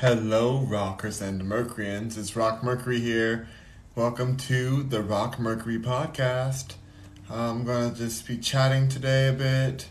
Hello, 0.00 0.60
rockers 0.60 1.20
and 1.20 1.42
Mercuryans. 1.44 2.16
It's 2.16 2.36
Rock 2.36 2.62
Mercury 2.62 3.00
here. 3.00 3.48
Welcome 3.96 4.36
to 4.36 4.84
the 4.84 5.02
Rock 5.02 5.40
Mercury 5.40 5.80
podcast. 5.80 6.74
I'm 7.28 7.64
gonna 7.64 7.92
just 7.92 8.24
be 8.24 8.38
chatting 8.38 8.88
today 8.88 9.26
a 9.26 9.32
bit 9.32 9.88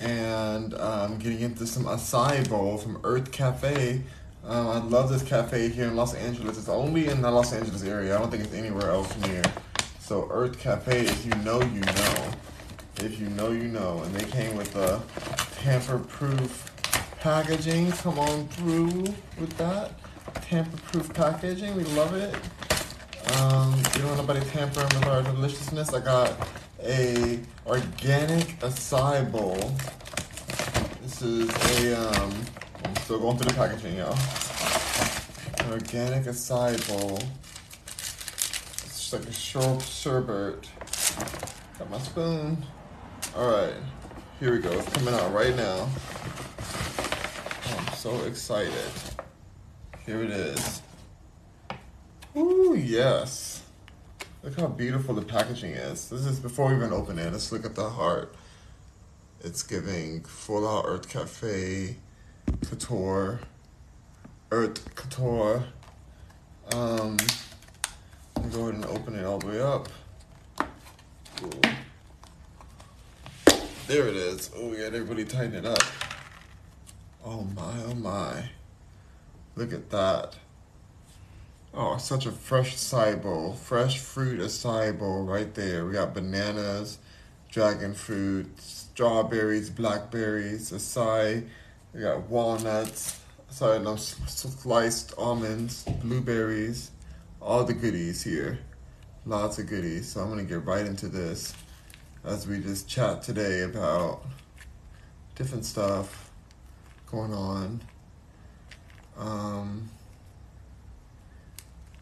and 0.00 0.74
um, 0.74 1.18
getting 1.18 1.40
into 1.40 1.66
some 1.66 1.86
acai 1.86 2.48
bowl 2.48 2.78
from 2.78 3.00
Earth 3.02 3.32
Cafe. 3.32 4.02
Um, 4.44 4.68
I 4.68 4.78
love 4.78 5.10
this 5.10 5.24
cafe 5.24 5.70
here 5.70 5.88
in 5.88 5.96
Los 5.96 6.14
Angeles. 6.14 6.56
It's 6.56 6.68
only 6.68 7.08
in 7.08 7.20
the 7.20 7.28
Los 7.32 7.52
Angeles 7.52 7.82
area. 7.82 8.14
I 8.14 8.20
don't 8.20 8.30
think 8.30 8.44
it's 8.44 8.54
anywhere 8.54 8.90
else 8.90 9.12
near. 9.26 9.42
So 9.98 10.28
Earth 10.30 10.56
Cafe, 10.60 11.00
if 11.00 11.26
you 11.26 11.34
know, 11.42 11.60
you 11.60 11.80
know. 11.80 12.30
If 12.98 13.18
you 13.18 13.28
know, 13.30 13.50
you 13.50 13.66
know. 13.66 14.02
And 14.04 14.14
they 14.14 14.24
came 14.30 14.54
with 14.56 14.76
a 14.76 15.02
tamper-proof 15.64 16.71
packaging. 17.22 17.92
Come 17.92 18.18
on 18.18 18.48
through 18.48 19.04
with 19.38 19.56
that. 19.56 19.92
Tamper-proof 20.42 21.14
packaging. 21.14 21.76
We 21.76 21.84
love 21.84 22.14
it. 22.14 22.34
Um, 23.36 23.76
you 23.76 24.00
don't 24.00 24.06
want 24.06 24.16
nobody 24.18 24.40
tampering 24.50 24.88
with 24.88 25.06
our 25.06 25.22
deliciousness. 25.22 25.94
I 25.94 26.00
got 26.00 26.36
a 26.82 27.38
organic 27.64 28.58
acai 28.58 29.30
bowl. 29.30 29.56
This 31.02 31.22
is 31.22 31.48
a 31.80 31.96
um. 31.96 32.34
I'm 32.84 32.96
still 32.96 33.20
going 33.20 33.38
through 33.38 33.52
the 33.52 33.54
packaging, 33.54 33.98
y'all. 33.98 34.18
An 35.60 35.72
organic 35.72 36.24
acai 36.24 36.76
bowl. 36.88 37.20
It's 37.86 39.10
just 39.10 39.12
like 39.12 39.26
a 39.26 39.32
short 39.32 39.80
sherbet. 39.82 40.68
Got 41.78 41.88
my 41.88 41.98
spoon. 41.98 42.66
All 43.36 43.48
right, 43.48 43.74
here 44.40 44.52
we 44.52 44.58
go. 44.58 44.72
It's 44.72 44.88
coming 44.88 45.14
out 45.14 45.32
right 45.32 45.54
now. 45.54 45.88
So 48.02 48.20
excited. 48.24 48.72
Here 50.04 50.24
it 50.24 50.30
is. 50.30 50.82
Ooh, 52.36 52.74
yes. 52.76 53.62
Look 54.42 54.58
how 54.58 54.66
beautiful 54.66 55.14
the 55.14 55.22
packaging 55.22 55.70
is. 55.70 56.08
This 56.08 56.26
is 56.26 56.40
before 56.40 56.70
we 56.70 56.74
even 56.74 56.92
open 56.92 57.16
it. 57.20 57.30
Let's 57.30 57.52
look 57.52 57.64
at 57.64 57.76
the 57.76 57.88
heart. 57.88 58.34
It's 59.44 59.62
giving 59.62 60.24
Full 60.24 60.68
Out 60.68 60.84
Earth 60.88 61.08
Cafe, 61.08 61.94
Couture, 62.68 63.38
Earth 64.50 64.96
Couture. 64.96 65.66
Um, 66.72 67.18
go 68.50 68.62
ahead 68.62 68.74
and 68.74 68.86
open 68.86 69.14
it 69.14 69.24
all 69.24 69.38
the 69.38 69.46
way 69.46 69.60
up. 69.60 69.88
Ooh. 71.44 71.60
There 73.86 74.08
it 74.08 74.16
is. 74.16 74.50
Oh, 74.56 74.72
yeah, 74.72 74.86
everybody 74.86 75.24
tighten 75.24 75.54
it 75.54 75.66
up. 75.66 75.84
Oh 77.24 77.42
my, 77.54 77.82
oh 77.86 77.94
my. 77.94 78.50
Look 79.54 79.72
at 79.72 79.90
that. 79.90 80.34
Oh, 81.72 81.96
such 81.98 82.26
a 82.26 82.32
fresh 82.32 82.74
acai 82.74 83.22
bowl. 83.22 83.52
Fresh 83.52 83.98
fruit 83.98 84.40
acai 84.40 84.98
bowl 84.98 85.22
right 85.24 85.54
there. 85.54 85.86
We 85.86 85.92
got 85.92 86.14
bananas, 86.14 86.98
dragon 87.48 87.94
fruit, 87.94 88.60
strawberries, 88.60 89.70
blackberries, 89.70 90.72
acai. 90.72 91.46
We 91.94 92.00
got 92.00 92.28
walnuts, 92.28 93.20
sorry, 93.50 93.78
no, 93.78 93.94
sliced 93.94 95.14
almonds, 95.16 95.84
blueberries, 96.02 96.90
all 97.40 97.62
the 97.62 97.74
goodies 97.74 98.24
here. 98.24 98.58
Lots 99.26 99.60
of 99.60 99.68
goodies. 99.68 100.10
So 100.10 100.22
I'm 100.22 100.28
going 100.28 100.44
to 100.44 100.44
get 100.44 100.64
right 100.64 100.84
into 100.84 101.06
this 101.06 101.54
as 102.24 102.48
we 102.48 102.58
just 102.58 102.88
chat 102.88 103.22
today 103.22 103.62
about 103.62 104.24
different 105.36 105.64
stuff 105.64 106.31
going 107.12 107.34
on. 107.34 107.80
Um, 109.18 109.88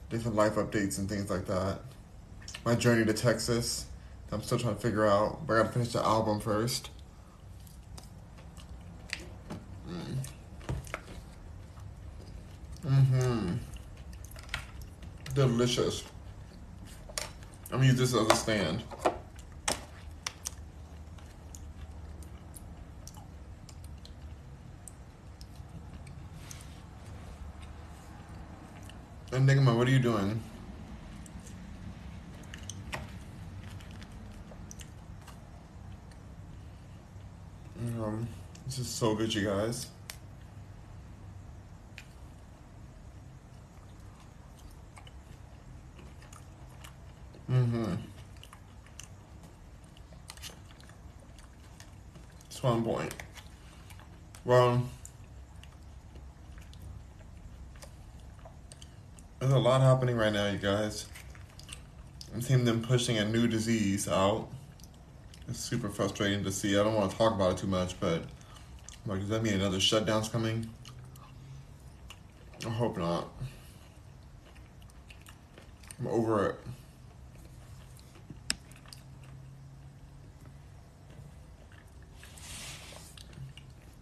different 0.08 0.36
life 0.36 0.54
updates 0.54 0.98
and 0.98 1.08
things 1.08 1.28
like 1.28 1.46
that. 1.46 1.80
My 2.64 2.74
journey 2.74 3.04
to 3.04 3.12
Texas. 3.12 3.86
I'm 4.32 4.42
still 4.42 4.58
trying 4.58 4.76
to 4.76 4.80
figure 4.80 5.06
out, 5.06 5.44
but 5.46 5.54
I 5.54 5.62
gotta 5.62 5.72
finish 5.72 5.88
the 5.88 6.06
album 6.06 6.38
first. 6.38 6.90
Mm. 9.88 10.16
Mm-hmm. 12.86 13.54
Delicious. 15.34 16.04
I'm 17.72 17.78
gonna 17.78 17.86
use 17.86 17.98
this 17.98 18.14
as 18.14 18.28
a 18.28 18.36
stand. 18.36 18.84
Enigma, 29.32 29.74
what 29.74 29.86
are 29.86 29.90
you 29.90 30.00
doing? 30.00 30.42
Um, 37.78 38.28
this 38.66 38.78
is 38.80 38.88
so 38.88 39.14
good, 39.14 39.32
you 39.32 39.44
guys. 39.44 39.86
Mm-hmm. 47.50 47.94
One 52.62 52.84
point. 52.84 53.14
Well, 54.44 54.82
there's 59.38 59.52
a 59.52 59.58
lot 59.70 59.82
happening 59.82 60.16
right 60.16 60.32
now, 60.32 60.48
you 60.48 60.58
guys. 60.58 61.06
I'm 62.34 62.42
seeing 62.42 62.64
them 62.64 62.82
pushing 62.82 63.18
a 63.18 63.24
new 63.24 63.46
disease 63.46 64.08
out. 64.08 64.48
It's 65.48 65.60
super 65.60 65.88
frustrating 65.88 66.42
to 66.42 66.50
see. 66.50 66.76
I 66.76 66.82
don't 66.82 66.94
want 66.94 67.12
to 67.12 67.16
talk 67.16 67.34
about 67.34 67.52
it 67.52 67.58
too 67.58 67.68
much, 67.68 67.98
but 68.00 68.24
like, 69.06 69.20
does 69.20 69.28
that 69.28 69.44
mean 69.44 69.54
another 69.54 69.78
shutdown's 69.78 70.28
coming? 70.28 70.68
I 72.66 72.70
hope 72.70 72.98
not. 72.98 73.28
I'm 76.00 76.08
over 76.08 76.46
it. 76.46 76.56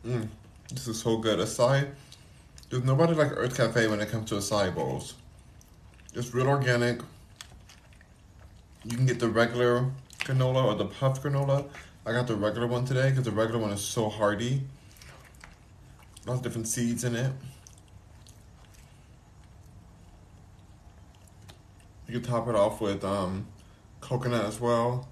Mm, 0.07 0.29
this 0.71 0.89
is 0.89 0.99
so 0.99 1.19
good. 1.19 1.39
Acai, 1.41 1.91
there's 2.71 2.85
nobody 2.85 3.13
like 3.13 3.33
Earth 3.33 3.55
Cafe 3.55 3.87
when 3.87 4.01
it 4.01 4.09
comes 4.09 4.31
to 4.31 4.37
acai 4.37 4.75
bowls. 4.75 5.13
It's 6.15 6.35
real 6.35 6.49
organic. 6.49 7.01
You 8.85 8.97
can 8.97 9.07
get 9.07 9.21
the 9.21 9.29
regular 9.29 9.91
granola 10.21 10.65
or 10.65 10.75
the 10.75 10.87
puffed 10.87 11.23
granola. 11.23 11.69
I 12.07 12.13
got 12.13 12.27
the 12.27 12.37
regular 12.37 12.67
one 12.67 12.85
today 12.85 13.11
because 13.11 13.25
the 13.25 13.31
regular 13.31 13.61
one 13.61 13.71
is 13.71 13.83
so 13.83 14.09
hearty. 14.09 14.63
Lots 16.27 16.39
of 16.39 16.43
different 16.43 16.69
seeds 16.69 17.05
in 17.05 17.15
it. 17.15 17.33
You 22.07 22.21
can 22.21 22.23
top 22.23 22.49
it 22.49 22.55
off 22.55 22.81
with 22.81 23.05
um, 23.05 23.47
coconut 24.01 24.47
as 24.47 24.59
well. 24.59 25.07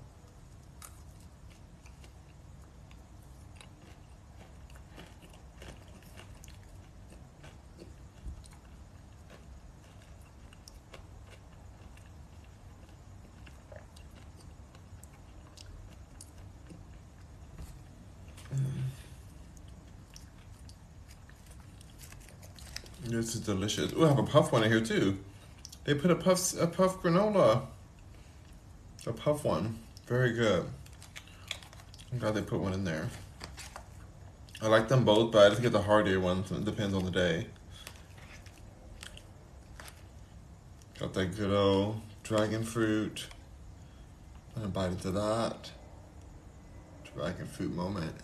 This 23.08 23.36
is 23.36 23.40
delicious. 23.40 23.92
Ooh, 23.92 24.04
I 24.04 24.08
have 24.08 24.18
a 24.18 24.24
puff 24.24 24.50
one 24.50 24.64
in 24.64 24.70
here 24.70 24.80
too. 24.80 25.18
They 25.84 25.94
put 25.94 26.10
a 26.10 26.16
puff 26.16 26.60
a 26.60 26.66
puff 26.66 27.00
granola. 27.00 27.62
A 29.06 29.12
puff 29.12 29.44
one. 29.44 29.78
Very 30.06 30.32
good. 30.32 30.68
I'm 32.10 32.18
glad 32.18 32.34
they 32.34 32.42
put 32.42 32.58
one 32.58 32.72
in 32.72 32.82
there. 32.82 33.08
I 34.60 34.66
like 34.66 34.88
them 34.88 35.04
both, 35.04 35.30
but 35.30 35.46
I 35.46 35.50
just 35.50 35.62
get 35.62 35.70
the 35.70 35.82
heartier 35.82 36.18
ones. 36.18 36.50
It 36.50 36.64
depends 36.64 36.94
on 36.94 37.04
the 37.04 37.12
day. 37.12 37.46
Got 40.98 41.14
that 41.14 41.36
good 41.36 41.54
old 41.54 42.00
dragon 42.24 42.64
fruit. 42.64 43.28
I'm 44.56 44.62
gonna 44.62 44.72
bite 44.72 44.90
into 44.90 45.12
that. 45.12 45.70
Dragon 47.14 47.46
fruit 47.46 47.72
moment. 47.72 48.16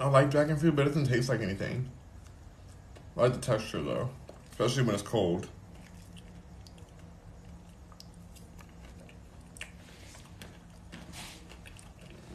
I 0.00 0.08
like 0.08 0.30
dragon 0.30 0.56
fruit, 0.56 0.76
but 0.76 0.82
it 0.86 0.90
doesn't 0.90 1.06
taste 1.06 1.28
like 1.28 1.40
anything. 1.40 1.88
I 3.16 3.22
like 3.22 3.32
the 3.32 3.40
texture 3.40 3.82
though, 3.82 4.10
especially 4.52 4.84
when 4.84 4.94
it's 4.94 5.02
cold. 5.02 5.48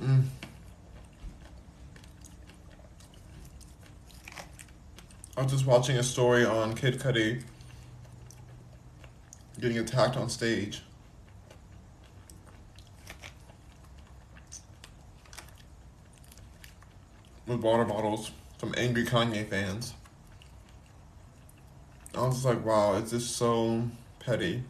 Mm. 0.02 0.26
I 5.38 5.42
was 5.42 5.52
just 5.52 5.66
watching 5.66 5.98
a 5.98 6.04
story 6.04 6.46
on 6.46 6.76
Kid 6.76 7.00
Cudi 7.00 7.42
getting 9.62 9.78
attacked 9.78 10.18
on 10.18 10.28
stage. 10.28 10.84
With 17.54 17.62
water 17.62 17.86
bottles 17.86 18.32
from 18.58 18.74
angry 18.76 19.06
Kanye 19.06 19.48
fans. 19.48 19.94
I 22.16 22.22
was 22.22 22.34
just 22.34 22.46
like, 22.46 22.66
wow, 22.66 22.96
it's 22.98 23.12
just 23.12 23.36
so 23.36 23.88
petty. 24.18 24.64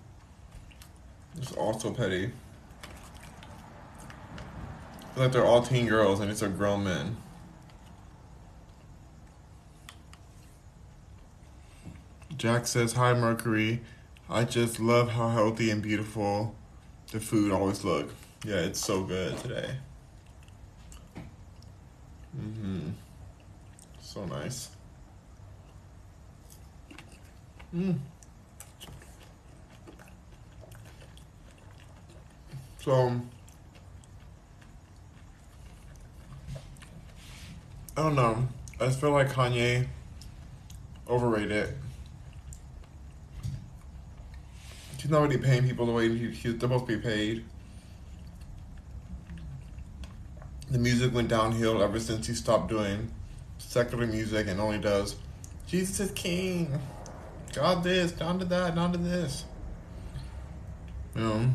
It's 1.37 1.53
also 1.53 1.93
petty. 1.93 2.33
Like 5.15 5.31
they're 5.31 5.45
all 5.45 5.61
teen 5.61 5.87
girls 5.87 6.19
and 6.19 6.29
it's 6.29 6.41
a 6.41 6.49
grown 6.49 6.83
men. 6.83 7.15
Jack 12.35 12.67
says, 12.67 12.91
Hi 12.93 13.13
Mercury. 13.13 13.81
I 14.29 14.43
just 14.43 14.81
love 14.81 15.11
how 15.11 15.29
healthy 15.29 15.71
and 15.71 15.81
beautiful 15.81 16.53
the 17.13 17.21
food 17.21 17.53
always 17.53 17.85
look. 17.85 18.09
Yeah, 18.43 18.57
it's 18.57 18.81
so 18.81 19.03
good 19.03 19.37
today. 19.37 19.77
Mm-hmm. 22.39 22.89
So 24.01 24.25
nice. 24.25 24.69
Mm. 27.75 27.97
So 32.79 33.21
I 37.95 38.01
don't 38.01 38.15
know. 38.15 38.47
I 38.79 38.85
just 38.87 38.99
feel 38.99 39.11
like 39.11 39.31
Kanye 39.31 39.87
overrated. 41.07 41.75
He's 44.97 45.11
not 45.11 45.21
really 45.21 45.37
paying 45.37 45.67
people 45.67 45.85
the 45.85 45.91
way 45.91 46.09
he, 46.09 46.31
he's 46.31 46.59
supposed 46.59 46.87
to 46.87 46.97
be 46.97 47.01
paid. 47.01 47.45
The 50.73 50.79
music 50.79 51.13
went 51.13 51.27
downhill 51.27 51.83
ever 51.83 51.99
since 51.99 52.25
he 52.25 52.33
stopped 52.33 52.67
doing 52.67 53.11
secular 53.59 54.07
music 54.07 54.47
and 54.47 54.59
only 54.59 54.79
does 54.79 55.15
Jesus 55.67 55.99
is 55.99 56.11
King, 56.13 56.79
God 57.53 57.83
this, 57.83 58.11
God 58.11 58.39
to 58.39 58.45
that, 58.47 58.73
God 58.73 58.93
to 58.93 58.97
this. 58.97 59.45
You 61.15 61.21
know. 61.21 61.49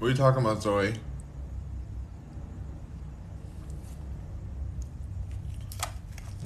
What 0.00 0.06
are 0.06 0.10
you 0.10 0.16
talking 0.16 0.44
about, 0.44 0.62
Zoe? 0.62 0.92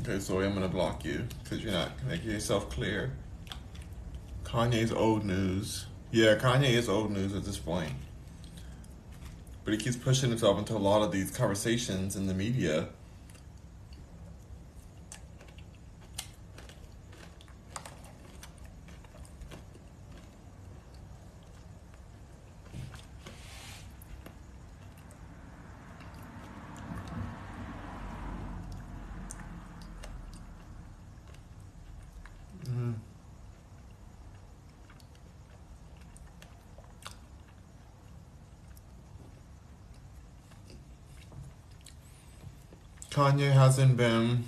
Okay, 0.08 0.20
Zoe, 0.20 0.46
I'm 0.46 0.54
gonna 0.54 0.68
block 0.68 1.04
you 1.04 1.26
because 1.42 1.62
you're 1.62 1.70
not 1.70 1.90
making 2.06 2.30
yourself 2.30 2.70
clear. 2.70 3.12
Kanye's 4.42 4.90
old 4.90 5.22
news. 5.22 5.84
Yeah, 6.10 6.36
Kanye 6.36 6.70
is 6.70 6.88
old 6.88 7.10
news 7.10 7.34
at 7.34 7.44
this 7.44 7.58
point. 7.58 7.92
But 9.64 9.74
he 9.74 9.78
keeps 9.78 9.96
pushing 9.96 10.30
himself 10.30 10.58
into 10.58 10.72
a 10.74 10.78
lot 10.78 11.02
of 11.02 11.12
these 11.12 11.30
conversations 11.30 12.16
in 12.16 12.26
the 12.26 12.32
media. 12.32 12.88
Kanye 43.28 43.52
hasn't 43.52 43.94
been 43.98 44.44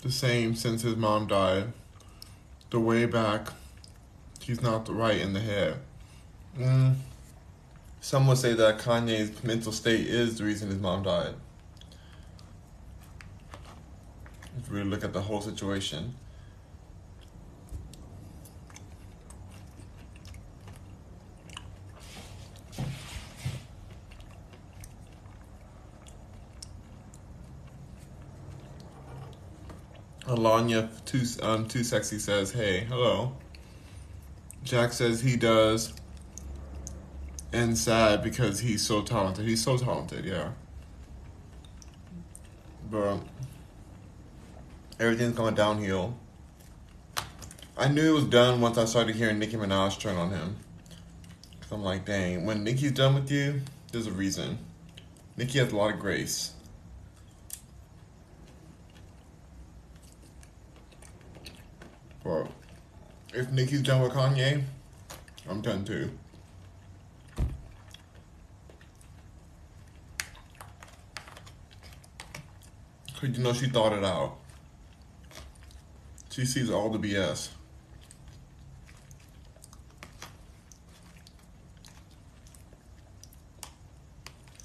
the 0.00 0.12
same 0.12 0.54
since 0.54 0.82
his 0.82 0.94
mom 0.94 1.26
died. 1.26 1.72
The 2.70 2.78
way 2.78 3.06
back, 3.06 3.48
he's 4.40 4.62
not 4.62 4.88
right 4.88 5.20
in 5.20 5.32
the 5.32 5.40
head. 5.40 5.80
Mm. 6.56 6.94
Some 8.00 8.28
would 8.28 8.38
say 8.38 8.52
that 8.52 8.78
Kanye's 8.78 9.42
mental 9.42 9.72
state 9.72 10.06
is 10.06 10.38
the 10.38 10.44
reason 10.44 10.68
his 10.68 10.78
mom 10.78 11.02
died. 11.02 11.34
If 14.58 14.70
we 14.70 14.84
look 14.84 15.02
at 15.02 15.12
the 15.12 15.22
whole 15.22 15.40
situation. 15.40 16.14
Alanya 30.36 30.88
too 31.04 31.22
um 31.42 31.66
too 31.68 31.84
sexy 31.84 32.18
says, 32.18 32.52
"Hey, 32.52 32.84
hello." 32.84 33.36
Jack 34.64 34.92
says 34.92 35.20
he 35.20 35.36
does, 35.36 35.92
and 37.52 37.78
sad 37.78 38.22
because 38.22 38.60
he's 38.60 38.84
so 38.84 39.02
talented. 39.02 39.46
He's 39.46 39.62
so 39.62 39.76
talented, 39.76 40.24
yeah. 40.24 40.50
But 42.90 43.20
everything's 44.98 45.36
going 45.36 45.54
downhill. 45.54 46.16
I 47.78 47.88
knew 47.88 48.10
it 48.10 48.14
was 48.14 48.24
done 48.24 48.60
once 48.60 48.78
I 48.78 48.86
started 48.86 49.16
hearing 49.16 49.38
Nicki 49.38 49.56
Minaj 49.56 50.00
turn 50.00 50.16
on 50.16 50.30
him. 50.30 50.56
I'm 51.70 51.82
like, 51.82 52.04
dang, 52.04 52.46
when 52.46 52.64
Nicki's 52.64 52.92
done 52.92 53.14
with 53.14 53.30
you, 53.30 53.60
there's 53.92 54.06
a 54.06 54.12
reason. 54.12 54.58
Nicki 55.36 55.58
has 55.58 55.72
a 55.72 55.76
lot 55.76 55.92
of 55.92 56.00
grace. 56.00 56.52
But 62.26 62.48
if 63.34 63.52
Nicki's 63.52 63.82
done 63.82 64.02
with 64.02 64.12
Kanye, 64.12 64.64
I'm 65.48 65.60
done 65.60 65.84
too. 65.84 66.10
Cause 73.14 73.30
you 73.30 73.42
know 73.42 73.52
she 73.52 73.68
thought 73.68 73.92
it 73.92 74.04
out. 74.04 74.38
She 76.30 76.44
sees 76.44 76.68
all 76.68 76.90
the 76.90 76.98
BS. 76.98 77.48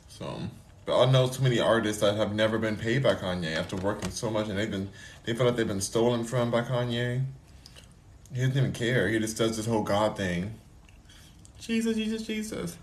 So, 0.07 0.41
but 0.85 0.99
I 0.99 1.11
know 1.11 1.27
too 1.27 1.43
many 1.43 1.59
artists 1.59 2.01
that 2.01 2.15
have 2.17 2.33
never 2.33 2.57
been 2.57 2.75
paid 2.75 3.03
by 3.03 3.13
Kanye 3.13 3.55
after 3.55 3.75
working 3.77 4.09
so 4.09 4.31
much, 4.31 4.49
and 4.49 4.57
they've 4.57 4.69
been 4.69 4.89
they 5.25 5.33
feel 5.35 5.45
like 5.45 5.55
they've 5.55 5.67
been 5.67 5.79
stolen 5.79 6.23
from 6.23 6.49
by 6.49 6.63
Kanye. 6.63 7.23
He 8.33 8.39
doesn't 8.39 8.57
even 8.57 8.71
care. 8.71 9.09
He 9.09 9.19
just 9.19 9.37
does 9.37 9.57
this 9.57 9.65
whole 9.65 9.83
God 9.83 10.15
thing. 10.15 10.53
Jesus, 11.59 11.95
Jesus, 11.95 12.21
Jesus. 12.23 12.77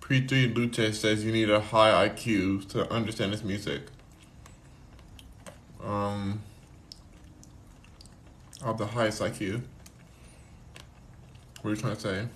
Preeti 0.00 0.54
Lute 0.54 0.94
says 0.94 1.24
you 1.24 1.32
need 1.32 1.48
a 1.48 1.60
high 1.60 2.08
IQ 2.08 2.68
to 2.70 2.90
understand 2.92 3.32
his 3.32 3.42
music. 3.44 3.82
Um, 5.82 6.42
I 8.62 8.66
have 8.66 8.78
the 8.78 8.86
highest 8.86 9.22
IQ. 9.22 9.62
What 11.62 11.70
are 11.70 11.74
you 11.74 11.80
trying 11.80 11.94
to 11.94 12.00
say? 12.00 12.28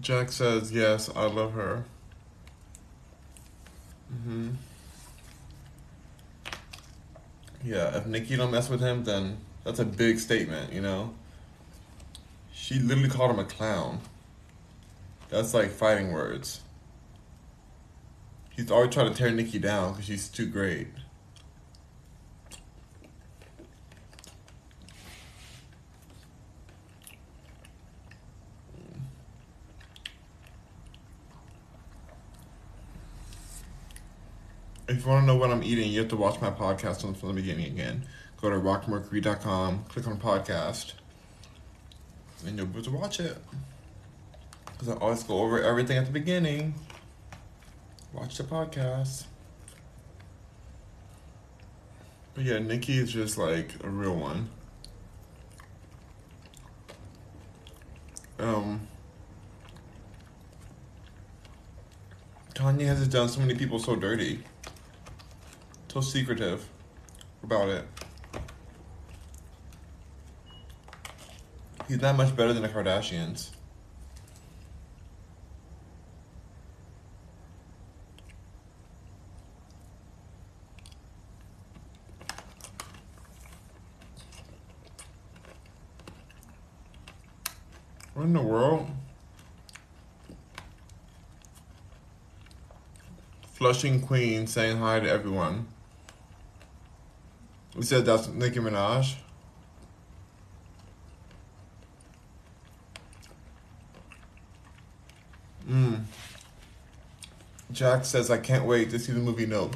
Jack 0.00 0.30
says, 0.30 0.70
yes, 0.72 1.10
I 1.14 1.24
love 1.26 1.54
her. 1.54 1.84
hmm 4.10 4.50
Yeah, 7.64 7.96
if 7.96 8.06
Nicki 8.06 8.36
don't 8.36 8.50
mess 8.50 8.68
with 8.68 8.80
him, 8.80 9.04
then 9.04 9.38
that's 9.64 9.78
a 9.78 9.84
big 9.84 10.18
statement, 10.18 10.72
you 10.72 10.80
know? 10.82 11.14
She 12.52 12.78
literally 12.78 13.08
called 13.08 13.30
him 13.30 13.38
a 13.38 13.44
clown. 13.44 14.00
That's 15.30 15.54
like 15.54 15.70
fighting 15.70 16.12
words. 16.12 16.60
He's 18.50 18.70
always 18.70 18.92
trying 18.92 19.10
to 19.10 19.16
tear 19.16 19.30
Nicki 19.30 19.58
down 19.58 19.92
because 19.92 20.04
she's 20.04 20.28
too 20.28 20.46
great. 20.46 20.88
If 34.92 35.06
you 35.06 35.10
want 35.10 35.22
to 35.22 35.26
know 35.26 35.36
what 35.36 35.50
I'm 35.50 35.62
eating, 35.62 35.90
you 35.90 36.00
have 36.00 36.10
to 36.10 36.16
watch 36.16 36.38
my 36.42 36.50
podcast 36.50 37.00
from 37.00 37.28
the 37.28 37.32
beginning 37.32 37.64
again. 37.64 38.04
Go 38.42 38.50
to 38.50 38.56
rockmercury.com, 38.56 39.84
click 39.88 40.06
on 40.06 40.18
podcast, 40.18 40.92
and 42.46 42.58
you'll 42.58 42.66
be 42.66 42.80
able 42.80 42.82
to 42.82 42.90
watch 42.90 43.18
it. 43.18 43.38
Because 44.66 44.90
I 44.90 44.92
always 44.96 45.22
go 45.22 45.38
over 45.38 45.62
everything 45.62 45.96
at 45.96 46.04
the 46.04 46.12
beginning. 46.12 46.74
Watch 48.12 48.36
the 48.36 48.44
podcast. 48.44 49.24
But 52.34 52.44
yeah, 52.44 52.58
Nicki 52.58 52.98
is 52.98 53.10
just 53.10 53.38
like 53.38 53.70
a 53.82 53.88
real 53.88 54.14
one. 54.14 54.50
Um, 58.38 58.86
Kanye 62.54 62.84
has 62.84 63.08
done 63.08 63.30
so 63.30 63.40
many 63.40 63.54
people 63.54 63.78
so 63.78 63.96
dirty, 63.96 64.40
so 65.92 66.00
secretive 66.00 66.66
about 67.42 67.68
it. 67.68 67.84
He's 71.86 72.00
not 72.00 72.16
much 72.16 72.34
better 72.34 72.54
than 72.54 72.62
the 72.62 72.68
Kardashians. 72.70 73.50
What 88.14 88.24
in 88.24 88.32
the 88.32 88.40
world? 88.40 88.88
Flushing 93.52 94.00
Queen 94.00 94.46
saying 94.46 94.78
hi 94.78 95.00
to 95.00 95.10
everyone. 95.10 95.66
We 97.82 97.86
said 97.86 98.06
that's 98.06 98.28
Nicki 98.28 98.60
Minaj. 98.60 99.16
Mm. 105.68 106.04
Jack 107.72 108.04
says, 108.04 108.30
I 108.30 108.38
can't 108.38 108.66
wait 108.66 108.90
to 108.90 109.00
see 109.00 109.10
the 109.10 109.18
movie 109.18 109.46
Nope. 109.46 109.74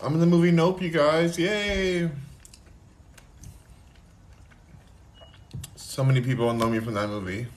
I'm 0.00 0.14
in 0.14 0.20
the 0.20 0.26
movie 0.26 0.52
Nope, 0.52 0.80
you 0.80 0.90
guys. 0.90 1.36
Yay! 1.36 2.08
So 5.74 6.04
many 6.04 6.20
people 6.20 6.54
know 6.54 6.68
me 6.68 6.78
from 6.78 6.94
that 6.94 7.08
movie. 7.08 7.48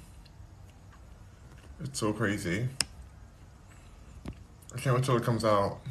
It's 1.84 2.00
so 2.00 2.12
crazy. 2.12 2.68
I 4.74 4.80
can't 4.80 4.96
wait 4.96 5.06
till 5.06 5.18
it 5.18 5.24
comes 5.24 5.46
out 5.46 5.82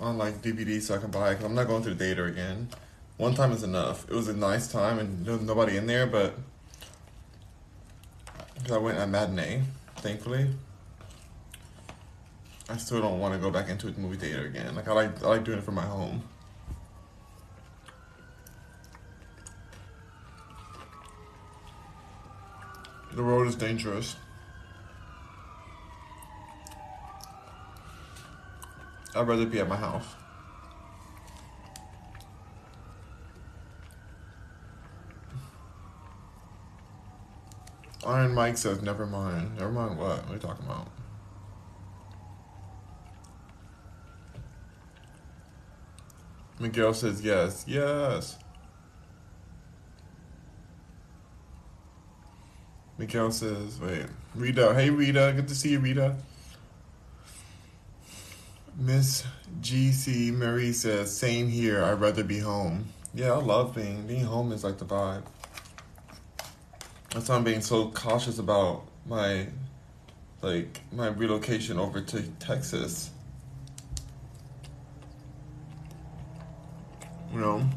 on 0.00 0.18
like 0.18 0.42
DVD 0.42 0.80
so 0.80 0.94
I 0.94 0.98
can 0.98 1.10
buy 1.10 1.32
it. 1.32 1.36
Cause 1.36 1.44
I'm 1.44 1.54
not 1.54 1.66
going 1.66 1.82
to 1.84 1.90
the 1.90 1.96
theater 1.96 2.26
again. 2.26 2.68
One 3.16 3.34
time 3.34 3.52
is 3.52 3.62
enough. 3.62 4.08
It 4.10 4.14
was 4.14 4.28
a 4.28 4.34
nice 4.34 4.68
time 4.68 4.98
and 4.98 5.24
there 5.24 5.34
was 5.34 5.42
nobody 5.42 5.76
in 5.76 5.86
there, 5.86 6.06
but 6.06 6.34
because 8.54 8.72
I 8.72 8.78
went 8.78 8.98
at 8.98 9.08
matinee, 9.08 9.62
thankfully. 9.96 10.50
I 12.68 12.76
still 12.76 13.00
don't 13.00 13.20
want 13.20 13.32
to 13.32 13.40
go 13.40 13.50
back 13.50 13.68
into 13.68 13.90
the 13.90 14.00
movie 14.00 14.16
theater 14.16 14.44
again. 14.44 14.74
Like 14.74 14.88
I 14.88 14.92
like 14.92 15.22
I 15.22 15.28
like 15.28 15.44
doing 15.44 15.58
it 15.58 15.64
from 15.64 15.76
my 15.76 15.82
home. 15.82 16.22
The 23.14 23.22
road 23.22 23.46
is 23.46 23.54
dangerous. 23.54 24.16
I'd 29.16 29.26
rather 29.26 29.46
be 29.46 29.60
at 29.60 29.68
my 29.68 29.76
house. 29.76 30.04
Iron 38.06 38.34
Mike 38.34 38.58
says, 38.58 38.82
never 38.82 39.06
mind. 39.06 39.56
Never 39.58 39.72
mind 39.72 39.98
what? 39.98 40.18
What 40.24 40.30
are 40.30 40.34
you 40.34 40.38
talking 40.38 40.64
about? 40.66 40.88
Miguel 46.60 46.94
says, 46.94 47.22
yes. 47.22 47.64
Yes. 47.66 48.38
Miguel 52.98 53.30
says, 53.32 53.80
wait. 53.80 54.06
Rita. 54.34 54.74
Hey, 54.74 54.90
Rita. 54.90 55.32
Good 55.34 55.48
to 55.48 55.54
see 55.54 55.70
you, 55.70 55.80
Rita. 55.80 56.16
Miss 58.78 59.24
GC 59.62 60.32
Marie 60.32 60.72
says, 60.72 61.16
same 61.16 61.48
here. 61.48 61.82
I'd 61.82 61.98
rather 61.98 62.22
be 62.22 62.40
home. 62.40 62.90
Yeah, 63.14 63.32
I 63.32 63.36
love 63.36 63.74
being 63.74 64.06
being 64.06 64.24
home 64.24 64.52
is 64.52 64.62
like 64.62 64.76
the 64.76 64.84
vibe. 64.84 65.22
That's 67.10 67.30
why 67.30 67.36
I'm 67.36 67.44
being 67.44 67.62
so 67.62 67.88
cautious 67.88 68.38
about 68.38 68.86
my 69.06 69.46
like 70.42 70.82
my 70.92 71.06
relocation 71.06 71.78
over 71.78 72.02
to 72.02 72.22
Texas. 72.38 73.10
You 77.32 77.40
know? 77.40 77.68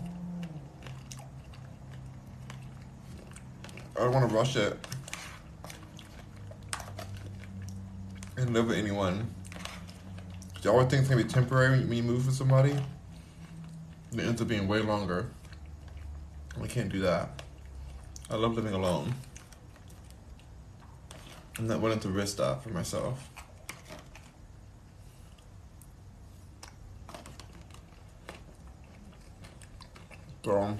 I 3.95 4.03
don't 4.03 4.13
want 4.13 4.29
to 4.29 4.35
rush 4.35 4.57
it 4.57 4.77
and 8.35 8.53
live 8.53 8.67
with 8.67 8.77
anyone. 8.77 9.33
You 10.61 10.71
always 10.71 10.87
think 10.87 11.01
it's 11.01 11.09
gonna 11.09 11.23
be 11.23 11.29
temporary 11.29 11.79
when 11.79 11.93
you 11.93 12.03
move 12.03 12.25
with 12.25 12.35
somebody. 12.35 12.75
It 14.11 14.19
ends 14.19 14.41
up 14.41 14.47
being 14.47 14.67
way 14.67 14.79
longer. 14.79 15.29
We 16.59 16.67
can't 16.67 16.89
do 16.89 16.99
that. 16.99 17.41
I 18.29 18.35
love 18.35 18.55
living 18.55 18.73
alone. 18.73 19.13
I'm 21.57 21.67
not 21.67 21.79
willing 21.79 21.99
to 21.99 22.09
risk 22.09 22.37
that 22.37 22.61
for 22.63 22.69
myself. 22.69 23.29
So, 30.43 30.77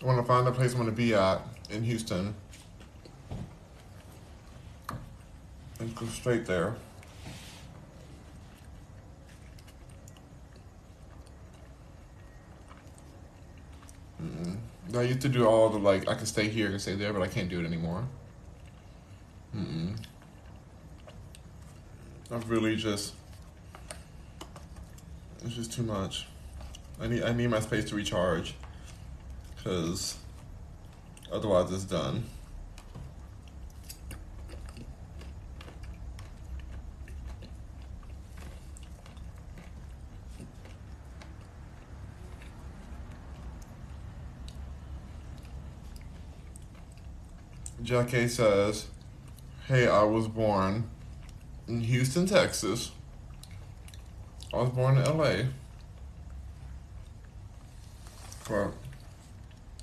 I 0.00 0.04
want 0.04 0.20
to 0.20 0.24
find 0.24 0.46
a 0.48 0.52
place 0.52 0.72
I'm 0.72 0.78
going 0.78 0.88
to 0.88 0.96
be 0.96 1.14
at 1.14 1.40
in 1.70 1.82
Houston. 1.82 2.34
And 5.78 5.94
go 5.96 6.06
straight 6.06 6.46
there. 6.46 6.76
Mm-mm. 14.22 14.56
I 14.94 15.02
used 15.02 15.20
to 15.22 15.28
do 15.28 15.46
all 15.46 15.68
the 15.68 15.78
like, 15.78 16.08
I 16.08 16.14
can 16.14 16.26
stay 16.26 16.48
here, 16.48 16.68
I 16.68 16.70
can 16.70 16.78
stay 16.78 16.94
there, 16.94 17.12
but 17.12 17.22
I 17.22 17.28
can't 17.28 17.48
do 17.48 17.60
it 17.60 17.66
anymore. 17.66 18.04
Mm-mm. 19.56 19.96
I've 22.30 22.48
really 22.50 22.76
just, 22.76 23.14
it's 25.44 25.54
just 25.54 25.72
too 25.72 25.82
much. 25.82 26.26
I 27.00 27.06
need, 27.06 27.22
I 27.22 27.32
need 27.32 27.48
my 27.48 27.60
space 27.60 27.84
to 27.86 27.94
recharge, 27.94 28.54
because 29.56 30.16
otherwise 31.32 31.72
it's 31.72 31.84
done. 31.84 32.24
Jackie 47.82 48.28
says, 48.28 48.86
Hey, 49.66 49.88
I 49.88 50.04
was 50.04 50.28
born 50.28 50.88
in 51.66 51.80
Houston, 51.80 52.26
Texas. 52.26 52.92
I 54.54 54.58
was 54.58 54.70
born 54.70 54.98
in 54.98 55.04
LA. 55.04 55.48
Well, 58.48 58.74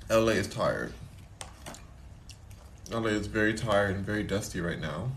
LA 0.08 0.32
is 0.32 0.48
tired. 0.48 0.94
LA 2.90 3.08
is 3.08 3.26
very 3.26 3.52
tired 3.52 3.96
and 3.96 4.06
very 4.06 4.22
dusty 4.22 4.62
right 4.62 4.80
now. 4.80 5.10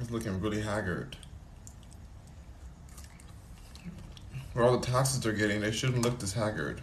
It's 0.00 0.10
looking 0.10 0.40
really 0.40 0.62
haggard. 0.62 1.16
For 4.54 4.62
all 4.62 4.78
the 4.78 4.86
taxes 4.86 5.20
they're 5.20 5.32
getting, 5.32 5.60
they 5.60 5.70
shouldn't 5.70 6.02
look 6.02 6.18
this 6.18 6.32
haggard. 6.32 6.80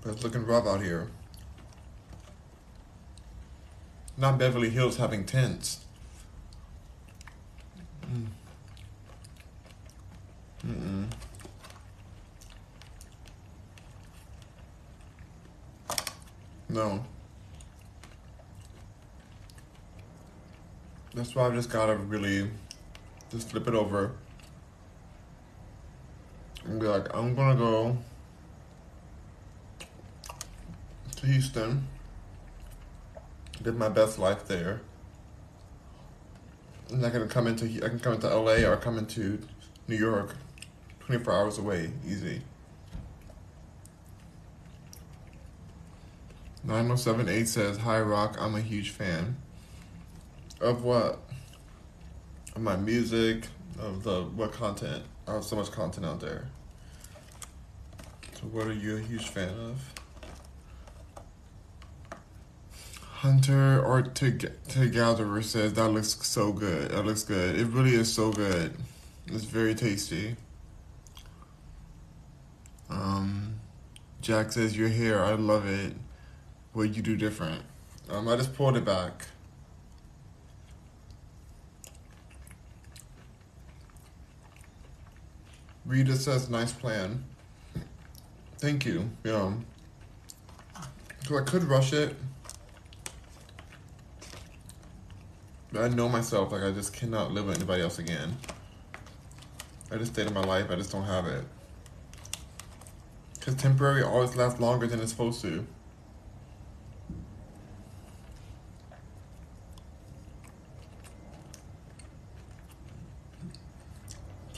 But 0.00 0.14
it's 0.14 0.24
looking 0.24 0.46
rough 0.46 0.66
out 0.66 0.80
here. 0.82 1.08
Not 4.16 4.38
Beverly 4.38 4.70
Hills 4.70 4.98
having 4.98 5.24
tents. 5.24 5.84
Mm. 8.06 8.26
Mm-mm. 10.66 11.06
No. 16.68 17.04
That's 21.14 21.34
why 21.34 21.46
I've 21.46 21.54
just 21.54 21.70
gotta 21.70 21.96
really 21.96 22.50
Just 23.30 23.48
flip 23.50 23.66
it 23.66 23.74
over. 23.74 24.12
And 26.66 26.78
be 26.78 26.86
like, 26.86 27.14
I'm 27.16 27.34
gonna 27.34 27.56
go 27.56 27.96
to 31.16 31.26
Houston, 31.26 31.86
live 33.64 33.76
my 33.76 33.88
best 33.88 34.18
life 34.18 34.46
there. 34.46 34.80
I'm 36.90 37.00
not 37.00 37.12
gonna 37.12 37.26
come 37.26 37.46
into 37.46 37.66
I 37.84 37.88
can 37.88 38.00
come 38.00 38.14
into 38.14 38.28
LA 38.28 38.68
or 38.68 38.76
come 38.76 38.98
into 38.98 39.40
New 39.88 39.96
York, 39.96 40.36
twenty 41.00 41.22
four 41.22 41.32
hours 41.32 41.58
away, 41.58 41.92
easy. 42.06 42.42
9078 46.64 47.48
says, 47.48 47.78
Hi 47.78 48.00
Rock, 48.00 48.36
I'm 48.38 48.54
a 48.54 48.60
huge 48.60 48.90
fan. 48.90 49.36
Of 50.60 50.84
what? 50.84 51.18
Of 52.54 52.62
my 52.62 52.76
music, 52.76 53.48
of 53.80 54.04
the 54.04 54.22
what 54.22 54.52
content? 54.52 55.02
I 55.26 55.34
have 55.34 55.44
so 55.44 55.56
much 55.56 55.72
content 55.72 56.06
out 56.06 56.20
there. 56.20 56.46
So 58.34 58.42
what 58.42 58.68
are 58.68 58.72
you 58.72 58.96
a 58.96 59.00
huge 59.00 59.28
fan 59.28 59.48
of? 59.48 60.01
Hunter 63.22 63.80
or 63.80 64.02
to 64.02 64.32
to 64.32 64.90
Gatherer 64.90 65.42
says 65.42 65.74
that 65.74 65.90
looks 65.90 66.26
so 66.26 66.52
good. 66.52 66.90
That 66.90 67.06
looks 67.06 67.22
good. 67.22 67.56
It 67.56 67.68
really 67.68 67.94
is 67.94 68.12
so 68.12 68.32
good. 68.32 68.74
It's 69.28 69.44
very 69.44 69.76
tasty. 69.76 70.34
Um, 72.90 73.60
Jack 74.20 74.50
says 74.50 74.76
your 74.76 74.88
hair. 74.88 75.22
I 75.24 75.34
love 75.34 75.68
it. 75.68 75.94
What 76.72 76.96
you 76.96 77.00
do 77.00 77.16
different? 77.16 77.62
Um, 78.10 78.26
I 78.26 78.34
just 78.34 78.56
pulled 78.56 78.76
it 78.76 78.84
back. 78.84 79.28
Rita 85.86 86.16
says 86.16 86.50
nice 86.50 86.72
plan. 86.72 87.22
Thank 88.58 88.84
you. 88.84 89.08
Yeah. 89.22 89.52
So 91.28 91.38
I 91.38 91.42
could 91.42 91.62
rush 91.62 91.92
it. 91.92 92.16
But 95.72 95.84
I 95.84 95.88
know 95.88 96.08
myself, 96.08 96.52
like 96.52 96.62
I 96.62 96.70
just 96.70 96.92
cannot 96.92 97.32
live 97.32 97.46
with 97.46 97.56
anybody 97.56 97.82
else 97.82 97.98
again. 97.98 98.36
I 99.90 99.96
just 99.96 100.12
stayed 100.12 100.26
in 100.26 100.34
my 100.34 100.44
life, 100.44 100.70
I 100.70 100.76
just 100.76 100.92
don't 100.92 101.04
have 101.04 101.26
it. 101.26 101.44
Because 103.34 103.54
temporary 103.54 104.02
always 104.02 104.36
lasts 104.36 104.60
longer 104.60 104.86
than 104.86 105.00
it's 105.00 105.10
supposed 105.10 105.40
to. 105.42 105.66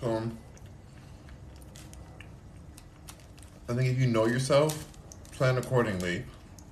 So, 0.00 0.10
um, 0.10 0.36
I 3.68 3.74
think 3.74 3.88
if 3.88 3.98
you 3.98 4.08
know 4.08 4.26
yourself, 4.26 4.86
plan 5.32 5.56
accordingly. 5.58 6.24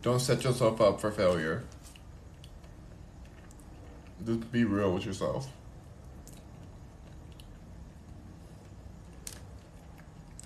Don't 0.03 0.21
set 0.21 0.43
yourself 0.45 0.81
up 0.81 1.01
for 1.01 1.13
failure. 1.13 1.63
Just 4.25 4.53
be 4.53 4.65
real 4.65 4.93
with 4.95 5.05
yourself. 5.05 5.49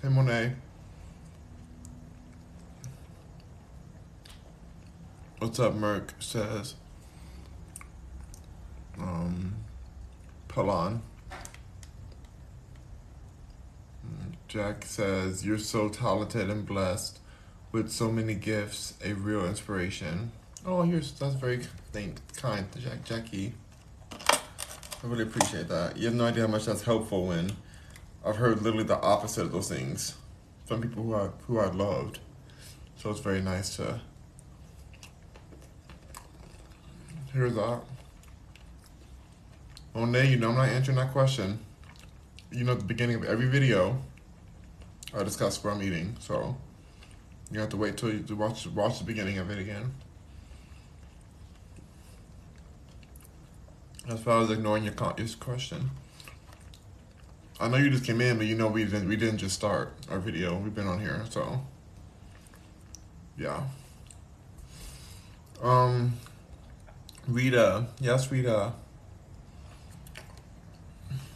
Hey 0.01 0.09
Monet. 0.09 0.53
What's 5.39 5.59
up, 5.59 5.75
Merc 5.75 6.13
says. 6.19 6.75
Um, 8.99 9.55
Palon. 10.47 11.01
Jack 14.47 14.85
says, 14.85 15.45
You're 15.45 15.57
so 15.57 15.89
talented 15.89 16.49
and 16.49 16.65
blessed 16.65 17.19
with 17.71 17.91
so 17.91 18.11
many 18.11 18.33
gifts, 18.33 18.95
a 19.03 19.13
real 19.13 19.45
inspiration. 19.45 20.31
Oh, 20.65 20.81
here's 20.81 21.11
that's 21.11 21.35
very 21.35 21.61
thank, 21.91 22.15
kind, 22.35 22.65
Jack 22.79 23.03
Jackie. 23.03 23.53
I 25.03 25.07
really 25.07 25.23
appreciate 25.23 25.67
that. 25.67 25.95
You 25.95 26.05
have 26.07 26.15
no 26.15 26.25
idea 26.25 26.47
how 26.47 26.51
much 26.51 26.65
that's 26.65 26.81
helpful 26.81 27.27
when 27.27 27.51
I've 28.25 28.37
heard 28.37 28.63
literally 28.63 28.83
the 28.83 28.99
opposite 28.99 29.43
of 29.43 29.51
those 29.51 29.69
things 29.69 30.15
from 30.65 30.81
people 30.81 31.03
who 31.03 31.13
I 31.13 31.29
who 31.45 31.59
I 31.59 31.67
loved. 31.67 32.19
So 32.97 33.11
it's 33.11 33.19
very 33.19 33.41
nice 33.41 33.75
to 33.75 34.01
hear 37.31 37.49
that. 37.51 37.81
Oh, 39.93 39.99
Monet, 40.05 40.29
you 40.29 40.37
know 40.37 40.49
I'm 40.49 40.55
not 40.55 40.69
answering 40.69 40.97
that 40.97 41.11
question. 41.11 41.59
You 42.51 42.63
know 42.63 42.71
at 42.71 42.79
the 42.79 42.85
beginning 42.85 43.17
of 43.17 43.23
every 43.23 43.47
video 43.47 44.01
I 45.15 45.23
discuss 45.23 45.63
what 45.63 45.73
I'm 45.73 45.83
eating, 45.83 46.15
so 46.19 46.57
you 47.51 47.59
have 47.59 47.69
to 47.69 47.77
wait 47.77 47.97
till 47.97 48.11
you 48.13 48.35
watch 48.35 48.65
watch 48.67 48.97
the 48.97 49.05
beginning 49.05 49.37
of 49.37 49.51
it 49.51 49.59
again. 49.59 49.93
As 54.09 54.21
far 54.21 54.41
as 54.41 54.49
ignoring 54.49 54.85
your 54.85 54.93
your 54.93 55.35
question, 55.35 55.91
I 57.59 57.67
know 57.67 57.75
you 57.75 57.89
just 57.89 58.05
came 58.05 58.21
in, 58.21 58.37
but 58.37 58.45
you 58.45 58.55
know 58.55 58.69
we 58.69 58.85
didn't 58.85 59.09
we 59.09 59.17
didn't 59.17 59.39
just 59.39 59.53
start 59.53 59.91
our 60.09 60.17
video. 60.17 60.57
We've 60.57 60.73
been 60.73 60.87
on 60.87 61.01
here, 61.01 61.25
so 61.29 61.59
yeah. 63.37 63.63
Um, 65.61 66.13
Rita, 67.27 67.87
yes, 67.99 68.31
Rita. 68.31 68.71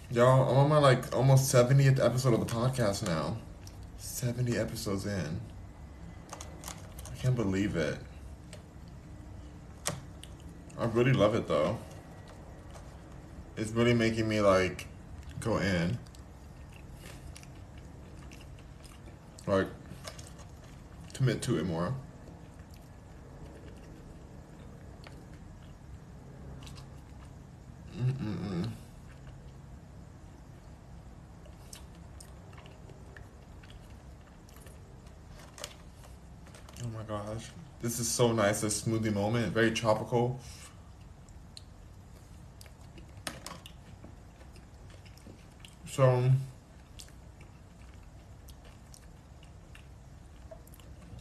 Y'all, 0.09 0.49
I'm 0.49 0.57
on 0.57 0.69
my 0.69 0.77
like 0.77 1.13
almost 1.13 1.53
70th 1.53 2.03
episode 2.03 2.33
of 2.33 2.39
the 2.39 2.45
podcast 2.45 3.05
now. 3.05 3.35
70 3.97 4.57
episodes 4.57 5.05
in. 5.05 5.41
I 6.33 7.17
can't 7.21 7.35
believe 7.35 7.75
it. 7.75 7.97
I 10.79 10.85
really 10.85 11.13
love 11.13 11.35
it 11.35 11.49
though 11.49 11.77
it's 13.57 13.71
really 13.71 13.93
making 13.93 14.27
me 14.27 14.41
like 14.41 14.87
go 15.39 15.57
in. 15.57 15.97
Like 19.47 19.67
commit 21.13 21.41
to 21.43 21.59
it 21.59 21.65
more. 21.65 21.93
Mm-mm-mm. 27.97 28.69
Oh 36.83 36.87
my 36.87 37.03
gosh. 37.03 37.49
This 37.81 37.99
is 37.99 38.07
so 38.07 38.31
nice, 38.31 38.63
a 38.63 38.67
smoothie 38.67 39.13
moment, 39.13 39.53
very 39.53 39.71
tropical. 39.71 40.39
So 45.91 46.31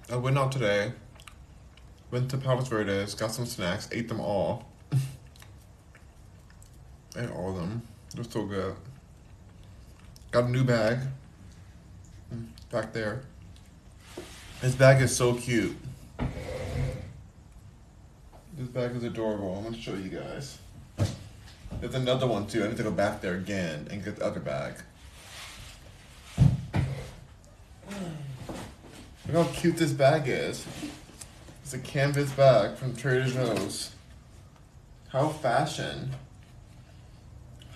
I 0.08 0.14
went 0.14 0.38
out 0.38 0.52
today, 0.52 0.92
went 2.12 2.30
to 2.30 2.36
Palos 2.36 2.68
Verdes, 2.68 3.16
got 3.16 3.32
some 3.32 3.46
snacks, 3.46 3.88
ate 3.90 4.06
them 4.06 4.20
all. 4.20 4.64
ate 7.16 7.28
all 7.32 7.50
of 7.50 7.56
them. 7.56 7.82
They're 8.14 8.22
so 8.22 8.44
good. 8.44 8.76
Got 10.30 10.44
a 10.44 10.50
new 10.50 10.62
bag. 10.62 11.00
Mm, 12.32 12.46
back 12.70 12.92
there. 12.92 13.22
This 14.60 14.76
bag 14.76 15.02
is 15.02 15.16
so 15.16 15.34
cute. 15.34 15.76
This 18.56 18.68
bag 18.68 18.94
is 18.94 19.02
adorable. 19.02 19.56
I'm 19.56 19.64
gonna 19.64 19.76
show 19.76 19.94
you 19.94 20.10
guys. 20.10 20.58
There's 21.80 21.94
another 21.94 22.26
one 22.26 22.46
too. 22.46 22.62
I 22.62 22.68
need 22.68 22.76
to 22.76 22.82
go 22.82 22.90
back 22.90 23.22
there 23.22 23.34
again 23.34 23.88
and 23.90 24.04
get 24.04 24.16
the 24.16 24.24
other 24.24 24.40
bag. 24.40 24.74
Look 29.32 29.46
how 29.46 29.52
cute 29.54 29.76
this 29.76 29.92
bag 29.92 30.24
is. 30.26 30.66
It's 31.62 31.72
a 31.72 31.78
canvas 31.78 32.30
bag 32.32 32.76
from 32.76 32.94
Trader 32.94 33.26
Joe's. 33.26 33.92
How 35.08 35.28
fashion. 35.28 36.10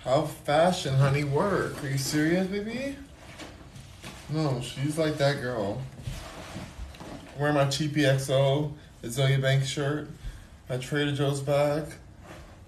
How 0.03 0.23
fashion, 0.23 0.95
honey, 0.95 1.23
work. 1.23 1.83
Are 1.83 1.87
you 1.87 1.97
serious, 1.97 2.45
baby? 2.47 2.97
No, 4.29 4.61
she's 4.61 4.97
like 4.97 5.17
that 5.17 5.41
girl. 5.41 5.81
Wearing 7.39 7.55
my 7.55 7.65
cheapy 7.65 8.01
XO 8.01 8.73
Azealia 9.03 9.41
Banks 9.41 9.67
shirt, 9.67 10.09
my 10.69 10.77
Trader 10.77 11.13
Joe's 11.13 11.41
bag. 11.41 11.85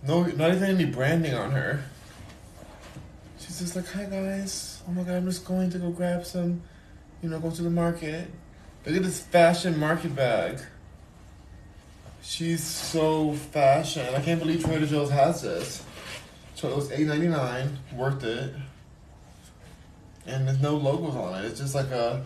No, 0.04 0.24
not 0.24 0.52
even 0.52 0.64
any 0.64 0.86
branding 0.86 1.34
on 1.34 1.52
her. 1.52 1.84
She's 3.40 3.60
just 3.60 3.76
like, 3.76 3.88
hi 3.88 4.06
guys. 4.06 4.82
Oh 4.88 4.92
my 4.92 5.04
god, 5.04 5.16
I'm 5.16 5.26
just 5.26 5.46
going 5.46 5.70
to 5.72 5.80
go 5.80 5.90
grab 5.90 6.26
some, 6.26 6.62
you 7.22 7.30
know, 7.30 7.40
go 7.40 7.52
to 7.52 7.62
the 7.62 7.70
market. 7.70 8.30
Look 8.86 8.96
at 8.96 9.04
this 9.04 9.20
fashion 9.20 9.78
market 9.78 10.16
bag. 10.16 10.60
She's 12.22 12.64
so 12.64 13.34
fashion. 13.34 14.14
I 14.14 14.22
can't 14.22 14.40
believe 14.40 14.64
Trader 14.64 14.86
Joe's 14.86 15.10
has 15.10 15.42
this. 15.42 15.84
So 16.56 16.70
it 16.70 16.76
was 16.76 16.92
eight 16.92 17.08
ninety 17.08 17.28
nine, 17.28 17.78
worth 17.94 18.24
it. 18.24 18.54
And 20.26 20.48
there's 20.48 20.62
no 20.62 20.76
logos 20.76 21.16
on 21.16 21.44
it. 21.44 21.46
It's 21.46 21.60
just 21.60 21.76
like 21.76 21.92
a 21.92 22.26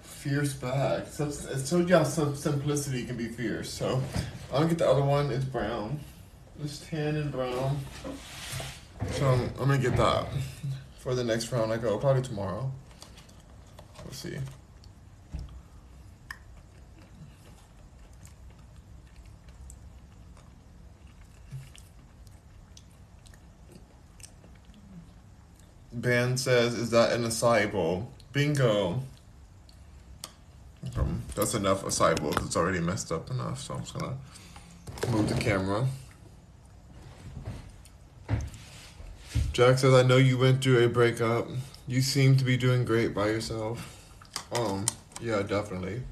fierce 0.00 0.54
bag. 0.54 1.06
So 1.08 1.26
it 1.26 1.66
showed 1.66 1.90
you 1.90 2.04
simplicity 2.04 3.04
can 3.04 3.16
be 3.16 3.28
fierce. 3.28 3.70
So 3.70 4.02
I'm 4.50 4.62
gonna 4.62 4.68
get 4.68 4.78
the 4.78 4.88
other 4.88 5.04
one. 5.04 5.30
It's 5.30 5.44
brown. 5.44 6.00
It's 6.62 6.78
tan 6.88 7.16
and 7.16 7.32
brown. 7.32 7.78
So 9.10 9.26
I'm, 9.26 9.40
I'm 9.60 9.68
gonna 9.68 9.78
get 9.78 9.96
that 9.96 10.26
for 10.98 11.14
the 11.14 11.24
next 11.24 11.50
round 11.50 11.72
I 11.72 11.76
go. 11.76 11.98
Probably 11.98 12.22
tomorrow. 12.22 12.70
We'll 14.04 14.12
see. 14.12 14.38
Ben 25.92 26.36
says, 26.36 26.74
"Is 26.74 26.90
that 26.90 27.12
an 27.12 27.24
acai 27.24 27.70
bowl?" 27.70 28.08
Bingo. 28.32 29.02
Um, 30.96 31.22
that's 31.34 31.54
enough 31.54 31.82
acai 31.82 32.18
bowl 32.20 32.30
because 32.30 32.46
it's 32.46 32.56
already 32.56 32.80
messed 32.80 33.10
up 33.10 33.30
enough. 33.30 33.60
So 33.60 33.74
I'm 33.74 33.80
just 33.80 33.98
gonna 33.98 34.16
move 35.10 35.28
the 35.28 35.34
camera. 35.40 35.86
Jack 39.54 39.78
says, 39.78 39.94
"I 39.94 40.02
know 40.02 40.18
you 40.18 40.36
went 40.36 40.62
through 40.62 40.84
a 40.84 40.88
breakup. 40.90 41.48
You 41.88 42.02
seem 42.02 42.36
to 42.36 42.44
be 42.44 42.58
doing 42.58 42.84
great 42.84 43.14
by 43.14 43.28
yourself." 43.28 44.12
Um, 44.52 44.84
yeah, 45.22 45.40
definitely. 45.40 46.02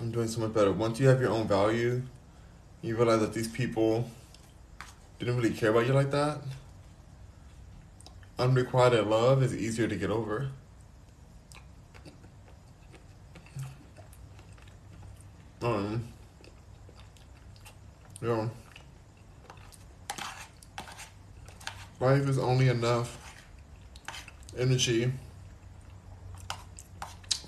I'm 0.00 0.10
doing 0.10 0.28
so 0.28 0.40
much 0.40 0.54
better. 0.54 0.72
Once 0.72 0.98
you 0.98 1.08
have 1.08 1.20
your 1.20 1.30
own 1.30 1.46
value, 1.46 2.02
you 2.80 2.96
realize 2.96 3.20
that 3.20 3.34
these 3.34 3.48
people 3.48 4.08
didn't 5.18 5.36
really 5.36 5.52
care 5.52 5.70
about 5.70 5.86
you 5.86 5.92
like 5.92 6.10
that 6.12 6.38
unrequited 8.42 9.06
love 9.06 9.42
is 9.42 9.54
easier 9.54 9.86
to 9.86 9.96
get 9.96 10.10
over. 10.10 10.48
Um, 15.62 16.08
yeah. 18.20 18.48
Life 22.02 22.28
is 22.28 22.36
only 22.36 22.66
enough 22.66 23.16
energy 24.58 25.12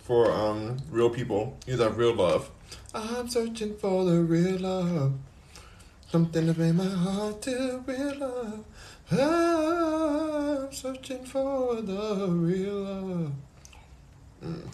for 0.05 0.31
um 0.31 0.77
real 0.93 1.11
people. 1.11 1.59
You 1.67 1.77
have 1.79 1.99
real 1.99 2.15
love. 2.15 2.53
I'm 2.95 3.29
searching 3.29 3.75
for 3.75 4.05
the 4.05 4.21
real 4.21 4.61
love. 4.61 5.15
Something 6.09 6.47
to 6.47 6.55
bring 6.55 6.77
my 6.77 6.85
heart 6.85 7.43
to 7.43 7.83
real 7.85 8.17
love. 8.17 8.65
I'm 9.11 10.73
searching 10.73 11.25
for 11.25 11.83
the 11.83 12.29
real 12.29 12.75
love. 12.75 13.33
Mm. 14.41 14.69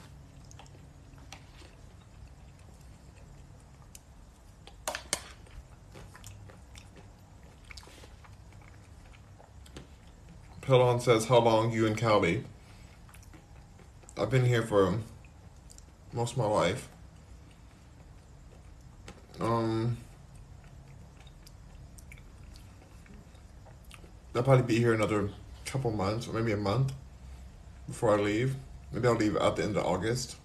Pelon 10.63 11.01
says, 11.01 11.27
How 11.27 11.39
long 11.39 11.73
you 11.73 11.87
and 11.87 11.97
Cali? 11.97 12.45
I've 14.17 14.31
been 14.31 14.45
here 14.45 14.63
for 14.63 14.99
most 16.13 16.33
of 16.33 16.39
my 16.39 16.47
life. 16.47 16.89
Um, 19.41 19.97
I'll 24.35 24.43
probably 24.43 24.65
be 24.65 24.79
here 24.79 24.93
another 24.93 25.31
couple 25.65 25.91
months 25.91 26.29
or 26.29 26.35
maybe 26.35 26.53
a 26.53 26.57
month 26.57 26.93
before 27.87 28.19
I 28.19 28.21
leave. 28.21 28.57
Maybe 28.93 29.09
I'll 29.09 29.15
leave 29.15 29.37
at 29.37 29.57
the 29.57 29.63
end 29.63 29.77
of 29.77 29.87
August. 29.87 30.37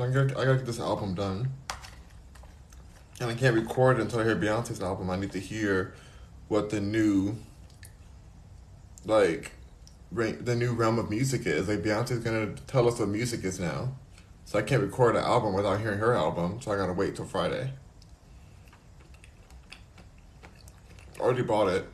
I 0.00 0.06
gotta, 0.08 0.38
I 0.38 0.44
gotta 0.44 0.56
get 0.58 0.66
this 0.66 0.78
album 0.78 1.14
done. 1.14 1.48
And 3.20 3.30
I 3.30 3.34
can't 3.34 3.56
record 3.56 3.98
until 3.98 4.20
I 4.20 4.24
hear 4.24 4.36
Beyonce's 4.36 4.80
album. 4.80 5.10
I 5.10 5.16
need 5.16 5.32
to 5.32 5.40
hear 5.40 5.92
what 6.46 6.70
the 6.70 6.80
new, 6.80 7.36
like, 9.04 9.52
the 10.12 10.54
new 10.54 10.72
realm 10.72 10.98
of 10.98 11.10
music 11.10 11.44
is. 11.44 11.68
Like, 11.68 11.82
Beyonce's 11.82 12.20
gonna 12.20 12.54
tell 12.68 12.86
us 12.86 13.00
what 13.00 13.08
music 13.08 13.42
is 13.44 13.58
now. 13.58 13.92
So 14.44 14.58
I 14.58 14.62
can't 14.62 14.82
record 14.82 15.16
an 15.16 15.24
album 15.24 15.52
without 15.52 15.80
hearing 15.80 15.98
her 15.98 16.14
album, 16.14 16.60
so 16.60 16.70
I 16.70 16.76
gotta 16.76 16.92
wait 16.92 17.16
till 17.16 17.26
Friday. 17.26 17.72
Already 21.18 21.42
bought 21.42 21.68
it. 21.68 21.88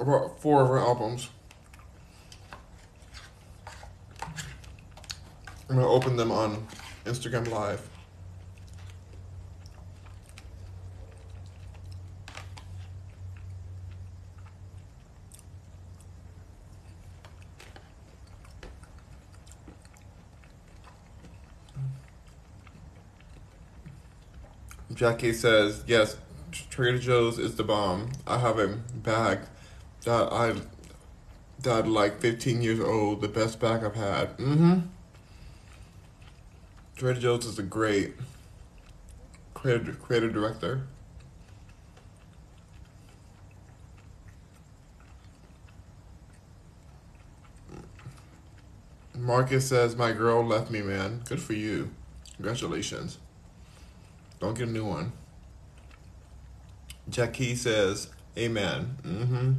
I 0.00 0.02
bought 0.02 0.40
four 0.40 0.62
of 0.62 0.68
her 0.70 0.78
albums. 0.78 1.28
I'm 5.68 5.76
gonna 5.76 5.86
open 5.86 6.16
them 6.16 6.32
on 6.32 6.66
Instagram 7.04 7.50
Live. 7.50 7.88
Jackie 24.94 25.32
says, 25.32 25.82
yes, 25.86 26.16
Trader 26.70 26.98
Joe's 26.98 27.38
is 27.38 27.56
the 27.56 27.64
bomb. 27.64 28.12
I 28.26 28.38
have 28.38 28.58
a 28.58 28.68
bag 28.68 29.40
that 30.04 30.32
I 30.32 30.54
that 31.60 31.88
like 31.88 32.20
15 32.20 32.62
years 32.62 32.80
old, 32.80 33.20
the 33.20 33.28
best 33.28 33.58
bag 33.58 33.82
I've 33.84 33.94
had. 33.94 34.36
Mm-hmm. 34.38 34.80
Trader 36.96 37.20
Joe's 37.20 37.44
is 37.44 37.58
a 37.58 37.62
great 37.62 38.14
creative, 39.52 40.00
creative 40.00 40.32
director. 40.32 40.86
Marcus 49.16 49.68
says, 49.68 49.96
my 49.96 50.12
girl 50.12 50.44
left 50.44 50.70
me, 50.70 50.82
man. 50.82 51.22
Good 51.24 51.40
for 51.40 51.54
you. 51.54 51.90
Congratulations. 52.36 53.18
Don't 54.38 54.56
get 54.56 54.68
a 54.68 54.70
new 54.70 54.84
one. 54.84 55.12
Jackie 57.08 57.54
says, 57.54 58.08
Amen. 58.36 58.96
Mm-hmm. 59.02 59.52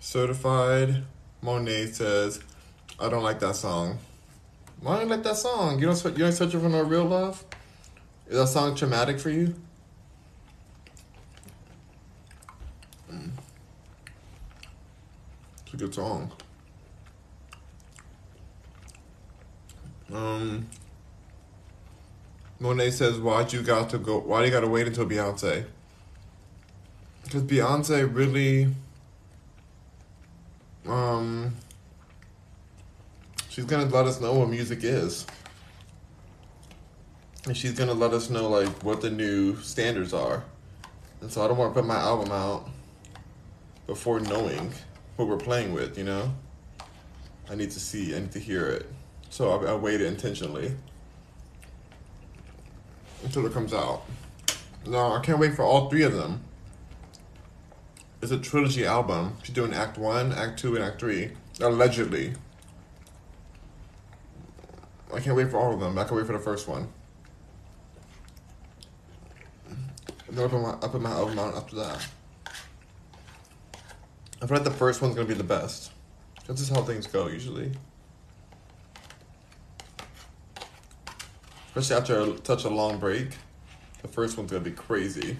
Certified. 0.00 1.04
Monet 1.40 1.86
says, 1.92 2.40
I 2.98 3.08
don't 3.08 3.22
like 3.22 3.40
that 3.40 3.56
song. 3.56 3.98
Why 4.82 4.96
don't 4.96 5.04
you 5.04 5.10
like 5.14 5.22
that 5.22 5.36
song? 5.36 5.78
You 5.78 5.86
don't 5.86 6.18
you 6.18 6.26
ain't 6.26 6.34
searching 6.34 6.60
for 6.60 6.68
no 6.68 6.82
real 6.82 7.04
love? 7.04 7.44
Is 8.28 8.36
that 8.36 8.48
song 8.48 8.74
traumatic 8.74 9.20
for 9.20 9.30
you? 9.30 9.54
It's 15.64 15.74
a 15.74 15.76
good 15.76 15.94
song. 15.94 16.32
Um 20.12 20.66
Monet 22.58 22.90
says, 22.90 23.18
"Why'd 23.18 23.52
you 23.52 23.62
got 23.62 23.90
to 23.90 23.98
go? 23.98 24.18
Why 24.18 24.40
do 24.40 24.46
you 24.46 24.52
got 24.52 24.60
to 24.60 24.68
wait 24.68 24.86
until 24.86 25.06
Beyonce?" 25.06 25.64
Because 27.24 27.42
Beyonce 27.42 28.14
really, 28.14 28.72
um, 30.86 31.56
she's 33.52 33.66
gonna 33.66 33.84
let 33.84 34.06
us 34.06 34.18
know 34.18 34.32
what 34.32 34.48
music 34.48 34.82
is, 34.82 35.26
and 37.44 37.54
she's 37.54 37.72
gonna 37.72 37.92
let 37.92 38.14
us 38.14 38.30
know 38.30 38.48
like 38.48 38.82
what 38.82 39.02
the 39.02 39.10
new 39.10 39.56
standards 39.58 40.14
are, 40.14 40.42
and 41.20 41.30
so 41.30 41.44
I 41.44 41.48
don't 41.48 41.58
want 41.58 41.74
to 41.74 41.80
put 41.80 41.86
my 41.86 41.98
album 41.98 42.32
out 42.32 42.70
before 43.86 44.20
knowing 44.20 44.72
what 45.16 45.28
we're 45.28 45.36
playing 45.36 45.74
with. 45.74 45.98
You 45.98 46.04
know, 46.04 46.32
I 47.50 47.54
need 47.54 47.70
to 47.72 47.80
see, 47.80 48.16
I 48.16 48.20
need 48.20 48.32
to 48.32 48.38
hear 48.38 48.68
it, 48.68 48.90
so 49.28 49.50
I, 49.50 49.72
I 49.72 49.74
waited 49.74 50.06
intentionally 50.06 50.74
until 53.22 53.44
it 53.44 53.52
comes 53.52 53.74
out. 53.74 54.04
No, 54.86 55.12
I 55.12 55.20
can't 55.20 55.38
wait 55.38 55.54
for 55.54 55.62
all 55.62 55.90
three 55.90 56.04
of 56.04 56.14
them. 56.14 56.42
It's 58.22 58.32
a 58.32 58.38
trilogy 58.38 58.86
album. 58.86 59.36
She's 59.42 59.54
doing 59.54 59.74
Act 59.74 59.98
One, 59.98 60.32
Act 60.32 60.58
Two, 60.58 60.74
and 60.74 60.82
Act 60.82 60.98
Three. 60.98 61.32
Allegedly. 61.60 62.32
I 65.12 65.20
can't 65.20 65.36
wait 65.36 65.50
for 65.50 65.58
all 65.58 65.74
of 65.74 65.80
them. 65.80 65.98
I 65.98 66.04
can't 66.04 66.16
wait 66.16 66.26
for 66.26 66.32
the 66.32 66.38
first 66.38 66.66
one. 66.68 66.88
And 69.68 70.38
then 70.38 70.46
I 70.46 70.48
put 70.48 70.62
my, 70.62 70.74
I 70.74 70.88
put 70.88 71.00
my 71.00 71.10
album 71.10 71.38
out 71.38 71.54
after 71.54 71.76
that. 71.76 72.06
I 74.40 74.46
feel 74.46 74.56
like 74.56 74.64
the 74.64 74.70
first 74.70 75.02
one's 75.02 75.14
gonna 75.14 75.28
be 75.28 75.34
the 75.34 75.44
best. 75.44 75.92
That's 76.46 76.60
just 76.60 76.72
how 76.72 76.82
things 76.82 77.06
go 77.06 77.28
usually. 77.28 77.72
Especially 81.74 81.96
after 81.96 82.20
a, 82.20 82.44
such 82.44 82.64
a 82.64 82.70
long 82.70 82.98
break. 82.98 83.28
The 84.00 84.08
first 84.08 84.36
one's 84.36 84.50
gonna 84.50 84.64
be 84.64 84.72
crazy. 84.72 85.38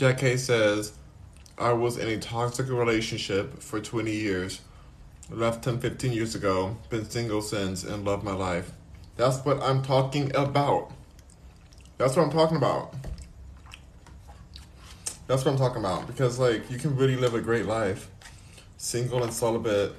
Jack 0.00 0.16
K 0.16 0.38
says, 0.38 0.94
I 1.58 1.74
was 1.74 1.98
in 1.98 2.08
a 2.08 2.16
toxic 2.16 2.70
relationship 2.70 3.60
for 3.60 3.82
20 3.82 4.10
years. 4.10 4.62
Left 5.28 5.66
him 5.66 5.78
15 5.78 6.10
years 6.14 6.34
ago, 6.34 6.78
been 6.88 7.04
single 7.04 7.42
since, 7.42 7.84
and 7.84 8.02
love 8.02 8.24
my 8.24 8.32
life. 8.32 8.70
That's 9.18 9.44
what 9.44 9.62
I'm 9.62 9.82
talking 9.82 10.34
about. 10.34 10.90
That's 11.98 12.16
what 12.16 12.22
I'm 12.22 12.30
talking 12.30 12.56
about. 12.56 12.94
That's 15.26 15.44
what 15.44 15.52
I'm 15.52 15.58
talking 15.58 15.84
about. 15.84 16.06
Because, 16.06 16.38
like, 16.38 16.70
you 16.70 16.78
can 16.78 16.96
really 16.96 17.16
live 17.16 17.34
a 17.34 17.40
great 17.42 17.66
life. 17.66 18.08
Single 18.78 19.22
and 19.22 19.34
celibate, 19.34 19.92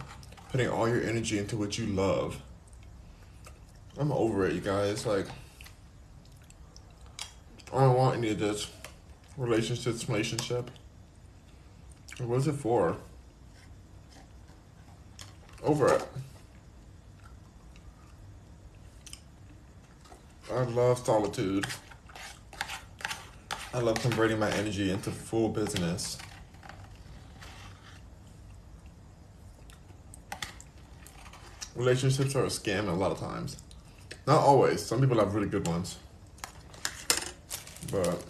putting 0.50 0.68
all 0.68 0.90
your 0.90 1.04
energy 1.04 1.38
into 1.38 1.58
what 1.58 1.78
you 1.78 1.86
love. 1.86 2.42
I'm 4.00 4.12
over 4.12 4.48
it, 4.48 4.54
you 4.54 4.62
guys. 4.62 5.06
Like, 5.06 5.28
I 7.72 7.82
don't 7.82 7.96
want 7.96 8.18
any 8.18 8.32
of 8.32 8.40
this 8.40 8.68
relationships, 9.42 10.08
relationship. 10.08 10.70
What 12.20 12.38
is 12.38 12.48
it 12.48 12.54
for? 12.54 12.96
Over 15.64 15.96
it. 15.96 16.08
I 20.54 20.62
love 20.64 21.00
solitude. 21.00 21.66
I 23.74 23.80
love 23.80 24.00
converting 24.00 24.38
my 24.38 24.52
energy 24.52 24.92
into 24.92 25.10
full 25.10 25.50
business. 25.50 26.20
Relationships 31.76 32.36
are 32.36 32.44
a 32.44 32.48
scam 32.48 32.90
a 32.90 32.92
lot 32.92 33.12
of 33.12 33.20
times. 33.20 33.58
Not 34.28 34.40
always. 34.40 34.86
Some 34.86 35.00
people 35.00 35.18
have 35.18 35.34
really 35.34 35.48
good 35.48 35.68
ones. 35.68 35.98
But 37.92 38.24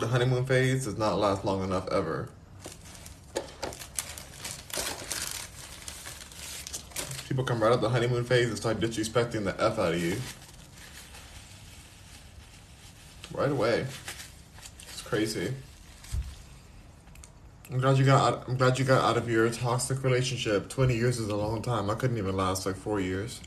the 0.00 0.08
honeymoon 0.08 0.46
phase 0.46 0.86
does 0.86 0.96
not 0.96 1.18
last 1.18 1.44
long 1.44 1.62
enough 1.62 1.86
ever. 1.88 2.28
People 7.28 7.44
come 7.44 7.62
right 7.62 7.70
out 7.70 7.80
the 7.80 7.90
honeymoon 7.90 8.24
phase 8.24 8.48
and 8.48 8.56
start 8.56 8.80
disrespecting 8.80 9.44
the 9.44 9.54
F 9.62 9.78
out 9.78 9.94
of 9.94 10.02
you. 10.02 10.16
Right 13.32 13.52
away. 13.52 13.86
It's 14.88 15.02
crazy. 15.02 15.52
I'm 17.70 17.78
glad 17.78 17.98
you 17.98 18.04
got 18.04 18.32
out, 18.32 18.48
I'm 18.48 18.56
glad 18.56 18.78
you 18.78 18.84
got 18.84 19.04
out 19.04 19.16
of 19.16 19.30
your 19.30 19.48
toxic 19.50 20.02
relationship. 20.02 20.68
20 20.68 20.96
years 20.96 21.18
is 21.18 21.28
a 21.28 21.36
long 21.36 21.62
time. 21.62 21.88
I 21.88 21.94
couldn't 21.94 22.18
even 22.18 22.36
last 22.36 22.66
like 22.66 22.76
4 22.76 23.00
years. 23.00 23.40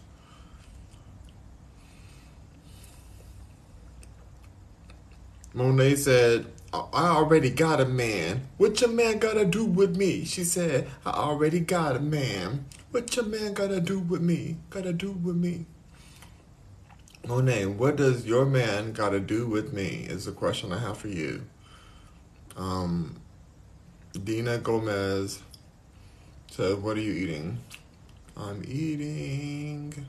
Monet 5.53 5.95
said, 5.97 6.47
I 6.73 7.09
already 7.09 7.51
got 7.51 7.79
a 7.79 7.85
man. 7.85 8.47
What 8.57 8.81
your 8.81 8.89
man 8.89 9.19
gotta 9.19 9.45
do 9.45 9.63
with 9.63 9.95
me? 9.95 10.25
She 10.25 10.43
said, 10.43 10.89
I 11.05 11.11
already 11.11 11.59
got 11.59 11.95
a 11.95 11.99
man. 11.99 12.65
What 12.89 13.15
your 13.15 13.25
man 13.25 13.53
gotta 13.53 13.79
do 13.79 13.99
with 13.99 14.21
me? 14.21 14.57
Gotta 14.71 14.93
do 14.93 15.11
with 15.11 15.35
me. 15.35 15.67
Monet, 17.27 17.67
what 17.67 17.95
does 17.95 18.25
your 18.25 18.45
man 18.45 18.93
gotta 18.93 19.19
do 19.19 19.47
with 19.47 19.71
me? 19.71 20.07
Is 20.09 20.25
the 20.25 20.31
question 20.31 20.73
I 20.73 20.79
have 20.79 20.97
for 20.97 21.07
you. 21.07 21.43
Um, 22.57 23.17
Dina 24.11 24.57
Gomez 24.57 25.41
says, 26.49 26.75
What 26.75 26.97
are 26.97 27.01
you 27.01 27.13
eating? 27.13 27.59
I'm 28.35 28.63
eating. 28.67 30.07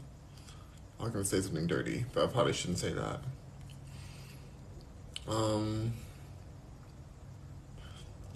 I'm 0.98 1.10
gonna 1.10 1.24
say 1.24 1.42
something 1.42 1.66
dirty, 1.66 2.06
but 2.14 2.24
I 2.24 2.26
probably 2.28 2.54
shouldn't 2.54 2.78
say 2.78 2.94
that. 2.94 3.20
Um, 5.26 5.92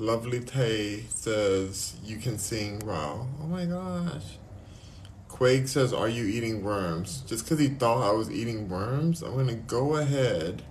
Lovely 0.01 0.41
Tay 0.41 1.03
says, 1.09 1.97
You 2.05 2.19
can 2.19 2.39
sing 2.39 2.81
wow. 2.87 3.27
Oh 3.43 3.47
my 3.47 3.65
gosh. 3.65 4.39
Quake 5.29 5.69
says, 5.69 5.93
Are 5.93 6.09
you 6.09 6.25
eating 6.25 6.63
worms? 6.63 7.23
Just 7.27 7.45
because 7.45 7.59
he 7.59 7.69
thought 7.69 8.09
I 8.09 8.13
was 8.13 8.31
eating 8.31 8.69
worms, 8.69 9.23
I'm 9.23 9.33
going 9.33 9.49
to 9.49 9.55
go 9.55 9.97
ahead 9.97 10.63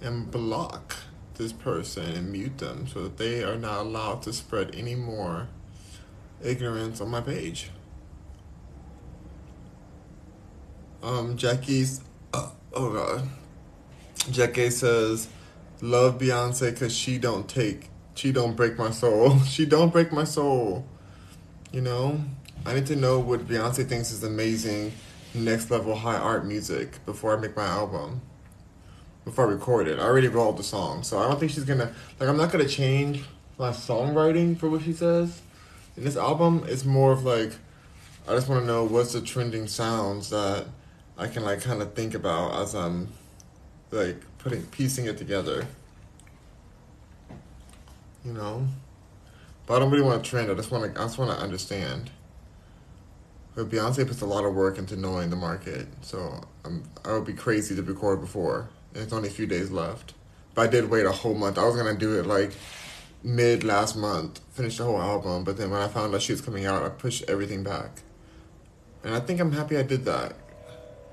and 0.00 0.30
block 0.30 0.96
this 1.34 1.52
person 1.52 2.04
and 2.04 2.32
mute 2.32 2.58
them 2.58 2.86
so 2.86 3.02
that 3.04 3.16
they 3.16 3.42
are 3.42 3.56
not 3.56 3.80
allowed 3.80 4.22
to 4.22 4.32
spread 4.32 4.74
any 4.74 4.94
more 4.94 5.48
ignorance 6.42 7.00
on 7.00 7.08
my 7.08 7.20
page. 7.20 7.70
Um, 11.02 11.36
Jackie's, 11.36 12.02
uh, 12.34 12.50
oh 12.74 12.92
god. 12.92 13.28
Jackie 14.28 14.70
says, 14.70 15.28
"Love 15.80 16.18
Beyonce 16.18 16.72
because 16.72 16.94
she 16.94 17.18
don't 17.18 17.48
take, 17.48 17.88
she 18.14 18.32
don't 18.32 18.54
break 18.54 18.78
my 18.78 18.90
soul. 18.90 19.40
she 19.44 19.64
don't 19.64 19.90
break 19.90 20.12
my 20.12 20.24
soul. 20.24 20.84
You 21.72 21.80
know, 21.80 22.20
I 22.66 22.74
need 22.74 22.86
to 22.86 22.96
know 22.96 23.18
what 23.18 23.46
Beyonce 23.46 23.88
thinks 23.88 24.10
is 24.10 24.22
amazing, 24.22 24.92
next 25.34 25.70
level 25.70 25.94
high 25.94 26.18
art 26.18 26.44
music 26.44 27.04
before 27.06 27.36
I 27.36 27.40
make 27.40 27.56
my 27.56 27.64
album. 27.64 28.20
Before 29.24 29.46
I 29.48 29.52
record 29.52 29.88
it, 29.88 29.98
I 29.98 30.02
already 30.02 30.28
wrote 30.28 30.56
the 30.56 30.62
song, 30.62 31.02
so 31.02 31.18
I 31.18 31.28
don't 31.28 31.38
think 31.38 31.52
she's 31.52 31.64
gonna 31.64 31.92
like. 32.18 32.28
I'm 32.28 32.36
not 32.36 32.52
gonna 32.52 32.68
change 32.68 33.24
my 33.58 33.70
songwriting 33.70 34.58
for 34.58 34.68
what 34.68 34.82
she 34.82 34.92
says. 34.92 35.40
In 35.96 36.04
this 36.04 36.16
album, 36.16 36.64
it's 36.66 36.84
more 36.84 37.12
of 37.12 37.24
like, 37.24 37.52
I 38.28 38.34
just 38.34 38.48
want 38.48 38.62
to 38.62 38.66
know 38.66 38.84
what's 38.84 39.12
the 39.12 39.20
trending 39.20 39.66
sounds 39.66 40.30
that 40.30 40.66
I 41.18 41.26
can 41.26 41.42
like 41.42 41.62
kind 41.62 41.82
of 41.82 41.94
think 41.94 42.14
about 42.14 42.54
as 42.62 42.74
I'm 42.74 43.08
like 43.90 44.22
putting 44.38 44.62
piecing 44.66 45.06
it 45.06 45.18
together. 45.18 45.66
You 48.24 48.32
know, 48.32 48.66
but 49.66 49.76
I 49.76 49.78
don't 49.78 49.90
really 49.90 50.04
want 50.04 50.22
to 50.22 50.30
trend. 50.30 50.50
I 50.50 50.54
just 50.54 50.70
want 50.70 50.94
to. 50.94 51.00
I 51.00 51.04
just 51.04 51.18
want 51.18 51.30
to 51.30 51.42
understand. 51.42 52.10
But 53.54 53.68
Beyonce 53.68 54.06
puts 54.06 54.20
a 54.20 54.26
lot 54.26 54.44
of 54.44 54.54
work 54.54 54.78
into 54.78 54.96
knowing 54.96 55.30
the 55.30 55.36
market, 55.36 55.88
so 56.02 56.44
I'm, 56.64 56.84
I 57.04 57.12
would 57.14 57.24
be 57.24 57.32
crazy 57.32 57.74
to 57.74 57.82
record 57.82 58.20
before. 58.20 58.68
And 58.94 59.02
it's 59.02 59.12
only 59.12 59.28
a 59.28 59.32
few 59.32 59.46
days 59.46 59.70
left. 59.70 60.14
But 60.54 60.68
I 60.68 60.70
did 60.70 60.88
wait 60.90 61.06
a 61.06 61.12
whole 61.12 61.34
month. 61.34 61.58
I 61.58 61.64
was 61.64 61.76
gonna 61.76 61.96
do 61.96 62.18
it 62.18 62.26
like 62.26 62.52
mid 63.22 63.64
last 63.64 63.96
month, 63.96 64.40
finish 64.52 64.78
the 64.78 64.84
whole 64.84 65.00
album. 65.00 65.44
But 65.44 65.56
then 65.56 65.70
when 65.70 65.80
I 65.80 65.88
found 65.88 66.14
out 66.14 66.22
she 66.22 66.32
was 66.32 66.40
coming 66.40 66.66
out, 66.66 66.82
I 66.82 66.90
pushed 66.90 67.24
everything 67.28 67.62
back. 67.62 68.02
And 69.02 69.14
I 69.14 69.20
think 69.20 69.40
I'm 69.40 69.52
happy 69.52 69.76
I 69.76 69.82
did 69.82 70.04
that 70.04 70.34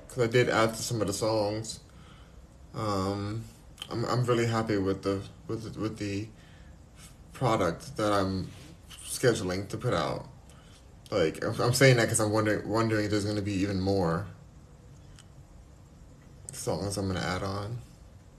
because 0.06 0.22
I 0.22 0.26
did 0.26 0.48
add 0.48 0.74
to 0.74 0.82
some 0.82 1.00
of 1.00 1.06
the 1.06 1.12
songs 1.12 1.80
um, 2.78 3.44
I'm 3.90 4.04
I'm 4.04 4.24
really 4.24 4.46
happy 4.46 4.78
with 4.78 5.02
the 5.02 5.20
with 5.46 5.74
the, 5.74 5.80
with 5.80 5.98
the 5.98 6.28
product 7.32 7.96
that 7.96 8.12
I'm 8.12 8.48
scheduling 9.04 9.68
to 9.68 9.76
put 9.76 9.92
out. 9.92 10.28
Like 11.10 11.42
I'm 11.44 11.74
saying 11.74 11.96
that 11.96 12.04
because 12.04 12.20
I'm 12.20 12.32
wondering 12.32 12.68
wondering 12.68 13.06
if 13.06 13.10
there's 13.10 13.24
going 13.24 13.36
to 13.36 13.42
be 13.42 13.54
even 13.54 13.80
more 13.80 14.26
songs 16.52 16.96
I'm 16.96 17.08
going 17.08 17.20
to 17.20 17.26
add 17.26 17.42
on. 17.42 17.78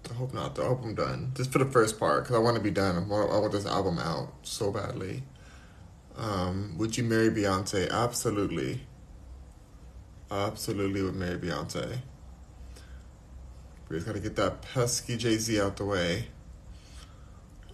I 0.10 0.13
hope 0.13 0.34
not. 0.34 0.58
I 0.60 0.65
hope 0.65 0.84
I'm 0.84 0.95
done. 0.95 1.32
Just 1.36 1.52
for 1.52 1.60
the 1.60 1.65
first 1.65 1.99
part 1.99 2.23
because 2.23 2.36
I 2.36 2.39
want 2.39 2.58
to 2.58 2.63
be 2.63 2.71
done. 2.71 2.95
I 2.95 2.99
want, 2.99 3.32
I 3.32 3.38
want 3.38 3.52
this 3.52 3.65
album 3.65 3.99
out 3.99 4.34
so 4.43 4.71
badly. 4.71 5.23
Um, 6.15 6.75
would 6.78 6.97
you 6.97 7.04
marry 7.04 7.30
Beyonce? 7.30 7.89
Absolutely. 7.89 8.82
Absolutely 10.32 11.02
would 11.02 11.15
marry 11.15 11.38
Beyonce. 11.38 11.99
We 13.89 13.95
just 13.95 14.06
gotta 14.06 14.19
get 14.19 14.36
that 14.36 14.62
pesky 14.62 15.17
Jay 15.17 15.38
Z 15.38 15.60
out 15.60 15.78
the 15.78 15.86
way. 15.86 16.28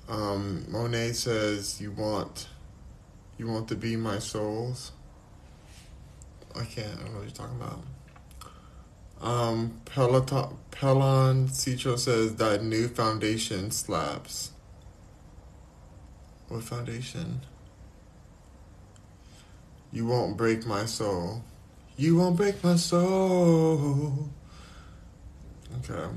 Um, 0.08 0.66
Monet 0.70 1.12
says, 1.14 1.82
"You 1.82 1.92
want, 1.92 2.48
you 3.38 3.48
want 3.48 3.68
to 3.68 3.76
be 3.76 3.98
my 3.98 4.20
souls." 4.20 4.94
I 6.56 6.64
can't. 6.64 6.88
I 6.88 7.04
don't 7.04 7.14
know 7.14 7.20
what 7.20 7.24
you're 7.24 7.32
talking 7.32 7.62
about. 7.62 7.84
Um, 9.22 9.82
Peloton, 9.84 10.58
Pelon 10.72 11.50
Citro 11.50 12.00
says 12.00 12.36
that 12.36 12.64
new 12.64 12.88
foundation 12.88 13.72
slaps. 13.72 14.52
What 16.48 16.64
foundation? 16.64 17.42
You 19.92 20.06
won't 20.06 20.38
break 20.38 20.66
my 20.66 20.86
soul. 20.86 21.44
You 21.98 22.18
won't 22.18 22.38
break 22.38 22.64
my 22.64 22.76
soul. 22.76 24.30
Okay. 25.78 26.10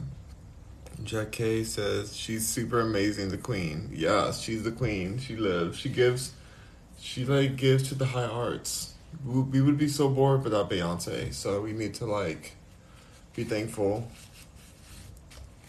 Jack 1.04 1.32
K 1.32 1.64
says 1.64 2.16
she's 2.16 2.46
super 2.46 2.80
amazing, 2.80 3.28
the 3.28 3.38
queen. 3.38 3.90
Yeah, 3.92 4.32
she's 4.32 4.64
the 4.64 4.72
queen. 4.72 5.18
She 5.18 5.36
lives. 5.36 5.78
She 5.78 5.88
gives. 5.88 6.32
She 7.00 7.24
like 7.24 7.56
gives 7.56 7.88
to 7.88 7.94
the 7.94 8.06
high 8.06 8.24
arts. 8.24 8.94
We 9.24 9.62
would 9.62 9.78
be 9.78 9.88
so 9.88 10.08
bored 10.08 10.44
without 10.44 10.68
Beyonce, 10.68 11.32
so 11.32 11.60
we 11.60 11.72
need 11.72 11.94
to 11.94 12.06
like 12.06 12.56
be 13.34 13.44
thankful 13.44 14.08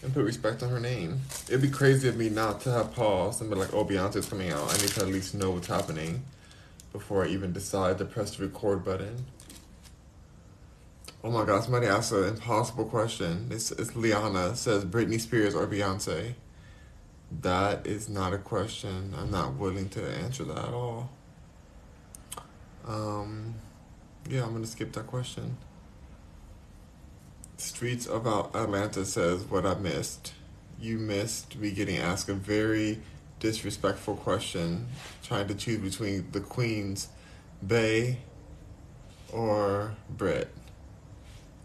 and 0.02 0.12
put 0.12 0.24
respect 0.24 0.62
on 0.62 0.70
her 0.70 0.80
name. 0.80 1.20
It'd 1.48 1.62
be 1.62 1.70
crazy 1.70 2.08
of 2.08 2.16
me 2.16 2.28
not 2.28 2.60
to 2.62 2.72
have 2.72 2.92
pause 2.92 3.40
and 3.40 3.50
be 3.50 3.56
like, 3.56 3.72
oh, 3.72 3.84
Beyonce's 3.84 4.28
coming 4.28 4.50
out. 4.50 4.68
I 4.68 4.76
need 4.78 4.88
to 4.90 5.02
at 5.02 5.08
least 5.08 5.34
know 5.34 5.52
what's 5.52 5.68
happening 5.68 6.24
before 6.92 7.24
I 7.24 7.28
even 7.28 7.52
decide 7.52 7.98
to 7.98 8.04
press 8.04 8.36
the 8.36 8.46
record 8.46 8.84
button. 8.84 9.26
Oh 11.22 11.30
my 11.30 11.44
god, 11.44 11.62
somebody 11.62 11.86
asked 11.86 12.12
an 12.12 12.24
impossible 12.24 12.86
question. 12.86 13.48
It's, 13.50 13.70
it's 13.72 13.94
Liana. 13.94 14.56
Says 14.56 14.86
Britney 14.86 15.20
Spears 15.20 15.54
or 15.54 15.66
Beyonce. 15.66 16.34
That 17.42 17.86
is 17.86 18.08
not 18.08 18.32
a 18.32 18.38
question. 18.38 19.14
I'm 19.16 19.30
not 19.30 19.54
willing 19.54 19.90
to 19.90 20.02
answer 20.02 20.44
that 20.44 20.58
at 20.58 20.72
all. 20.72 21.10
Um, 22.88 23.54
yeah, 24.28 24.44
I'm 24.44 24.52
gonna 24.52 24.66
skip 24.66 24.92
that 24.94 25.06
question. 25.06 25.58
Streets 27.58 28.06
of 28.06 28.26
Atlanta 28.26 29.04
says 29.04 29.44
what 29.44 29.66
I 29.66 29.74
missed. 29.74 30.32
You 30.80 30.96
missed 30.96 31.56
me 31.56 31.70
getting 31.70 31.98
asked 31.98 32.30
a 32.30 32.34
very 32.34 33.00
disrespectful 33.38 34.16
question, 34.16 34.88
trying 35.22 35.48
to 35.48 35.54
choose 35.54 35.78
between 35.78 36.30
the 36.32 36.40
Queen's 36.40 37.08
Bey 37.64 38.18
or 39.30 39.94
Brit. 40.08 40.48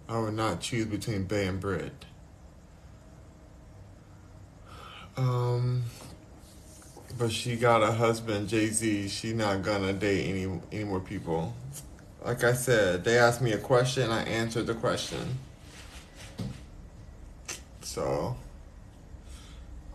I 0.08 0.20
would 0.20 0.34
not 0.34 0.62
choose 0.62 0.86
between 0.86 1.24
Bey 1.24 1.48
and 1.48 1.60
Brit. 1.60 2.06
Um, 5.18 5.84
but 7.18 7.32
she 7.32 7.56
got 7.56 7.82
a 7.82 7.92
husband, 7.92 8.50
Jay 8.50 8.68
Z. 8.68 9.08
She 9.08 9.34
not 9.34 9.64
gonna 9.64 9.94
date 9.94 10.30
any 10.30 10.60
any 10.72 10.84
more 10.84 11.00
people. 11.00 11.54
Like 12.24 12.44
I 12.44 12.54
said, 12.54 13.04
they 13.04 13.18
asked 13.18 13.42
me 13.42 13.54
a 13.54 13.58
question, 13.58 14.10
I 14.10 14.24
answered 14.24 14.68
the 14.68 14.74
question. 14.74 15.38
So 17.82 18.36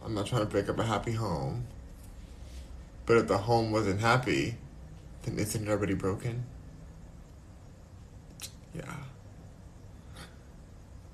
I'm 0.04 0.14
not 0.14 0.26
trying 0.26 0.42
to 0.42 0.46
break 0.46 0.68
up 0.68 0.78
a 0.78 0.84
happy 0.84 1.12
home. 1.12 1.66
But 3.04 3.16
if 3.16 3.28
the 3.28 3.38
home 3.38 3.72
wasn't 3.72 4.00
happy, 4.00 4.56
then 5.22 5.38
isn't 5.38 5.66
it 5.66 5.70
already 5.70 5.94
broken? 5.94 6.44
Yeah. 8.74 8.94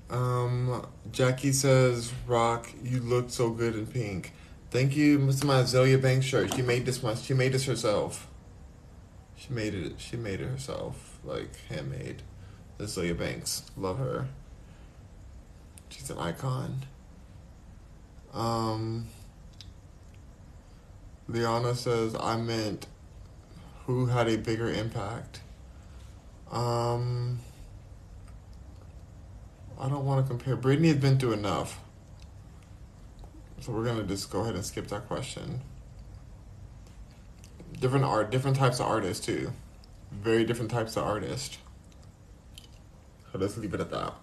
Um, 0.09 0.85
Jackie 1.11 1.51
says, 1.51 2.13
"Rock, 2.25 2.69
you 2.83 2.99
look 3.01 3.29
so 3.29 3.49
good 3.49 3.75
in 3.75 3.87
pink." 3.87 4.33
Thank 4.71 4.95
you, 4.95 5.19
Mr. 5.19 5.45
My 5.45 5.61
Azealia 5.61 6.01
Banks 6.01 6.25
shirt. 6.25 6.53
She 6.53 6.61
made 6.61 6.85
this 6.85 7.01
one. 7.03 7.15
She 7.17 7.33
made 7.33 7.53
this 7.53 7.65
herself. 7.65 8.27
She 9.35 9.53
made 9.53 9.73
it. 9.73 9.93
She 9.97 10.17
made 10.17 10.41
it 10.41 10.47
herself, 10.47 11.19
like 11.23 11.49
handmade. 11.69 12.21
Azealia 12.79 13.17
Banks, 13.17 13.63
love 13.75 13.97
her. 13.99 14.27
She's 15.89 16.09
an 16.09 16.17
icon. 16.19 16.85
Um, 18.33 19.07
Liana 21.27 21.75
says, 21.75 22.15
"I 22.19 22.37
meant 22.37 22.87
who 23.85 24.07
had 24.07 24.27
a 24.27 24.37
bigger 24.37 24.69
impact." 24.71 25.41
Um. 26.51 27.39
I 29.79 29.89
don't 29.89 30.05
want 30.05 30.25
to 30.25 30.27
compare. 30.27 30.57
Britney 30.57 30.87
has 30.87 30.97
been 30.97 31.19
through 31.19 31.33
enough. 31.33 31.79
So 33.59 33.71
we're 33.71 33.85
gonna 33.85 34.03
just 34.03 34.31
go 34.31 34.41
ahead 34.41 34.55
and 34.55 34.65
skip 34.65 34.87
that 34.87 35.07
question. 35.07 35.61
Different 37.79 38.05
art, 38.05 38.31
different 38.31 38.57
types 38.57 38.79
of 38.79 38.87
artists 38.87 39.25
too. 39.25 39.51
Very 40.11 40.45
different 40.45 40.71
types 40.71 40.95
of 40.95 41.03
artists. 41.03 41.57
So 43.31 43.37
let's 43.37 43.57
leave 43.57 43.73
it 43.73 43.81
at 43.81 43.91
that. 43.91 44.13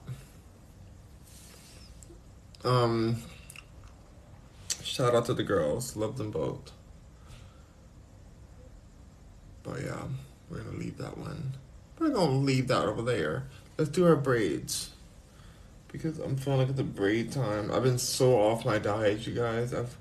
Um, 2.65 3.23
shout 4.83 5.15
out 5.15 5.27
to 5.27 5.35
the 5.35 5.43
girls. 5.43 5.95
Love 5.95 6.17
them 6.17 6.31
both. 6.31 6.73
But 9.63 9.83
yeah, 9.83 10.03
we're 10.49 10.63
gonna 10.63 10.79
leave 10.79 10.99
that 10.99 11.17
one. 11.19 11.55
We're 11.99 12.11
gonna 12.11 12.39
leave 12.39 12.69
that 12.69 12.87
over 12.87 13.03
there. 13.03 13.47
Let's 13.77 13.91
do 13.91 14.07
our 14.07 14.17
braids 14.17 14.94
because 15.95 16.19
I'm 16.19 16.37
feeling 16.37 16.59
like 16.59 16.71
it's 16.71 16.81
a 16.81 16.83
braid 16.83 17.31
time. 17.31 17.71
I've 17.71 17.85
been 17.85 17.99
so 17.99 18.35
off 18.37 18.65
my 18.65 18.79
diet, 18.79 19.29
you 19.29 19.33
guys. 19.33 19.73
I've 19.73 19.97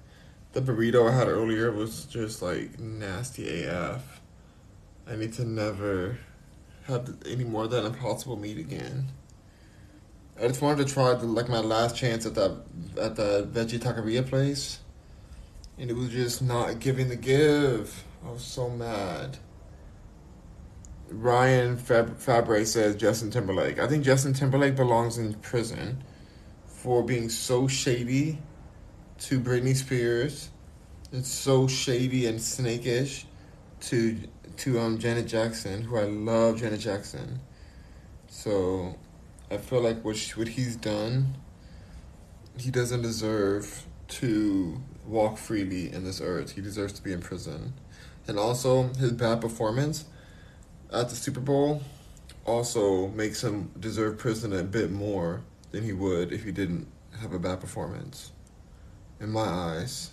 the 0.53 0.61
burrito 0.61 1.07
I 1.07 1.15
had 1.15 1.27
earlier 1.27 1.71
was 1.71 2.05
just 2.05 2.41
like 2.41 2.79
nasty 2.79 3.63
AF. 3.63 4.19
I 5.07 5.15
need 5.15 5.33
to 5.33 5.45
never 5.45 6.17
have 6.85 7.15
any 7.27 7.43
more 7.43 7.65
of 7.65 7.71
that 7.71 7.85
impossible 7.85 8.37
meat 8.37 8.57
again. 8.57 9.09
I 10.41 10.47
just 10.47 10.63
wanted 10.63 10.87
to 10.87 10.91
try 10.91 11.13
the, 11.13 11.27
like 11.27 11.47
my 11.47 11.59
last 11.59 11.95
chance 11.95 12.25
at 12.25 12.33
that 12.33 12.57
at 12.99 13.15
the 13.15 13.47
veggie 13.51 13.77
taqueria 13.77 14.27
place, 14.27 14.79
and 15.77 15.91
it 15.91 15.95
was 15.95 16.09
just 16.09 16.41
not 16.41 16.79
giving 16.79 17.09
the 17.09 17.15
give. 17.15 18.03
I 18.25 18.31
was 18.31 18.43
so 18.43 18.67
mad. 18.67 19.37
Ryan 21.13 21.77
Fab- 21.77 22.17
Fabre 22.17 22.65
says 22.65 22.95
Justin 22.95 23.29
Timberlake. 23.29 23.79
I 23.79 23.87
think 23.87 24.03
Justin 24.03 24.33
Timberlake 24.33 24.75
belongs 24.75 25.17
in 25.17 25.33
prison 25.35 26.03
for 26.65 27.03
being 27.03 27.29
so 27.29 27.67
shady 27.67 28.39
to 29.19 29.39
Britney 29.39 29.75
Spears. 29.75 30.49
It's 31.11 31.29
so 31.29 31.67
shady 31.67 32.25
and 32.25 32.39
snakish 32.39 33.25
to 33.81 34.17
to 34.57 34.79
um 34.79 34.97
Janet 34.97 35.27
Jackson, 35.27 35.83
who 35.83 35.97
I 35.97 36.03
love 36.03 36.59
Janet 36.59 36.79
Jackson. 36.79 37.39
So 38.27 38.95
I 39.51 39.57
feel 39.57 39.81
like 39.81 40.03
what 40.03 40.17
what 40.35 40.47
he's 40.47 40.75
done, 40.75 41.35
he 42.57 42.71
doesn't 42.71 43.03
deserve 43.03 43.85
to 44.07 44.81
walk 45.05 45.37
freely 45.37 45.91
in 45.91 46.03
this 46.03 46.19
earth. 46.21 46.51
He 46.55 46.61
deserves 46.61 46.93
to 46.93 47.03
be 47.03 47.13
in 47.13 47.21
prison. 47.21 47.73
And 48.27 48.39
also 48.39 48.89
his 48.93 49.11
bad 49.11 49.41
performance 49.41 50.05
at 50.93 51.09
the 51.09 51.15
Super 51.15 51.39
Bowl 51.39 51.81
also 52.45 53.07
makes 53.09 53.43
him 53.43 53.71
deserve 53.79 54.17
prison 54.17 54.53
a 54.53 54.63
bit 54.63 54.91
more 54.91 55.41
than 55.71 55.83
he 55.83 55.93
would 55.93 56.31
if 56.31 56.43
he 56.43 56.51
didn't 56.51 56.87
have 57.19 57.33
a 57.33 57.39
bad 57.39 57.59
performance. 57.59 58.31
In 59.19 59.31
my 59.31 59.41
eyes, 59.41 60.11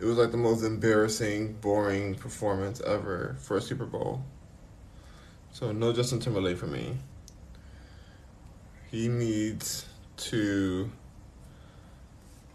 it 0.00 0.04
was 0.04 0.16
like 0.16 0.30
the 0.30 0.36
most 0.36 0.62
embarrassing, 0.62 1.54
boring 1.54 2.14
performance 2.14 2.80
ever 2.80 3.36
for 3.40 3.56
a 3.56 3.60
Super 3.60 3.86
Bowl. 3.86 4.24
So, 5.52 5.70
no 5.70 5.92
Justin 5.92 6.18
Timberlake 6.18 6.56
for 6.56 6.66
me. 6.66 6.96
He 8.90 9.08
needs 9.08 9.86
to 10.16 10.90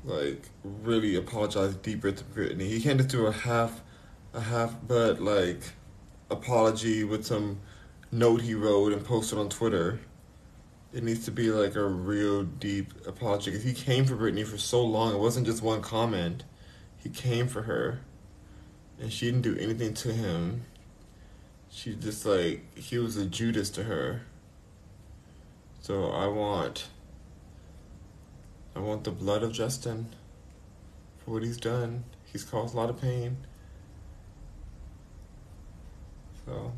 like 0.04 0.50
really 0.64 1.16
apologize 1.16 1.76
deeper 1.76 2.12
to 2.12 2.24
Britney. 2.24 2.68
He 2.68 2.82
can't 2.82 2.98
just 2.98 3.10
do 3.10 3.26
a 3.26 3.32
half 3.32 3.82
a 4.34 4.42
half 4.42 4.76
but 4.88 5.20
like 5.20 5.62
apology 6.30 7.04
with 7.04 7.26
some 7.26 7.60
note 8.12 8.42
he 8.42 8.54
wrote 8.54 8.94
and 8.94 9.04
posted 9.06 9.38
on 9.38 9.50
Twitter. 9.50 10.00
It 10.94 11.04
needs 11.04 11.26
to 11.26 11.32
be 11.32 11.52
like 11.52 11.76
a 11.76 11.86
real 11.86 12.44
deep 12.44 12.94
apology. 13.06 13.52
Because 13.52 13.64
he 13.64 13.74
came 13.74 14.06
for 14.06 14.16
Britney 14.16 14.46
for 14.46 14.58
so 14.58 14.84
long, 14.84 15.14
it 15.14 15.20
wasn't 15.20 15.46
just 15.46 15.62
one 15.62 15.82
comment. 15.82 16.44
He 16.98 17.10
came 17.10 17.48
for 17.48 17.64
her, 17.64 18.00
and 19.00 19.12
she 19.12 19.28
didn't 19.28 19.42
do 19.42 19.58
anything 19.58 19.94
to 19.96 20.14
him. 20.14 20.66
She 21.70 21.96
just 21.96 22.26
like 22.26 22.78
he 22.78 22.98
was 22.98 23.18
a 23.18 23.26
Judas 23.26 23.70
to 23.72 23.84
her. 23.84 24.22
So 25.82 26.10
I 26.12 26.28
want. 26.28 26.88
I 28.76 28.80
want 28.80 29.04
the 29.04 29.12
blood 29.12 29.44
of 29.44 29.54
Justin 29.54 30.08
for 31.18 31.32
what 31.32 31.44
he's 31.44 31.58
done. 31.58 32.04
He's 32.32 32.44
caused 32.44 32.74
a 32.74 32.78
lot 32.78 32.90
of 32.90 33.02
pain. 33.02 33.38
So. 36.48 36.72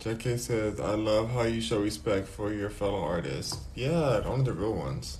JK 0.00 0.38
says, 0.38 0.78
I 0.80 0.94
love 0.94 1.30
how 1.30 1.42
you 1.42 1.60
show 1.62 1.80
respect 1.80 2.28
for 2.28 2.52
your 2.52 2.68
fellow 2.70 3.00
artists. 3.00 3.58
Yeah, 3.74 4.20
only 4.24 4.44
the 4.44 4.52
real 4.52 4.74
ones. 4.74 5.18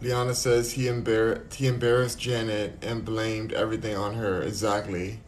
Liana 0.00 0.34
says 0.34 0.72
he, 0.72 0.82
he 0.82 1.66
embarrassed 1.66 2.18
Janet 2.18 2.78
and 2.82 3.04
blamed 3.04 3.52
everything 3.52 3.96
on 3.96 4.14
her. 4.14 4.42
Exactly. 4.42 5.20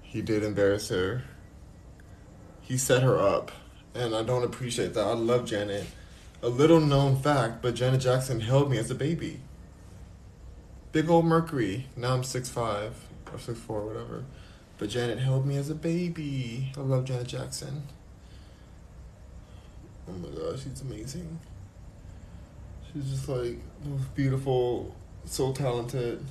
He 0.00 0.22
did 0.22 0.44
embarrass 0.44 0.88
her. 0.88 1.24
He 2.62 2.78
set 2.78 3.02
her 3.02 3.18
up. 3.18 3.50
And 3.94 4.14
I 4.14 4.22
don't 4.22 4.44
appreciate 4.44 4.94
that. 4.94 5.06
I 5.06 5.12
love 5.12 5.44
Janet. 5.44 5.86
A 6.40 6.48
little 6.48 6.80
known 6.80 7.16
fact, 7.16 7.62
but 7.62 7.74
Janet 7.74 8.00
Jackson 8.00 8.40
held 8.40 8.70
me 8.70 8.78
as 8.78 8.90
a 8.90 8.94
baby. 8.94 9.40
Big 10.92 11.10
old 11.10 11.24
Mercury. 11.24 11.86
Now 11.96 12.14
I'm 12.14 12.22
six 12.22 12.48
five 12.48 12.94
or 13.32 13.38
six 13.38 13.58
four, 13.58 13.84
whatever. 13.84 14.24
But 14.78 14.88
Janet 14.90 15.18
held 15.18 15.46
me 15.46 15.56
as 15.56 15.68
a 15.68 15.74
baby. 15.74 16.72
I 16.76 16.80
love 16.80 17.04
Janet 17.04 17.26
Jackson. 17.26 17.82
Oh 20.08 20.12
my 20.12 20.28
gosh, 20.28 20.62
she's 20.62 20.80
amazing. 20.80 21.38
She's 22.92 23.10
just 23.10 23.28
like 23.28 23.58
beautiful, 24.14 24.94
so 25.24 25.52
talented. 25.52 26.24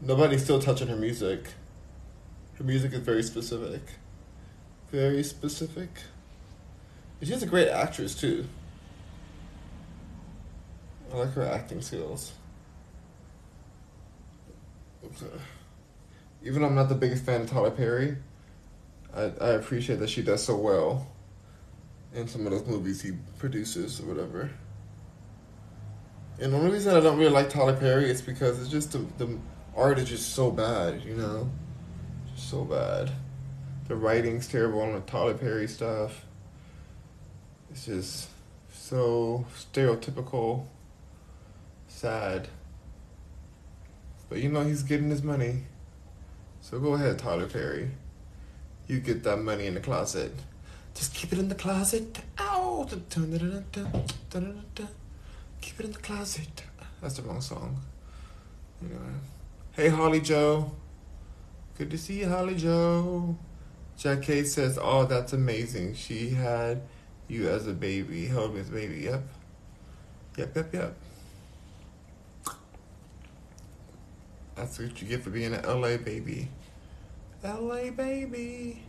nobody's 0.00 0.42
still 0.42 0.60
touching 0.60 0.88
her 0.88 0.96
music. 0.96 1.52
Her 2.54 2.64
music 2.64 2.92
is 2.92 3.00
very 3.00 3.22
specific. 3.22 3.82
Very 4.90 5.22
specific. 5.22 5.90
And 7.20 7.28
she's 7.28 7.42
a 7.42 7.46
great 7.46 7.68
actress 7.68 8.14
too. 8.14 8.46
I 11.12 11.16
like 11.16 11.32
her 11.34 11.42
acting 11.42 11.80
skills. 11.80 12.32
Okay. 15.04 15.26
Uh, 15.26 15.38
even 16.42 16.62
though 16.62 16.68
I'm 16.68 16.74
not 16.74 16.88
the 16.88 16.94
biggest 16.94 17.24
fan 17.24 17.42
of 17.42 17.50
Tyler 17.50 17.70
Perry, 17.70 18.16
I, 19.14 19.22
I 19.40 19.48
appreciate 19.50 19.98
that 19.98 20.08
she 20.08 20.22
does 20.22 20.42
so 20.42 20.56
well 20.56 21.06
in 22.14 22.28
some 22.28 22.46
of 22.46 22.52
those 22.52 22.66
movies 22.66 23.02
he 23.02 23.12
produces 23.38 24.00
or 24.00 24.04
whatever. 24.04 24.50
And 26.40 26.52
the 26.52 26.56
only 26.56 26.70
reason 26.70 26.96
I 26.96 27.00
don't 27.00 27.18
really 27.18 27.30
like 27.30 27.50
Tyler 27.50 27.76
Perry 27.76 28.08
is 28.10 28.22
because 28.22 28.58
it's 28.60 28.70
just 28.70 28.92
the, 28.92 29.04
the 29.18 29.38
art 29.76 29.98
is 29.98 30.08
just 30.08 30.34
so 30.34 30.50
bad, 30.50 31.02
you 31.02 31.14
know? 31.14 31.50
Just 32.34 32.48
so 32.48 32.64
bad. 32.64 33.10
The 33.88 33.96
writing's 33.96 34.48
terrible 34.48 34.80
on 34.80 34.94
the 34.94 35.00
Tyler 35.00 35.34
Perry 35.34 35.68
stuff. 35.68 36.24
It's 37.70 37.84
just 37.84 38.30
so 38.72 39.44
stereotypical, 39.54 40.64
sad. 42.00 42.48
But 44.28 44.38
you 44.38 44.48
know, 44.48 44.64
he's 44.64 44.82
getting 44.82 45.10
his 45.10 45.22
money. 45.22 45.64
So 46.62 46.78
go 46.78 46.94
ahead, 46.94 47.18
Tyler 47.18 47.46
Perry. 47.46 47.90
You 48.88 49.00
get 49.00 49.22
that 49.24 49.36
money 49.38 49.66
in 49.66 49.74
the 49.74 49.80
closet. 49.80 50.32
Just 50.94 51.14
keep 51.14 51.32
it 51.32 51.38
in 51.38 51.48
the 51.48 51.54
closet. 51.54 52.18
Ow! 52.38 52.88
Keep 55.60 55.80
it 55.80 55.84
in 55.84 55.92
the 55.92 55.98
closet. 56.02 56.62
That's 57.02 57.16
the 57.16 57.22
wrong 57.22 57.40
song. 57.40 57.80
Anyway. 58.82 59.00
Hey, 59.72 59.88
Holly 59.88 60.20
Joe. 60.20 60.72
Good 61.76 61.90
to 61.90 61.98
see 61.98 62.20
you, 62.20 62.28
Holly 62.28 62.56
Joe. 62.56 63.36
Jack 63.96 64.22
K 64.22 64.44
says, 64.44 64.78
Oh, 64.80 65.04
that's 65.04 65.32
amazing. 65.34 65.94
She 65.94 66.30
had 66.30 66.82
you 67.28 67.48
as 67.48 67.66
a 67.66 67.72
baby. 67.72 68.26
Held 68.26 68.54
me 68.54 68.60
as 68.60 68.68
a 68.70 68.72
baby. 68.72 69.00
Yep. 69.00 69.22
Yep, 70.38 70.56
yep, 70.56 70.74
yep. 70.74 70.96
That's 74.56 74.78
what 74.78 75.00
you 75.00 75.08
get 75.08 75.22
for 75.22 75.30
being 75.30 75.54
an 75.54 75.62
LA 75.62 75.96
baby. 75.96 76.48
LA 77.42 77.90
baby. 77.90 78.82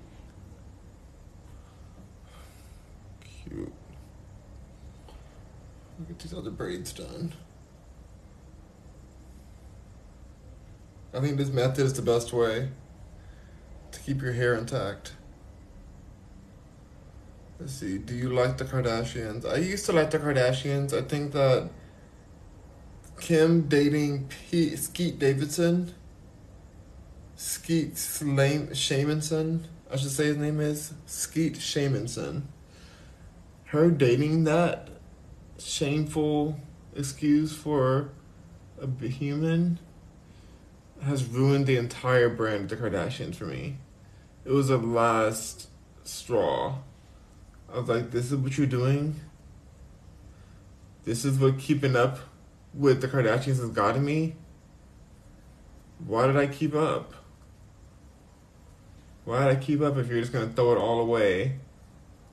Cute. 3.43 3.73
Get 6.07 6.19
these 6.19 6.33
other 6.33 6.51
braids 6.51 6.93
done. 6.93 7.33
I 11.13 11.19
think 11.19 11.37
this 11.37 11.49
method 11.49 11.85
is 11.85 11.93
the 11.93 12.01
best 12.01 12.31
way 12.33 12.69
to 13.91 13.99
keep 13.99 14.21
your 14.21 14.33
hair 14.33 14.55
intact. 14.55 15.13
Let's 17.59 17.73
see. 17.73 17.97
Do 17.97 18.15
you 18.15 18.29
like 18.29 18.57
the 18.57 18.65
Kardashians? 18.65 19.45
I 19.45 19.57
used 19.57 19.85
to 19.85 19.91
like 19.91 20.09
the 20.09 20.19
Kardashians. 20.19 20.93
I 20.93 21.01
think 21.01 21.33
that 21.33 21.69
Kim 23.21 23.69
dating 23.69 24.29
Skeet 24.75 25.19
Davidson, 25.19 25.93
Skeet 27.35 27.95
Slame, 27.95 28.69
Shamanson, 28.69 29.61
I 29.91 29.95
should 29.95 30.09
say 30.09 30.25
his 30.25 30.37
name 30.37 30.59
is 30.59 30.93
Skeet 31.05 31.53
Shamanson. 31.53 32.41
Her 33.65 33.91
dating 33.91 34.45
that 34.45 34.89
shameful 35.59 36.59
excuse 36.95 37.55
for 37.55 38.09
a 38.81 39.07
human 39.07 39.77
has 41.03 41.23
ruined 41.23 41.67
the 41.67 41.77
entire 41.77 42.27
brand 42.27 42.63
of 42.63 42.69
the 42.69 42.75
Kardashians 42.89 43.35
for 43.35 43.45
me. 43.45 43.77
It 44.45 44.51
was 44.51 44.71
a 44.71 44.77
last 44.77 45.67
straw. 46.03 46.79
I 47.71 47.77
was 47.77 47.87
like, 47.87 48.09
this 48.09 48.31
is 48.31 48.37
what 48.37 48.57
you're 48.57 48.65
doing? 48.65 49.19
This 51.03 51.23
is 51.23 51.37
what 51.37 51.59
keeping 51.59 51.95
up 51.95 52.17
with 52.73 53.01
the 53.01 53.07
Kardashians 53.07 53.59
has 53.59 53.69
gotten 53.69 54.03
me? 54.03 54.35
Why 56.05 56.27
did 56.27 56.37
I 56.37 56.47
keep 56.47 56.73
up? 56.73 57.13
Why 59.25 59.45
did 59.45 59.57
I 59.57 59.59
keep 59.61 59.81
up 59.81 59.97
if 59.97 60.07
you're 60.07 60.19
just 60.19 60.33
gonna 60.33 60.47
throw 60.47 60.73
it 60.73 60.77
all 60.77 60.99
away 60.99 61.59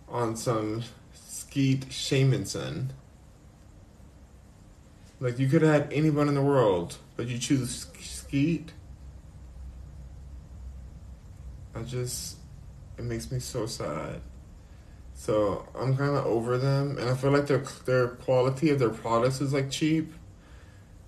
on 0.08 0.36
some 0.36 0.82
Skeet 1.12 1.88
Shamanson? 1.88 2.88
Like 5.20 5.38
you 5.38 5.48
could 5.48 5.62
have 5.62 5.82
had 5.82 5.92
anyone 5.92 6.28
in 6.28 6.34
the 6.34 6.42
world, 6.42 6.96
but 7.16 7.26
you 7.26 7.38
choose 7.38 7.86
Skeet. 8.00 8.72
I 11.74 11.82
just, 11.82 12.36
it 12.96 13.04
makes 13.04 13.30
me 13.30 13.38
so 13.40 13.66
sad. 13.66 14.20
So 15.14 15.66
I'm 15.74 15.96
kind 15.96 16.16
of 16.16 16.24
over 16.26 16.58
them, 16.58 16.96
and 16.96 17.10
I 17.10 17.14
feel 17.14 17.32
like 17.32 17.48
their 17.48 17.64
their 17.84 18.08
quality 18.08 18.70
of 18.70 18.78
their 18.78 18.90
products 18.90 19.40
is 19.40 19.52
like 19.52 19.68
cheap, 19.68 20.12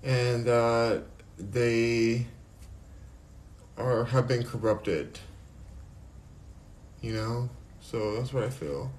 and 0.02 0.48
uh, 0.48 0.98
they 1.38 2.26
are 3.76 4.04
have 4.04 4.28
been 4.28 4.44
corrupted. 4.44 5.18
You 7.00 7.14
know, 7.14 7.48
so 7.80 8.16
that's 8.16 8.32
what 8.32 8.44
I 8.44 8.50
feel. 8.50 8.90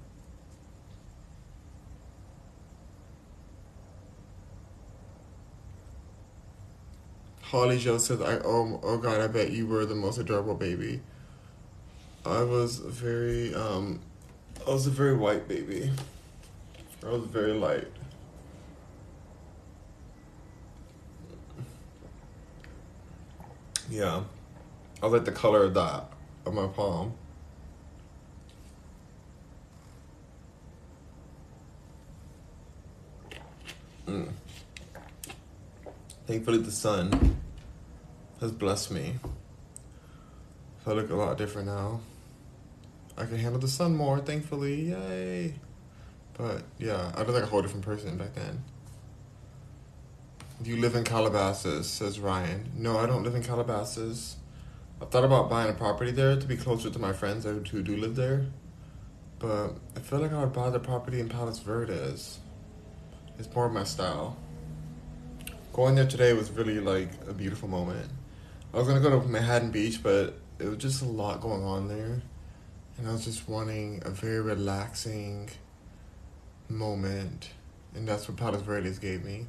Holly 7.42 7.78
Joe 7.78 7.98
says, 7.98 8.20
"I 8.20 8.38
oh 8.44 8.80
oh 8.82 8.98
God, 8.98 9.20
I 9.20 9.26
bet 9.26 9.52
you 9.52 9.66
were 9.66 9.84
the 9.84 9.94
most 9.94 10.18
adorable 10.18 10.54
baby." 10.54 11.00
I 12.24 12.42
was 12.44 12.78
very 12.78 13.54
um, 13.54 14.00
I 14.66 14.70
was 14.70 14.86
a 14.86 14.90
very 14.90 15.16
white 15.16 15.48
baby. 15.48 15.90
I 17.04 17.10
was 17.10 17.24
very 17.24 17.52
light. 17.52 17.88
Yeah, 23.92 24.22
I 25.02 25.06
like 25.06 25.26
the 25.26 25.32
color 25.32 25.64
of 25.64 25.74
that 25.74 26.04
of 26.46 26.54
my 26.54 26.66
palm. 26.66 27.12
Mm. 34.06 34.30
Thankfully, 36.26 36.56
the 36.62 36.72
sun 36.72 37.36
has 38.40 38.50
blessed 38.50 38.92
me. 38.92 39.16
So 40.82 40.92
I 40.92 40.94
look 40.94 41.10
a 41.10 41.14
lot 41.14 41.36
different 41.36 41.66
now. 41.66 42.00
I 43.18 43.26
can 43.26 43.36
handle 43.36 43.60
the 43.60 43.68
sun 43.68 43.94
more, 43.94 44.20
thankfully. 44.20 44.90
Yay. 44.92 45.52
But 46.32 46.62
yeah, 46.78 47.12
I 47.14 47.24
look 47.24 47.34
like 47.34 47.42
a 47.42 47.46
whole 47.46 47.60
different 47.60 47.84
person 47.84 48.16
back 48.16 48.34
then. 48.36 48.64
You 50.64 50.76
live 50.76 50.94
in 50.94 51.02
Calabasas? 51.02 51.88
Says 51.88 52.20
Ryan. 52.20 52.70
No, 52.76 52.96
I 52.96 53.06
don't 53.06 53.24
live 53.24 53.34
in 53.34 53.42
Calabasas. 53.42 54.36
I've 55.00 55.10
thought 55.10 55.24
about 55.24 55.50
buying 55.50 55.68
a 55.68 55.72
property 55.72 56.12
there 56.12 56.36
to 56.36 56.46
be 56.46 56.56
closer 56.56 56.88
to 56.88 56.98
my 57.00 57.12
friends 57.12 57.44
who 57.44 57.82
do 57.82 57.96
live 57.96 58.14
there. 58.14 58.46
But 59.40 59.74
I 59.96 60.00
feel 60.00 60.20
like 60.20 60.32
I 60.32 60.38
would 60.38 60.52
buy 60.52 60.70
the 60.70 60.78
property 60.78 61.18
in 61.18 61.28
Palos 61.28 61.58
Verdes. 61.58 62.38
It's 63.40 63.52
more 63.52 63.66
of 63.66 63.72
my 63.72 63.82
style. 63.82 64.36
Going 65.72 65.96
there 65.96 66.06
today 66.06 66.32
was 66.32 66.52
really 66.52 66.78
like 66.78 67.10
a 67.26 67.32
beautiful 67.32 67.68
moment. 67.68 68.08
I 68.72 68.76
was 68.76 68.86
gonna 68.86 69.00
go 69.00 69.18
to 69.18 69.26
Manhattan 69.26 69.72
Beach, 69.72 70.00
but 70.00 70.38
it 70.60 70.66
was 70.66 70.78
just 70.78 71.02
a 71.02 71.06
lot 71.06 71.40
going 71.40 71.64
on 71.64 71.88
there. 71.88 72.22
And 72.98 73.08
I 73.08 73.12
was 73.12 73.24
just 73.24 73.48
wanting 73.48 74.00
a 74.04 74.10
very 74.10 74.40
relaxing 74.40 75.50
moment. 76.68 77.50
And 77.96 78.06
that's 78.06 78.28
what 78.28 78.36
Palos 78.36 78.62
Verdes 78.62 79.00
gave 79.00 79.24
me. 79.24 79.46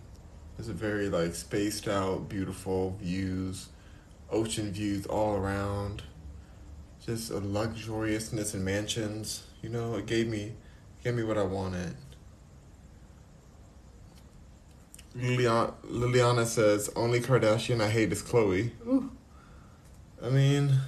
It's 0.63 0.69
a 0.69 0.73
very 0.73 1.09
like 1.09 1.35
spaced 1.35 1.89
out, 1.89 2.29
beautiful 2.29 2.95
views, 3.01 3.67
ocean 4.31 4.71
views 4.71 5.05
all 5.05 5.35
around. 5.35 6.03
Just 7.05 7.31
a 7.31 7.41
luxuriousness 7.41 8.53
in 8.53 8.63
mansions. 8.63 9.43
You 9.61 9.67
know, 9.67 9.95
it 9.95 10.05
gave 10.05 10.29
me 10.29 10.53
gave 11.03 11.15
me 11.15 11.23
what 11.23 11.37
I 11.37 11.43
wanted. 11.43 11.97
Liliana, 15.17 15.73
Liliana 15.85 16.45
says, 16.45 16.89
only 16.95 17.19
Kardashian 17.19 17.81
I 17.81 17.89
hate 17.89 18.13
is 18.13 18.23
Khloe." 18.23 18.71
Ooh. 18.87 19.11
I 20.23 20.29
mean, 20.29 20.79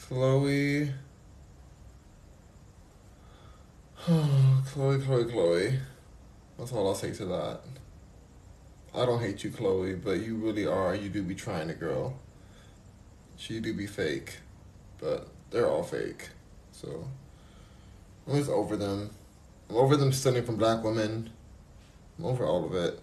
Khloe. 0.00 0.94
Khloe, 4.00 4.64
Chloe, 4.72 5.24
Khloe. 5.24 5.78
That's 6.58 6.72
all 6.72 6.88
I'll 6.88 6.94
say 6.94 7.12
to 7.12 7.26
that. 7.26 7.60
I 8.94 9.04
don't 9.04 9.20
hate 9.20 9.42
you, 9.42 9.50
Khloe, 9.50 10.02
but 10.02 10.20
you 10.20 10.36
really 10.36 10.66
are. 10.66 10.94
You 10.94 11.08
do 11.08 11.22
be 11.22 11.34
trying 11.34 11.66
to 11.68 11.74
girl. 11.74 12.16
She 13.36 13.58
do 13.58 13.74
be 13.74 13.88
fake, 13.88 14.36
but 15.00 15.26
they're 15.50 15.68
all 15.68 15.82
fake. 15.82 16.28
So 16.70 17.08
I'm 18.28 18.36
just 18.36 18.50
over 18.50 18.76
them. 18.76 19.10
I'm 19.68 19.76
over 19.76 19.96
them 19.96 20.12
stealing 20.12 20.44
from 20.44 20.56
black 20.56 20.84
women. 20.84 21.30
I'm 22.18 22.26
over 22.26 22.46
all 22.46 22.64
of 22.64 22.74
it. 22.74 23.00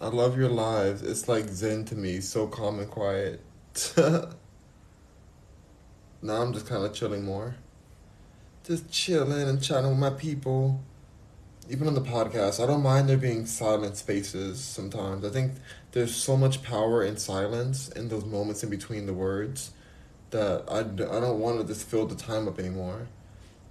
I 0.00 0.06
love 0.06 0.38
your 0.38 0.48
lives. 0.48 1.02
It's 1.02 1.26
like 1.28 1.48
zen 1.48 1.84
to 1.86 1.96
me, 1.96 2.20
so 2.20 2.46
calm 2.46 2.78
and 2.78 2.88
quiet. 2.88 3.40
now 3.96 4.28
I'm 6.22 6.52
just 6.52 6.68
kind 6.68 6.84
of 6.84 6.94
chilling 6.94 7.24
more. 7.24 7.56
Just 8.62 8.88
chilling 8.90 9.48
and 9.48 9.60
chatting 9.60 9.90
with 9.90 9.98
my 9.98 10.10
people. 10.10 10.80
Even 11.70 11.86
on 11.86 11.92
the 11.92 12.00
podcast, 12.00 12.62
I 12.62 12.66
don't 12.66 12.82
mind 12.82 13.10
there 13.10 13.18
being 13.18 13.44
silent 13.44 13.98
spaces 13.98 14.58
sometimes. 14.58 15.22
I 15.22 15.28
think 15.28 15.52
there's 15.92 16.14
so 16.14 16.34
much 16.34 16.62
power 16.62 17.04
in 17.04 17.18
silence 17.18 17.88
in 17.90 18.08
those 18.08 18.24
moments 18.24 18.62
in 18.62 18.70
between 18.70 19.04
the 19.04 19.12
words 19.12 19.72
that 20.30 20.64
I, 20.66 20.78
I 20.80 21.20
don't 21.20 21.40
want 21.40 21.60
to 21.60 21.66
just 21.66 21.86
fill 21.86 22.06
the 22.06 22.14
time 22.14 22.48
up 22.48 22.58
anymore. 22.58 23.08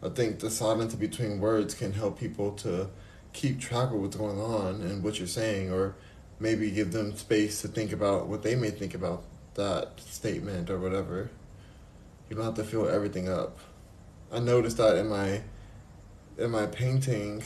I 0.03 0.09
think 0.09 0.39
the 0.39 0.51
silence 0.51 0.93
between 0.93 1.39
words 1.39 1.73
can 1.73 1.93
help 1.93 2.19
people 2.19 2.51
to 2.57 2.89
keep 3.33 3.59
track 3.59 3.89
of 3.89 3.99
what's 3.99 4.15
going 4.15 4.39
on 4.39 4.81
and 4.81 5.03
what 5.03 5.17
you're 5.17 5.27
saying, 5.27 5.71
or 5.71 5.95
maybe 6.39 6.69
give 6.69 6.91
them 6.91 7.15
space 7.15 7.61
to 7.63 7.67
think 7.67 7.91
about 7.91 8.27
what 8.27 8.43
they 8.43 8.55
may 8.55 8.69
think 8.69 8.93
about 8.93 9.23
that 9.55 9.99
statement 9.99 10.69
or 10.69 10.77
whatever. 10.77 11.31
You 12.29 12.35
don't 12.35 12.45
have 12.45 12.53
to 12.55 12.63
fill 12.63 12.87
everything 12.87 13.27
up. 13.27 13.57
I 14.31 14.39
noticed 14.39 14.77
that 14.77 14.97
in 14.97 15.07
my 15.07 15.41
in 16.37 16.51
my 16.51 16.67
painting 16.67 17.41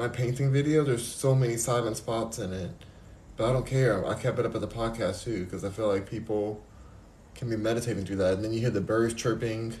my 0.00 0.08
painting 0.08 0.50
video 0.50 0.82
there's 0.82 1.06
so 1.06 1.34
many 1.34 1.58
silent 1.58 1.94
spots 1.94 2.38
in 2.38 2.54
it. 2.54 2.70
But 3.36 3.50
I 3.50 3.52
don't 3.52 3.66
care. 3.66 4.06
I 4.06 4.14
kept 4.14 4.38
it 4.38 4.46
up 4.46 4.54
at 4.54 4.62
the 4.62 4.66
podcast 4.66 5.24
too 5.24 5.44
because 5.44 5.62
I 5.62 5.68
feel 5.68 5.88
like 5.88 6.08
people 6.08 6.64
can 7.34 7.50
be 7.50 7.56
meditating 7.56 8.06
through 8.06 8.16
that 8.16 8.32
and 8.32 8.42
then 8.42 8.50
you 8.50 8.60
hear 8.60 8.70
the 8.70 8.80
birds 8.80 9.12
chirping 9.12 9.74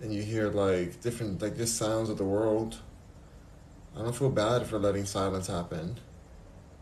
and 0.00 0.12
you 0.12 0.22
hear 0.22 0.48
like 0.48 1.00
different 1.02 1.40
like 1.40 1.56
just 1.56 1.76
sounds 1.76 2.10
of 2.10 2.18
the 2.18 2.24
world. 2.24 2.78
I 3.96 4.00
don't 4.00 4.14
feel 4.14 4.28
bad 4.28 4.66
for 4.66 4.76
letting 4.76 5.04
silence 5.04 5.46
happen. 5.46 6.00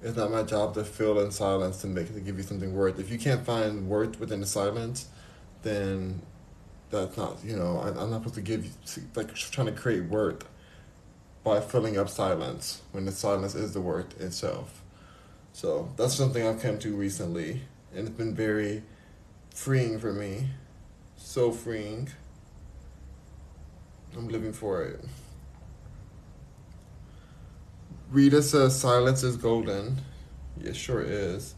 It's 0.01 0.17
not 0.17 0.31
my 0.31 0.45
job 0.45 0.73
to 0.75 0.85
fill 0.85 1.21
in 1.21 1.31
silence 1.31 1.83
to 1.83 1.89
make 1.89 2.13
to 2.15 2.21
give 2.21 2.39
you 2.39 2.43
something 2.43 2.75
worth. 2.75 2.99
If 2.99 3.11
you 3.11 3.19
can't 3.19 3.45
find 3.45 3.87
worth 3.87 4.19
within 4.19 4.41
the 4.41 4.47
silence, 4.47 5.09
then 5.63 6.23
that's 6.89 7.19
not 7.19 7.45
you 7.45 7.57
know 7.57 7.81
I, 7.81 7.89
I'm 7.89 8.11
not 8.11 8.21
supposed 8.21 8.37
to 8.37 8.41
give 8.41 8.65
you 8.65 8.71
like 9.15 9.35
trying 9.35 9.67
to 9.67 9.73
create 9.73 10.05
worth 10.05 10.49
by 11.45 11.61
filling 11.61 11.99
up 11.99 12.09
silence 12.09 12.81
when 12.93 13.05
the 13.05 13.13
silence 13.13 13.55
is 13.55 13.75
the 13.75 13.81
worth 13.81 14.19
itself. 14.21 14.83
So 15.53 15.91
that's 15.97 16.15
something 16.15 16.45
I've 16.45 16.61
come 16.61 16.79
to 16.81 16.97
recently, 16.97 17.61
and 17.95 18.09
it's 18.09 18.17
been 18.17 18.35
very 18.35 18.83
freeing 19.55 19.99
for 19.99 20.13
me. 20.13 20.49
So 21.17 21.53
freeing. 21.53 22.09
I'm 24.17 24.29
living 24.29 24.53
for 24.53 24.83
it. 24.83 25.05
Rita 28.11 28.43
says 28.43 28.79
silence 28.79 29.23
is 29.23 29.37
golden. 29.37 30.01
Yeah, 30.61 30.73
sure 30.73 31.03
is. 31.03 31.55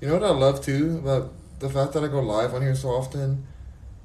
You 0.00 0.08
know 0.08 0.14
what 0.14 0.24
I 0.24 0.30
love 0.30 0.64
too 0.64 0.98
about 0.98 1.32
the 1.58 1.68
fact 1.68 1.92
that 1.92 2.04
I 2.04 2.08
go 2.08 2.20
live 2.20 2.54
on 2.54 2.62
here 2.62 2.74
so 2.74 2.90
often, 2.90 3.46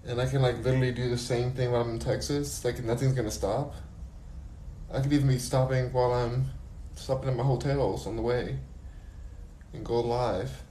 and 0.05 0.21
I 0.21 0.27
can 0.27 0.41
like 0.41 0.63
literally 0.63 0.91
do 0.91 1.09
the 1.09 1.17
same 1.17 1.51
thing 1.51 1.71
while 1.71 1.81
I'm 1.81 1.89
in 1.91 1.99
Texas. 1.99 2.63
Like 2.63 2.83
nothing's 2.83 3.13
gonna 3.13 3.31
stop. 3.31 3.75
I 4.91 5.01
could 5.01 5.11
even 5.11 5.27
be 5.27 5.39
stopping 5.39 5.91
while 5.91 6.13
I'm 6.13 6.45
stopping 6.95 7.29
at 7.29 7.35
my 7.35 7.43
hotels 7.43 8.07
on 8.07 8.15
the 8.15 8.21
way, 8.21 8.57
and 9.73 9.85
go 9.85 9.99
live. 9.99 10.63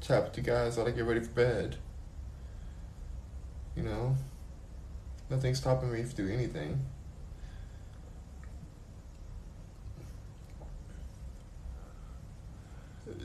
Chat 0.00 0.24
with 0.24 0.36
you 0.36 0.42
guys 0.42 0.76
while 0.76 0.86
I 0.86 0.90
get 0.90 1.04
ready 1.04 1.20
for 1.20 1.30
bed. 1.30 1.76
You 3.76 3.84
know, 3.84 4.16
nothing's 5.30 5.58
stopping 5.58 5.92
me 5.92 6.02
from 6.02 6.16
doing 6.16 6.34
anything. 6.34 6.84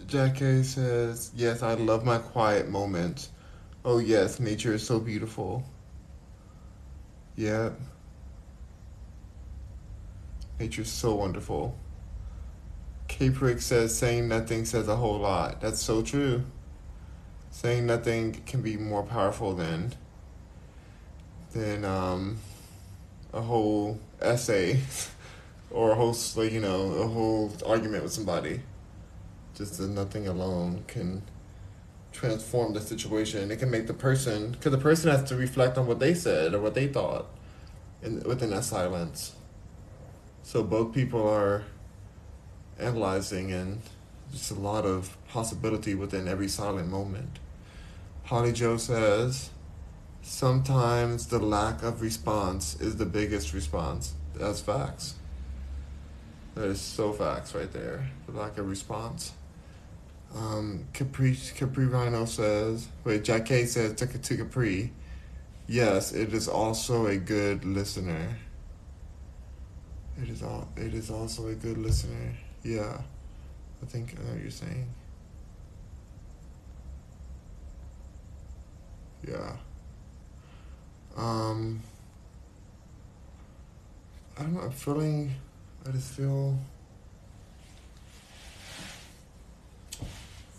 Jack 0.08 0.42
A 0.42 0.64
says, 0.64 1.32
Yes, 1.36 1.62
I 1.62 1.74
love 1.76 2.04
my 2.04 2.18
quiet 2.18 2.68
moments. 2.68 3.30
Oh, 3.86 4.00
yes, 4.00 4.40
nature 4.40 4.74
is 4.74 4.86
so 4.86 5.00
beautiful. 5.00 5.64
Yeah. 7.36 7.70
Nature's 10.60 10.92
so 10.92 11.16
wonderful. 11.16 11.78
Caprick 13.08 13.62
says, 13.62 13.98
Saying 13.98 14.28
nothing 14.28 14.66
says 14.66 14.88
a 14.88 14.96
whole 14.96 15.20
lot. 15.20 15.62
That's 15.62 15.82
so 15.82 16.02
true. 16.02 16.44
Saying 17.52 17.86
nothing 17.86 18.44
can 18.46 18.62
be 18.62 18.78
more 18.78 19.04
powerful 19.04 19.54
than 19.54 19.94
than 21.52 21.84
um, 21.84 22.38
a 23.34 23.42
whole 23.42 24.00
essay 24.22 24.80
or 25.72 25.92
a 25.92 25.96
whole 25.96 26.16
like 26.36 26.52
you 26.52 26.60
know 26.60 26.92
a 26.94 27.08
whole 27.08 27.52
argument 27.66 28.04
with 28.04 28.14
somebody 28.14 28.62
just 29.60 29.78
the 29.78 29.88
nothing 29.88 30.28
alone 30.28 30.84
can 30.88 31.22
transform 32.14 32.74
the 32.74 32.82
situation. 32.82 33.52
It 33.52 33.60
can 33.60 33.70
make 33.70 33.88
the 33.88 33.94
person, 33.94 34.52
because 34.52 34.72
the 34.72 34.78
person 34.78 35.12
has 35.12 35.24
to 35.30 35.36
reflect 35.36 35.78
on 35.78 35.86
what 35.86 36.00
they 36.00 36.14
said 36.14 36.54
or 36.54 36.60
what 36.60 36.74
they 36.74 36.88
thought 36.88 37.28
in, 38.02 38.22
within 38.24 38.50
that 38.52 38.64
silence. 38.64 39.36
So 40.50 40.64
both 40.64 40.96
people 40.96 41.30
are 41.30 41.62
analyzing 42.80 43.52
and 43.52 43.82
just 44.32 44.50
a 44.50 44.56
lot 44.56 44.84
of 44.84 45.16
possibility 45.28 45.94
within 45.94 46.28
every 46.28 46.48
silent 46.48 46.90
moment. 46.90 47.38
Holly 48.24 48.52
Joe 48.52 48.78
says, 48.78 49.52
sometimes 50.24 51.28
the 51.28 51.38
lack 51.38 51.84
of 51.84 52.02
response 52.02 52.82
is 52.82 52.96
the 52.96 53.06
biggest 53.06 53.54
response. 53.54 54.16
That's 54.34 54.60
facts. 54.60 55.14
That 56.56 56.66
is 56.66 56.82
so 56.82 57.14
facts 57.14 57.54
right 57.54 57.72
there. 57.72 58.10
The 58.26 58.32
lack 58.32 58.58
of 58.58 58.68
response. 58.68 59.34
Um, 60.36 60.88
Capri 60.94 61.38
Capri 61.56 61.86
Rhino 61.86 62.26
says, 62.26 62.88
wait, 63.04 63.24
Jack 63.24 63.46
K 63.46 63.66
says 63.66 63.94
to, 63.98 64.08
to 64.08 64.38
Capri, 64.38 64.94
yes, 65.68 66.12
it 66.12 66.34
is 66.34 66.48
also 66.48 67.06
a 67.06 67.18
good 67.18 67.66
listener. 67.66 68.40
It 70.22 70.30
is 70.30 70.44
all. 70.44 70.68
It 70.76 70.94
is 70.94 71.10
also 71.10 71.48
a 71.48 71.56
good 71.56 71.78
listener. 71.78 72.34
Yeah, 72.64 73.02
I 73.82 73.86
think 73.86 74.16
I 74.18 74.24
know 74.24 74.34
what 74.34 74.42
you're 74.42 74.52
saying. 74.52 74.88
Yeah. 79.28 79.54
Um. 81.16 81.82
I 84.38 84.44
don't 84.44 84.54
know. 84.54 84.62
I'm 84.62 84.72
feeling. 84.72 85.34
I 85.88 85.92
just 85.92 86.14
feel. 86.14 86.58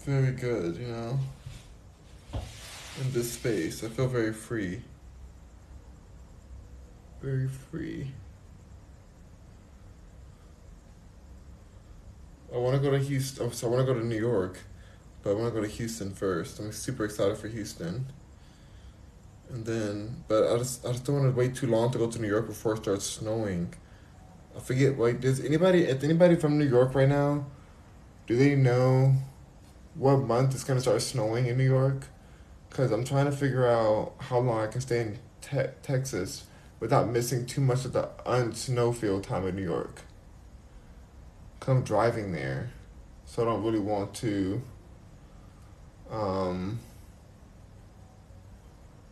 very 0.04 0.32
good, 0.32 0.76
you 0.76 0.88
know. 0.88 1.18
In 2.32 3.12
this 3.12 3.32
space, 3.32 3.84
I 3.84 3.88
feel 3.88 4.08
very 4.08 4.32
free. 4.32 4.82
Very 7.22 7.48
free. 7.48 8.10
I 12.52 12.58
want 12.58 12.74
to 12.74 12.82
go 12.82 12.90
to 12.90 12.98
Houston. 12.98 13.52
So 13.52 13.66
I 13.66 13.70
want 13.70 13.86
to 13.86 13.92
go 13.92 13.98
to 13.98 14.04
New 14.04 14.18
York, 14.18 14.58
but 15.22 15.30
I 15.30 15.34
want 15.34 15.54
to 15.54 15.60
go 15.60 15.66
to 15.66 15.72
Houston 15.72 16.10
first. 16.10 16.58
I'm 16.58 16.72
super 16.72 17.04
excited 17.04 17.38
for 17.38 17.48
Houston. 17.48 18.06
And 19.50 19.64
then, 19.64 20.24
but 20.28 20.52
I 20.52 20.58
just 20.58 20.84
I 20.86 20.92
just 20.92 21.04
don't 21.04 21.16
want 21.22 21.34
to 21.34 21.38
wait 21.38 21.54
too 21.54 21.66
long 21.66 21.90
to 21.92 21.98
go 21.98 22.10
to 22.10 22.20
New 22.20 22.28
York 22.28 22.46
before 22.46 22.74
it 22.74 22.78
starts 22.78 23.04
snowing. 23.04 23.74
I 24.56 24.60
forget. 24.60 24.96
Wait, 24.96 25.20
does 25.20 25.44
anybody? 25.44 25.84
If 25.84 26.04
anybody 26.04 26.36
from 26.36 26.58
New 26.58 26.68
York 26.68 26.94
right 26.94 27.08
now, 27.08 27.46
do 28.26 28.36
they 28.36 28.54
know 28.54 29.14
what 29.94 30.18
month 30.18 30.54
it's 30.54 30.64
gonna 30.64 30.80
start 30.80 31.02
snowing 31.02 31.46
in 31.46 31.56
New 31.56 31.64
York, 31.64 32.06
because 32.68 32.92
I'm 32.92 33.04
trying 33.04 33.26
to 33.26 33.32
figure 33.32 33.66
out 33.66 34.14
how 34.18 34.38
long 34.38 34.60
I 34.60 34.66
can 34.68 34.80
stay 34.80 35.00
in 35.00 35.18
te- 35.40 35.72
Texas 35.82 36.44
without 36.78 37.08
missing 37.08 37.44
too 37.44 37.60
much 37.60 37.84
of 37.84 37.92
the 37.92 38.08
unsnowfield 38.24 39.24
time 39.24 39.46
in 39.46 39.56
New 39.56 39.64
York. 39.64 40.02
I'm 41.68 41.82
driving 41.82 42.32
there, 42.32 42.70
so 43.26 43.42
I 43.42 43.44
don't 43.44 43.62
really 43.62 43.78
want 43.78 44.14
to. 44.14 44.62
Um, 46.10 46.80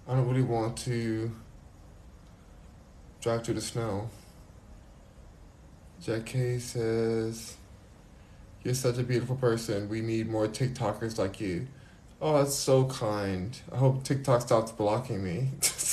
I 0.09 0.15
don't 0.15 0.27
really 0.27 0.43
want 0.43 0.77
to 0.79 1.31
drive 3.21 3.45
through 3.45 3.55
the 3.55 3.61
snow. 3.61 4.09
Jack 6.01 6.27
K 6.27 6.59
says. 6.59 7.57
You're 8.65 8.75
such 8.75 8.99
a 8.99 9.03
beautiful 9.03 9.37
person. 9.37 9.89
We 9.89 10.01
need 10.01 10.29
more 10.29 10.47
TikTokers 10.47 11.19
like 11.19 11.41
you. 11.41 11.69
Oh, 12.21 12.39
that's 12.39 12.55
so 12.55 12.85
kind. 12.85 13.59
I 13.73 13.77
hope 13.77 14.03
TikTok 14.03 14.43
stops 14.43 14.73
blocking 14.73 15.23
me. 15.23 15.51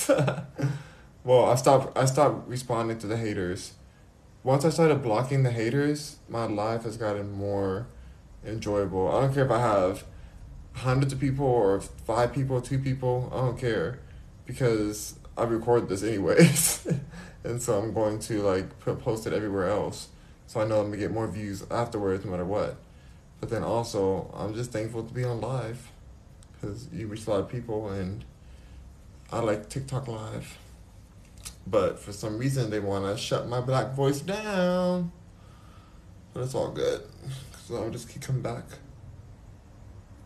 well, 1.24 1.46
I 1.46 1.56
stopped 1.56 1.98
I 1.98 2.06
stopped 2.06 2.48
responding 2.48 2.98
to 3.00 3.08
the 3.08 3.18
haters. 3.18 3.74
Once 4.46 4.64
I 4.64 4.70
started 4.70 5.02
blocking 5.02 5.42
the 5.42 5.50
haters, 5.50 6.18
my 6.30 6.46
life 6.46 6.84
has 6.84 6.98
gotten 6.98 7.32
more 7.32 7.88
enjoyable. 8.46 9.08
I 9.08 9.22
don't 9.22 9.34
care 9.34 9.44
if 9.44 9.50
I 9.50 9.60
have 9.60 10.04
hundreds 10.74 11.14
of 11.14 11.20
people 11.20 11.48
or 11.48 11.82
five 11.82 12.32
people, 12.32 12.62
two 12.62 12.78
people, 12.78 13.32
I 13.34 13.38
don't 13.38 13.58
care. 13.58 13.98
Because 14.46 15.16
I 15.36 15.46
record 15.46 15.90
this 15.90 16.04
anyways. 16.04 16.88
and 17.44 17.60
so 17.60 17.80
I'm 17.80 17.92
going 17.92 18.20
to 18.20 18.44
like 18.44 18.78
put 18.82 19.00
post 19.00 19.26
it 19.26 19.34
everywhere 19.34 19.68
else. 19.68 20.10
So 20.46 20.62
I 20.62 20.66
know 20.68 20.80
I'm 20.80 20.92
gonna 20.92 20.98
get 20.98 21.12
more 21.12 21.26
views 21.26 21.66
afterwards, 21.72 22.24
no 22.24 22.30
matter 22.30 22.46
what. 22.46 22.78
But 23.40 23.50
then 23.50 23.64
also, 23.64 24.32
I'm 24.38 24.54
just 24.54 24.72
thankful 24.72 25.02
to 25.06 25.12
be 25.12 25.24
on 25.24 25.42
live 25.42 25.90
because 26.54 26.88
you 26.94 27.08
reach 27.08 27.26
a 27.26 27.32
lot 27.32 27.40
of 27.40 27.50
people, 27.50 27.90
and 27.90 28.24
I 29.32 29.40
like 29.40 29.70
TikTok 29.70 30.08
live. 30.08 30.56
But 31.68 32.00
for 32.00 32.12
some 32.12 32.38
reason, 32.38 32.70
they 32.70 32.80
want 32.80 33.06
to 33.06 33.22
shut 33.22 33.48
my 33.48 33.62
black 33.62 33.94
voice 33.94 34.22
down. 34.22 35.12
But 36.34 36.44
it's 36.44 36.56
all 36.56 36.72
good. 36.72 37.02
So 37.66 37.78
I'll 37.78 37.90
just 37.90 38.10
keep 38.10 38.22
coming 38.22 38.42
back. 38.42 38.66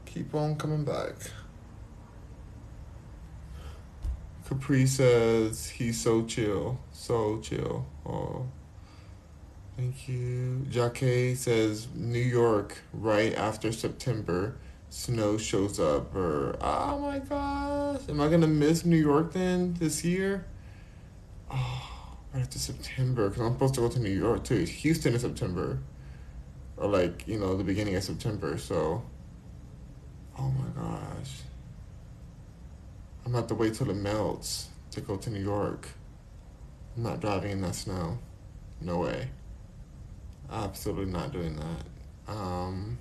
Keep 0.05 0.35
on 0.35 0.57
coming 0.57 0.83
back. 0.83 1.15
Capri 4.47 4.87
says 4.87 5.69
he's 5.69 6.01
so 6.01 6.25
chill. 6.25 6.79
So 6.91 7.39
chill. 7.39 7.85
Oh. 8.05 8.47
Thank 9.77 10.09
you. 10.09 10.65
Jacque 10.69 11.37
says 11.37 11.87
New 11.93 12.19
York 12.19 12.79
right 12.91 13.33
after 13.35 13.71
September 13.71 14.57
snow 14.89 15.37
shows 15.37 15.79
up 15.79 16.15
or 16.15 16.57
oh 16.59 16.97
my 16.99 17.19
gosh. 17.19 18.01
Am 18.09 18.19
I 18.19 18.27
gonna 18.27 18.47
miss 18.47 18.83
New 18.83 18.97
York 18.97 19.33
then 19.33 19.75
this 19.75 20.03
year? 20.03 20.45
Oh, 21.51 22.17
right 22.33 22.41
after 22.41 22.59
September 22.59 23.29
because 23.29 23.41
I'm 23.41 23.53
supposed 23.53 23.73
to 23.75 23.81
go 23.81 23.89
to 23.89 23.99
New 23.99 24.09
York 24.09 24.43
too. 24.43 24.63
Houston 24.63 25.13
in 25.13 25.19
September, 25.19 25.79
or 26.77 26.87
like 26.87 27.27
you 27.27 27.39
know 27.39 27.55
the 27.55 27.63
beginning 27.63 27.95
of 27.95 28.03
September. 28.03 28.57
So, 28.57 29.03
oh 30.37 30.51
my 30.51 30.81
gosh, 30.81 31.41
I'm 33.25 33.31
gonna 33.31 33.37
have 33.37 33.47
to 33.47 33.55
wait 33.55 33.73
till 33.73 33.89
it 33.89 33.95
melts 33.95 34.67
to 34.91 35.01
go 35.01 35.17
to 35.17 35.29
New 35.29 35.43
York. 35.43 35.89
I'm 36.95 37.03
not 37.03 37.19
driving 37.19 37.51
in 37.51 37.61
that 37.61 37.75
snow. 37.75 38.19
No 38.81 38.99
way. 38.99 39.29
Absolutely 40.51 41.11
not 41.11 41.31
doing 41.31 41.55
that. 41.55 42.33
Um, 42.33 42.97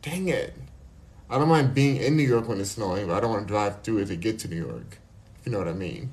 dang 0.00 0.28
it. 0.28 0.54
I 1.30 1.38
don't 1.38 1.48
mind 1.48 1.74
being 1.74 1.96
in 1.96 2.16
New 2.16 2.24
York 2.24 2.48
when 2.48 2.60
it's 2.60 2.72
snowing, 2.72 3.06
but 3.06 3.14
I 3.14 3.20
don't 3.20 3.30
want 3.30 3.46
to 3.46 3.52
drive 3.52 3.82
through 3.82 3.98
it 3.98 4.06
to 4.06 4.16
get 4.16 4.38
to 4.40 4.48
New 4.48 4.66
York. 4.66 4.98
If 5.40 5.46
you 5.46 5.52
know 5.52 5.58
what 5.58 5.68
I 5.68 5.72
mean. 5.72 6.10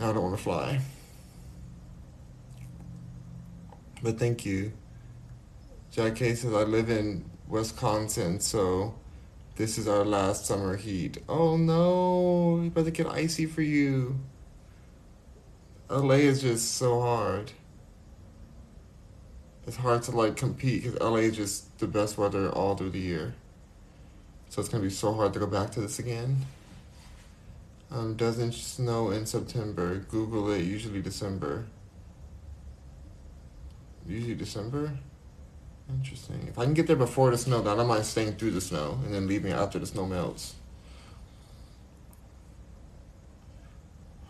I 0.00 0.12
don't 0.12 0.22
want 0.22 0.36
to 0.36 0.42
fly. 0.42 0.80
But 4.02 4.18
thank 4.18 4.44
you. 4.44 4.72
Jack 5.90 6.16
K 6.16 6.34
says, 6.34 6.52
I 6.52 6.62
live 6.62 6.90
in 6.90 7.24
Wisconsin, 7.48 8.40
so 8.40 8.94
this 9.56 9.78
is 9.78 9.86
our 9.86 10.04
last 10.04 10.46
summer 10.46 10.76
heat. 10.76 11.18
Oh 11.28 11.56
no, 11.56 12.60
you 12.62 12.70
better 12.70 12.90
get 12.90 13.06
icy 13.06 13.46
for 13.46 13.62
you. 13.62 14.18
LA 15.88 16.16
is 16.16 16.42
just 16.42 16.72
so 16.76 17.00
hard 17.00 17.52
it's 19.66 19.76
hard 19.76 20.02
to 20.04 20.10
like 20.10 20.36
compete 20.36 20.82
because 20.82 21.00
LA 21.00 21.18
is 21.18 21.36
just 21.36 21.78
the 21.78 21.86
best 21.86 22.18
weather 22.18 22.50
all 22.50 22.76
through 22.76 22.90
the 22.90 23.00
year. 23.00 23.34
So 24.48 24.60
it's 24.60 24.68
gonna 24.68 24.82
be 24.82 24.90
so 24.90 25.12
hard 25.14 25.32
to 25.34 25.38
go 25.38 25.46
back 25.46 25.70
to 25.72 25.80
this 25.80 25.98
again. 25.98 26.46
Um, 27.94 28.16
doesn't 28.16 28.54
snow 28.54 29.10
in 29.10 29.24
September. 29.24 29.98
Google 30.10 30.50
it. 30.50 30.62
Usually 30.62 31.00
December. 31.00 31.66
Usually 34.04 34.34
December. 34.34 34.90
Interesting. 35.88 36.44
If 36.48 36.58
I 36.58 36.64
can 36.64 36.74
get 36.74 36.88
there 36.88 36.96
before 36.96 37.30
the 37.30 37.38
snow, 37.38 37.60
then 37.62 37.72
I 37.72 37.76
don't 37.76 37.86
mind 37.86 38.04
staying 38.04 38.32
through 38.32 38.50
the 38.50 38.60
snow 38.60 38.98
and 39.04 39.14
then 39.14 39.28
leaving 39.28 39.52
after 39.52 39.78
the 39.78 39.86
snow 39.86 40.06
melts. 40.06 40.56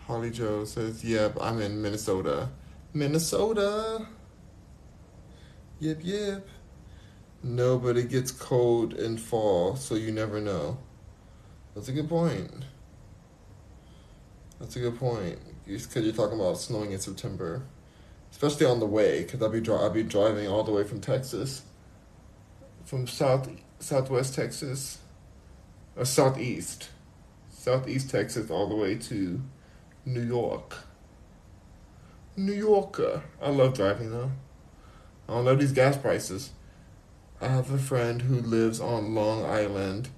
Holly 0.06 0.30
Joe 0.30 0.66
says, 0.66 1.02
"Yep, 1.02 1.38
I'm 1.40 1.62
in 1.62 1.80
Minnesota." 1.80 2.50
Minnesota. 2.92 4.06
Yep, 5.80 6.00
yep. 6.02 6.46
Nobody 7.42 8.04
gets 8.04 8.30
cold 8.30 8.92
in 8.92 9.16
fall, 9.16 9.74
so 9.76 9.94
you 9.94 10.12
never 10.12 10.38
know. 10.38 10.76
That's 11.74 11.88
a 11.88 11.92
good 11.92 12.10
point. 12.10 12.64
That's 14.64 14.76
a 14.76 14.80
good 14.80 14.98
point. 14.98 15.38
Because 15.66 15.94
you're 15.94 16.14
talking 16.14 16.40
about 16.40 16.56
snowing 16.56 16.92
in 16.92 16.98
September, 16.98 17.66
especially 18.32 18.64
on 18.64 18.80
the 18.80 18.86
way. 18.86 19.22
Because 19.22 19.42
I'll 19.42 19.50
be 19.50 19.60
dri- 19.60 19.74
I'll 19.74 19.90
be 19.90 20.02
driving 20.02 20.48
all 20.48 20.64
the 20.64 20.72
way 20.72 20.84
from 20.84 21.02
Texas, 21.02 21.60
from 22.86 23.06
south 23.06 23.50
southwest 23.78 24.34
Texas, 24.34 25.00
or 25.96 26.06
southeast, 26.06 26.88
southeast 27.50 28.08
Texas, 28.08 28.50
all 28.50 28.66
the 28.66 28.74
way 28.74 28.94
to 28.94 29.42
New 30.06 30.22
York. 30.22 30.78
New 32.34 32.54
Yorker. 32.54 33.22
I 33.42 33.50
love 33.50 33.74
driving 33.74 34.12
though. 34.12 34.32
I 35.28 35.34
don't 35.34 35.44
know 35.44 35.56
these 35.56 35.72
gas 35.72 35.98
prices. 35.98 36.52
I 37.38 37.48
have 37.48 37.70
a 37.70 37.76
friend 37.76 38.22
who 38.22 38.40
lives 38.40 38.80
on 38.80 39.14
Long 39.14 39.44
Island. 39.44 40.08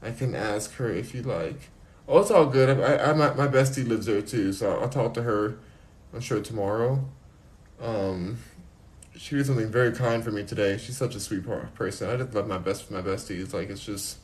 I 0.00 0.12
can 0.12 0.36
ask 0.36 0.74
her 0.74 0.90
if 0.90 1.12
you 1.12 1.22
like. 1.22 1.70
Oh, 2.08 2.20
it's 2.20 2.30
all 2.30 2.46
good. 2.46 2.80
I, 2.80 3.10
I 3.10 3.12
my, 3.14 3.32
my 3.34 3.48
bestie 3.48 3.86
lives 3.86 4.06
there 4.06 4.22
too, 4.22 4.52
so 4.52 4.78
I'll, 4.78 4.88
talk 4.88 5.14
to 5.14 5.22
her. 5.22 5.58
I'm 6.14 6.20
sure 6.20 6.40
tomorrow. 6.40 7.04
Um, 7.80 8.38
she 9.16 9.36
did 9.36 9.46
something 9.46 9.70
very 9.70 9.92
kind 9.92 10.22
for 10.22 10.30
me 10.30 10.44
today. 10.44 10.78
She's 10.78 10.96
such 10.96 11.14
a 11.16 11.20
sweet 11.20 11.44
person. 11.74 12.08
I 12.08 12.16
just 12.16 12.32
love 12.34 12.46
my 12.46 12.58
best 12.58 12.90
my 12.90 13.02
besties. 13.02 13.52
Like 13.52 13.70
it's 13.70 13.84
just, 13.84 14.18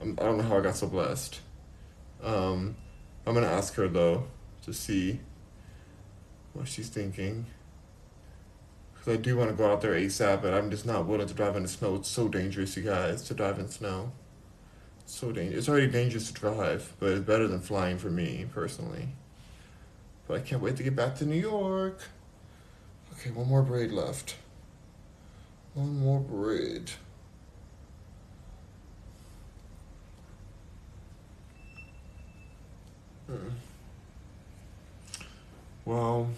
I'm, 0.00 0.18
I 0.20 0.24
don't 0.24 0.38
know 0.38 0.44
how 0.44 0.58
I 0.58 0.60
got 0.62 0.76
so 0.76 0.86
blessed. 0.86 1.40
Um, 2.22 2.76
I'm 3.26 3.34
gonna 3.34 3.46
ask 3.46 3.74
her 3.74 3.88
though 3.88 4.24
to 4.62 4.72
see 4.72 5.20
what 6.54 6.68
she's 6.68 6.88
thinking 6.88 7.46
because 9.02 9.18
I 9.18 9.20
do 9.20 9.36
want 9.36 9.50
to 9.50 9.56
go 9.56 9.70
out 9.70 9.80
there 9.80 9.94
ASAP, 9.94 10.42
but 10.42 10.54
I'm 10.54 10.70
just 10.70 10.86
not 10.86 11.06
willing 11.06 11.26
to 11.26 11.34
drive 11.34 11.56
in 11.56 11.64
the 11.64 11.68
snow. 11.68 11.96
It's 11.96 12.08
so 12.08 12.28
dangerous, 12.28 12.76
you 12.76 12.84
guys, 12.84 13.22
to 13.24 13.34
drive 13.34 13.58
in 13.58 13.68
snow. 13.68 14.12
So 15.06 15.32
dangerous. 15.32 15.58
It's 15.58 15.68
already 15.68 15.88
dangerous 15.88 16.30
to 16.30 16.32
drive, 16.32 16.94
but 16.98 17.10
it's 17.10 17.26
better 17.26 17.46
than 17.46 17.60
flying 17.60 17.98
for 17.98 18.10
me 18.10 18.46
personally. 18.52 19.08
But 20.26 20.38
I 20.38 20.40
can't 20.40 20.62
wait 20.62 20.76
to 20.76 20.82
get 20.82 20.96
back 20.96 21.16
to 21.16 21.26
New 21.26 21.40
York. 21.40 22.00
Okay, 23.12 23.30
one 23.30 23.48
more 23.48 23.62
braid 23.62 23.92
left. 23.92 24.36
One 25.74 25.98
more 25.98 26.20
braid. 26.20 26.90
Hmm. 33.26 33.48
Well. 35.84 36.28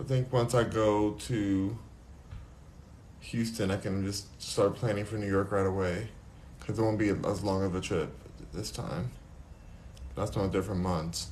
I 0.00 0.04
think 0.04 0.32
once 0.32 0.54
I 0.54 0.64
go 0.64 1.12
to 1.12 1.78
Houston, 3.24 3.70
I 3.70 3.78
can 3.78 4.04
just 4.04 4.40
start 4.40 4.74
planning 4.76 5.04
for 5.04 5.16
New 5.16 5.28
York 5.28 5.50
right 5.50 5.66
away 5.66 6.08
because 6.58 6.78
it 6.78 6.82
won't 6.82 6.98
be 6.98 7.08
as 7.08 7.42
long 7.42 7.62
of 7.62 7.74
a 7.74 7.80
trip 7.80 8.10
this 8.52 8.70
time. 8.70 9.10
That's 10.14 10.36
on 10.36 10.50
different 10.50 10.82
months. 10.82 11.28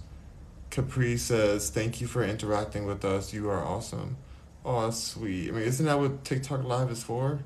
Capri 0.71 1.19
says, 1.19 1.69
Thank 1.69 2.01
you 2.01 2.07
for 2.07 2.25
interacting 2.25 2.87
with 2.87 3.05
us. 3.05 3.33
You 3.35 3.51
are 3.51 3.63
awesome. 3.63 4.17
Oh, 4.65 4.83
that's 4.83 5.03
sweet. 5.03 5.51
I 5.51 5.53
mean, 5.53 5.63
isn't 5.65 5.85
that 5.85 5.99
what 5.99 6.25
TikTok 6.25 6.65
Live 6.65 6.91
is 6.91 7.03
for? 7.03 7.41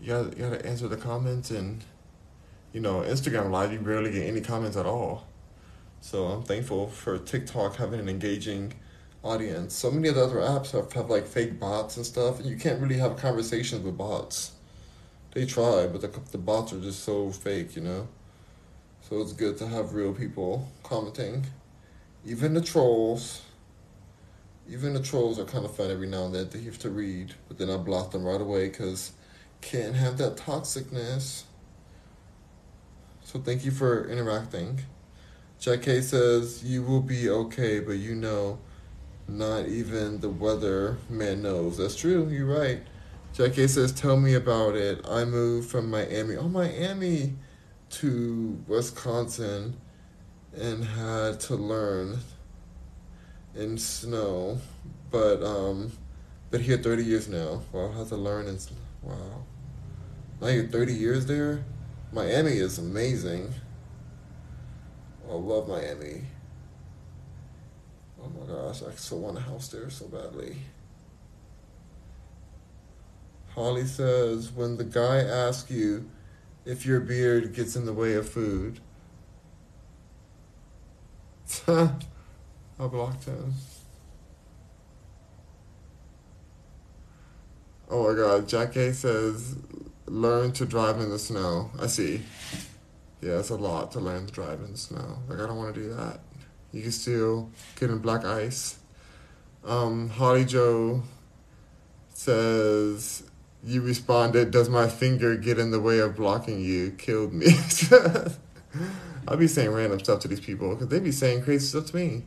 You 0.00 0.08
gotta, 0.08 0.36
you 0.36 0.42
gotta 0.42 0.66
answer 0.66 0.88
the 0.88 0.96
comments, 0.96 1.50
and, 1.50 1.84
you 2.72 2.80
know, 2.80 3.00
Instagram 3.00 3.50
Live, 3.50 3.72
you 3.72 3.78
barely 3.78 4.10
get 4.10 4.26
any 4.26 4.40
comments 4.40 4.76
at 4.76 4.86
all. 4.86 5.26
So 6.00 6.26
I'm 6.26 6.42
thankful 6.42 6.88
for 6.88 7.18
TikTok 7.18 7.76
having 7.76 8.00
an 8.00 8.08
engaging 8.08 8.72
audience. 9.24 9.74
So 9.74 9.90
many 9.90 10.08
of 10.08 10.14
the 10.14 10.24
other 10.24 10.36
apps 10.36 10.70
have, 10.72 10.92
have 10.92 11.10
like 11.10 11.26
fake 11.26 11.58
bots 11.58 11.96
and 11.96 12.06
stuff, 12.06 12.38
and 12.38 12.48
you 12.48 12.56
can't 12.56 12.80
really 12.80 12.98
have 12.98 13.16
conversations 13.16 13.82
with 13.82 13.96
bots. 13.96 14.52
They 15.32 15.46
try, 15.46 15.88
but 15.88 16.00
the, 16.00 16.12
the 16.30 16.38
bots 16.38 16.72
are 16.72 16.80
just 16.80 17.02
so 17.02 17.30
fake, 17.30 17.74
you 17.74 17.82
know? 17.82 18.06
So 19.00 19.20
it's 19.20 19.32
good 19.32 19.56
to 19.58 19.66
have 19.66 19.94
real 19.94 20.12
people 20.12 20.70
commenting. 20.82 21.46
Even 22.24 22.54
the 22.54 22.60
trolls. 22.60 23.42
Even 24.68 24.94
the 24.94 25.02
trolls 25.02 25.38
are 25.38 25.44
kind 25.44 25.64
of 25.64 25.74
fun 25.74 25.90
every 25.90 26.06
now 26.06 26.26
and 26.26 26.34
then. 26.34 26.48
They 26.50 26.62
have 26.62 26.78
to 26.80 26.90
read, 26.90 27.34
but 27.48 27.58
then 27.58 27.68
I 27.68 27.76
block 27.76 28.12
them 28.12 28.24
right 28.24 28.40
away 28.40 28.68
because 28.68 29.12
can't 29.60 29.94
have 29.94 30.18
that 30.18 30.36
toxicness. 30.36 31.44
So 33.22 33.40
thank 33.40 33.64
you 33.64 33.70
for 33.70 34.08
interacting. 34.08 34.82
Jack 35.58 35.82
K 35.82 36.00
says, 36.00 36.62
You 36.62 36.82
will 36.82 37.02
be 37.02 37.28
okay, 37.28 37.80
but 37.80 37.96
you 37.96 38.14
know 38.14 38.58
not 39.28 39.66
even 39.66 40.20
the 40.20 40.28
weather 40.28 40.98
man 41.08 41.42
knows. 41.42 41.78
That's 41.78 41.96
true. 41.96 42.28
You're 42.28 42.46
right. 42.46 42.80
Jackie 43.32 43.66
says, 43.66 43.92
"Tell 43.92 44.16
me 44.16 44.34
about 44.34 44.76
it. 44.76 45.04
I 45.08 45.24
moved 45.24 45.70
from 45.70 45.90
Miami, 45.90 46.36
oh 46.36 46.48
Miami, 46.48 47.34
to 47.90 48.62
Wisconsin, 48.68 49.76
and 50.56 50.84
had 50.84 51.40
to 51.40 51.56
learn 51.56 52.18
in 53.54 53.78
snow, 53.78 54.58
but 55.10 55.42
um, 55.42 55.92
but 56.50 56.60
here 56.60 56.78
30 56.78 57.04
years 57.04 57.28
now. 57.28 57.62
Well, 57.72 57.92
I 57.92 57.98
had 57.98 58.08
to 58.08 58.16
learn 58.16 58.46
in 58.46 58.58
wow. 59.02 59.44
Now 60.40 60.48
you're 60.48 60.66
30 60.66 60.92
years 60.92 61.26
there. 61.26 61.64
Miami 62.12 62.52
is 62.52 62.78
amazing. 62.78 63.52
I 65.28 65.34
love 65.34 65.68
Miami. 65.68 66.22
Oh 68.24 68.30
my 68.40 68.46
gosh, 68.46 68.82
I 68.82 68.90
still 68.94 69.18
want 69.18 69.36
a 69.36 69.42
house 69.42 69.68
there 69.68 69.90
so 69.90 70.06
badly. 70.06 70.56
Holly 73.50 73.84
says, 73.84 74.50
when 74.50 74.78
the 74.78 74.84
guy 74.84 75.18
asks 75.18 75.70
you 75.70 76.10
if 76.64 76.86
your 76.86 77.00
beard 77.00 77.54
gets 77.54 77.76
in 77.76 77.84
the 77.84 77.92
way 77.92 78.14
of 78.14 78.28
food, 78.28 78.80
I 81.68 81.90
blocked 82.78 83.24
him. 83.24 83.54
Oh 87.90 88.10
my 88.10 88.16
god, 88.16 88.48
Jack 88.48 88.74
A 88.76 88.92
says, 88.92 89.56
learn 90.06 90.52
to 90.52 90.64
drive 90.64 90.98
in 90.98 91.10
the 91.10 91.18
snow. 91.18 91.70
I 91.78 91.86
see. 91.86 92.22
Yeah, 93.20 93.38
it's 93.38 93.50
a 93.50 93.56
lot 93.56 93.92
to 93.92 94.00
learn 94.00 94.26
to 94.26 94.32
drive 94.32 94.60
in 94.60 94.72
the 94.72 94.78
snow. 94.78 95.18
Like, 95.28 95.38
I 95.38 95.46
don't 95.46 95.56
want 95.56 95.74
to 95.74 95.80
do 95.80 95.94
that. 95.94 96.20
You 96.74 96.82
can 96.82 96.90
still 96.90 97.50
get 97.76 97.90
in 97.90 97.98
black 97.98 98.24
ice. 98.24 98.78
Um, 99.64 100.08
Holly 100.08 100.44
Joe 100.44 101.04
says, 102.08 103.22
you 103.62 103.80
responded, 103.80 104.50
does 104.50 104.68
my 104.68 104.88
finger 104.88 105.36
get 105.36 105.58
in 105.58 105.70
the 105.70 105.80
way 105.80 106.00
of 106.00 106.16
blocking 106.16 106.60
you? 106.60 106.90
Killed 106.90 107.32
me. 107.32 107.46
I'll 109.28 109.36
be 109.36 109.46
saying 109.46 109.70
random 109.70 110.00
stuff 110.00 110.18
to 110.20 110.28
these 110.28 110.40
people 110.40 110.70
because 110.70 110.88
they 110.88 110.98
be 110.98 111.12
saying 111.12 111.44
crazy 111.44 111.66
stuff 111.66 111.86
to 111.86 111.96
me. 111.96 112.24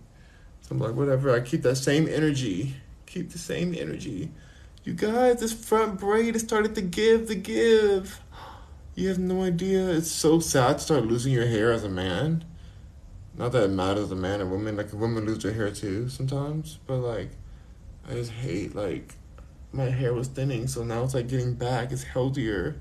So 0.61 0.69
I'm 0.71 0.79
like, 0.79 0.95
whatever. 0.95 1.35
I 1.35 1.41
keep 1.41 1.61
that 1.63 1.75
same 1.75 2.07
energy. 2.07 2.77
Keep 3.05 3.31
the 3.31 3.37
same 3.37 3.75
energy. 3.77 4.31
You 4.85 4.93
guys, 4.93 5.41
this 5.41 5.51
front 5.51 5.99
braid 5.99 6.35
has 6.35 6.41
started 6.41 6.73
to 6.75 6.81
give 6.81 7.27
the 7.27 7.35
give. 7.35 8.21
You 8.95 9.09
have 9.09 9.19
no 9.19 9.43
idea. 9.43 9.89
It's 9.89 10.09
so 10.09 10.39
sad 10.39 10.77
to 10.77 10.83
start 10.83 11.03
losing 11.03 11.33
your 11.33 11.45
hair 11.45 11.73
as 11.73 11.83
a 11.83 11.89
man. 11.89 12.45
Not 13.37 13.51
that 13.51 13.63
it 13.63 13.71
matters 13.71 14.11
a 14.11 14.15
man 14.15 14.41
or 14.41 14.47
woman. 14.47 14.75
Like, 14.75 14.91
a 14.91 14.95
woman 14.95 15.25
lose 15.25 15.43
their 15.43 15.53
hair 15.53 15.71
too 15.71 16.09
sometimes. 16.09 16.79
But, 16.87 16.97
like, 16.97 17.29
I 18.09 18.13
just 18.13 18.31
hate, 18.31 18.75
like, 18.75 19.13
my 19.71 19.85
hair 19.85 20.13
was 20.13 20.27
thinning. 20.27 20.67
So 20.67 20.83
now 20.83 21.03
it's, 21.03 21.13
like, 21.13 21.27
getting 21.27 21.53
back. 21.53 21.91
It's 21.91 22.03
healthier. 22.03 22.79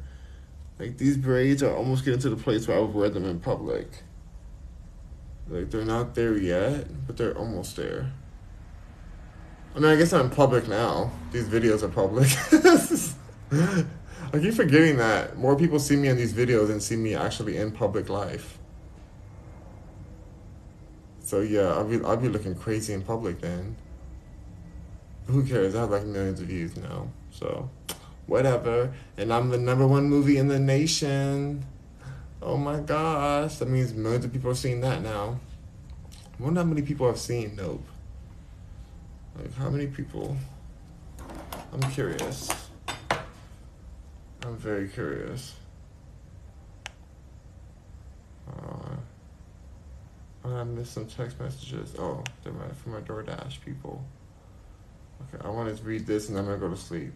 Like, 0.78 0.98
these 0.98 1.16
braids 1.16 1.62
are 1.62 1.74
almost 1.74 2.04
getting 2.04 2.20
to 2.20 2.30
the 2.30 2.36
place 2.36 2.66
where 2.66 2.76
I 2.76 2.80
would 2.80 2.94
wear 2.94 3.10
them 3.10 3.24
in 3.24 3.40
public. 3.40 3.88
Like, 5.48 5.70
they're 5.70 5.84
not 5.84 6.14
there 6.14 6.36
yet, 6.36 6.86
but 7.06 7.16
they're 7.16 7.36
almost 7.36 7.76
there. 7.76 8.12
I 9.74 9.78
mean, 9.78 9.90
I 9.90 9.96
guess 9.96 10.12
I'm 10.12 10.30
public 10.30 10.68
now. 10.68 11.12
These 11.32 11.48
videos 11.48 11.82
are 11.82 11.88
public. 11.88 12.28
I 14.32 14.38
keep 14.38 14.54
forgetting 14.54 14.96
that 14.96 15.36
more 15.36 15.54
people 15.54 15.78
see 15.78 15.96
me 15.96 16.08
in 16.08 16.16
these 16.16 16.32
videos 16.32 16.68
than 16.68 16.80
see 16.80 16.96
me 16.96 17.14
actually 17.14 17.58
in 17.58 17.70
public 17.72 18.08
life. 18.08 18.58
So 21.26 21.40
yeah, 21.40 21.72
I'll 21.72 21.84
be 21.84 22.00
I'll 22.04 22.16
be 22.16 22.28
looking 22.28 22.54
crazy 22.54 22.92
in 22.92 23.02
public 23.02 23.40
then. 23.40 23.74
Who 25.26 25.44
cares? 25.44 25.74
I 25.74 25.80
have 25.80 25.90
like 25.90 26.04
millions 26.04 26.40
of 26.40 26.46
views 26.46 26.76
now. 26.76 27.08
So 27.32 27.68
whatever. 28.28 28.94
And 29.16 29.32
I'm 29.32 29.48
the 29.50 29.58
number 29.58 29.88
one 29.88 30.08
movie 30.08 30.38
in 30.38 30.46
the 30.46 30.60
nation. 30.60 31.66
Oh 32.40 32.56
my 32.56 32.78
gosh. 32.78 33.56
That 33.56 33.68
means 33.68 33.92
millions 33.92 34.24
of 34.24 34.32
people 34.32 34.52
are 34.52 34.54
seeing 34.54 34.80
that 34.82 35.02
now. 35.02 35.40
I 36.38 36.42
wonder 36.44 36.60
how 36.60 36.66
many 36.66 36.82
people 36.82 37.08
have 37.08 37.18
seen 37.18 37.56
Nope. 37.56 37.84
Like 39.36 39.52
how 39.56 39.68
many 39.68 39.88
people? 39.88 40.36
I'm 41.72 41.90
curious. 41.90 42.52
I'm 44.44 44.56
very 44.56 44.86
curious. 44.86 45.56
Uh, 48.48 48.94
I 50.54 50.64
missed 50.64 50.92
some 50.92 51.06
text 51.06 51.40
messages. 51.40 51.94
Oh, 51.98 52.22
they're 52.44 52.52
my, 52.52 52.68
from 52.68 52.92
my 52.92 53.00
DoorDash 53.00 53.64
people. 53.64 54.04
Okay, 55.22 55.42
I 55.44 55.48
want 55.48 55.74
to 55.74 55.82
read 55.82 56.06
this 56.06 56.28
and 56.28 56.36
then 56.36 56.44
I'm 56.44 56.50
going 56.50 56.60
to 56.60 56.66
go 56.68 56.74
to 56.74 56.80
sleep. 56.80 57.14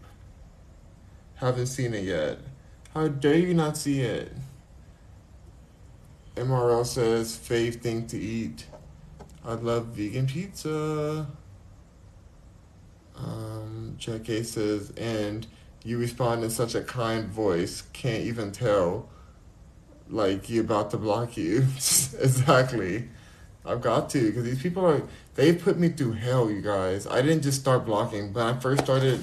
Haven't 1.36 1.66
seen 1.66 1.94
it 1.94 2.04
yet. 2.04 2.38
How 2.94 3.08
dare 3.08 3.36
you 3.36 3.54
not 3.54 3.76
see 3.76 4.00
it? 4.00 4.32
MRL 6.34 6.86
says, 6.86 7.36
fave 7.36 7.80
thing 7.80 8.06
to 8.08 8.18
eat. 8.18 8.66
I 9.44 9.54
love 9.54 9.86
vegan 9.86 10.26
pizza. 10.26 11.26
Um, 13.16 13.96
says, 13.98 14.92
and 14.96 15.46
you 15.84 15.98
respond 15.98 16.44
in 16.44 16.50
such 16.50 16.74
a 16.74 16.82
kind 16.82 17.26
voice, 17.26 17.82
can't 17.92 18.24
even 18.24 18.52
tell, 18.52 19.08
like 20.08 20.48
you 20.48 20.60
about 20.60 20.90
to 20.90 20.96
block 20.96 21.36
you. 21.36 21.58
exactly. 21.76 23.08
I've 23.64 23.80
got 23.80 24.10
to, 24.10 24.26
because 24.26 24.44
these 24.44 24.62
people 24.62 24.84
are, 24.86 25.02
they 25.34 25.52
put 25.52 25.78
me 25.78 25.90
through 25.90 26.12
hell, 26.12 26.50
you 26.50 26.62
guys. 26.62 27.06
I 27.06 27.22
didn't 27.22 27.42
just 27.42 27.60
start 27.60 27.84
blocking. 27.84 28.32
When 28.32 28.44
I 28.44 28.58
first 28.58 28.84
started 28.84 29.22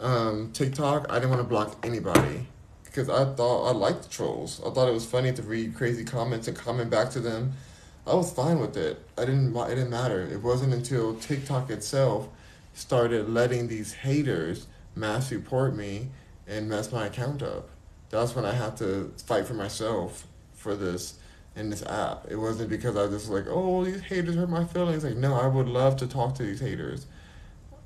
um, 0.00 0.50
TikTok, 0.52 1.06
I 1.10 1.14
didn't 1.14 1.30
want 1.30 1.40
to 1.40 1.48
block 1.48 1.84
anybody. 1.84 2.46
Because 2.84 3.08
I 3.08 3.24
thought, 3.24 3.68
I 3.68 3.72
liked 3.72 4.02
the 4.02 4.08
trolls. 4.10 4.60
I 4.66 4.70
thought 4.70 4.88
it 4.88 4.92
was 4.92 5.06
funny 5.06 5.32
to 5.32 5.42
read 5.42 5.74
crazy 5.74 6.04
comments 6.04 6.48
and 6.48 6.56
comment 6.56 6.90
back 6.90 7.10
to 7.10 7.20
them. 7.20 7.52
I 8.06 8.14
was 8.14 8.30
fine 8.32 8.58
with 8.58 8.76
it. 8.76 9.02
I 9.16 9.24
didn't, 9.24 9.56
it 9.56 9.68
didn't 9.68 9.90
matter. 9.90 10.20
It 10.20 10.42
wasn't 10.42 10.74
until 10.74 11.14
TikTok 11.14 11.70
itself 11.70 12.28
started 12.74 13.30
letting 13.30 13.68
these 13.68 13.94
haters 13.94 14.66
mass 14.94 15.32
report 15.32 15.74
me 15.74 16.08
and 16.46 16.68
mess 16.68 16.92
my 16.92 17.06
account 17.06 17.42
up. 17.42 17.70
That's 18.10 18.34
when 18.34 18.44
I 18.44 18.52
had 18.52 18.76
to 18.78 19.12
fight 19.24 19.46
for 19.46 19.54
myself 19.54 20.26
for 20.52 20.74
this 20.74 21.14
in 21.54 21.70
this 21.70 21.82
app. 21.84 22.26
It 22.30 22.36
wasn't 22.36 22.70
because 22.70 22.96
I 22.96 23.06
was 23.06 23.22
just 23.22 23.30
like, 23.30 23.44
oh, 23.48 23.84
these 23.84 24.00
haters 24.00 24.34
hurt 24.34 24.48
my 24.48 24.64
feelings. 24.64 25.04
Like, 25.04 25.16
no, 25.16 25.34
I 25.34 25.46
would 25.46 25.68
love 25.68 25.96
to 25.98 26.06
talk 26.06 26.34
to 26.36 26.42
these 26.42 26.60
haters. 26.60 27.06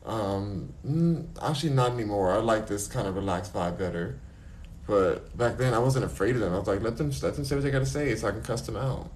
Um, 0.05 0.73
actually, 1.43 1.71
not 1.73 1.93
anymore. 1.93 2.33
I 2.33 2.37
like 2.37 2.69
this 2.69 2.87
kind 2.87 3.09
of 3.09 3.17
relaxed 3.17 3.53
vibe 3.53 3.79
better. 3.79 4.21
But 4.87 5.37
back 5.37 5.57
then, 5.57 5.75
I 5.75 5.79
wasn't 5.79 6.05
afraid 6.05 6.37
of 6.37 6.41
them. 6.41 6.55
I 6.55 6.59
was 6.59 6.69
like, 6.69 6.81
let 6.81 6.97
them 6.97 7.11
let 7.23 7.35
them 7.35 7.45
say 7.45 7.57
what 7.57 7.65
they 7.65 7.73
gotta 7.73 7.87
say, 7.87 8.15
so 8.15 8.29
I 8.29 8.31
can 8.31 8.43
cuss 8.43 8.63
them 8.63 8.77
out. 8.77 9.11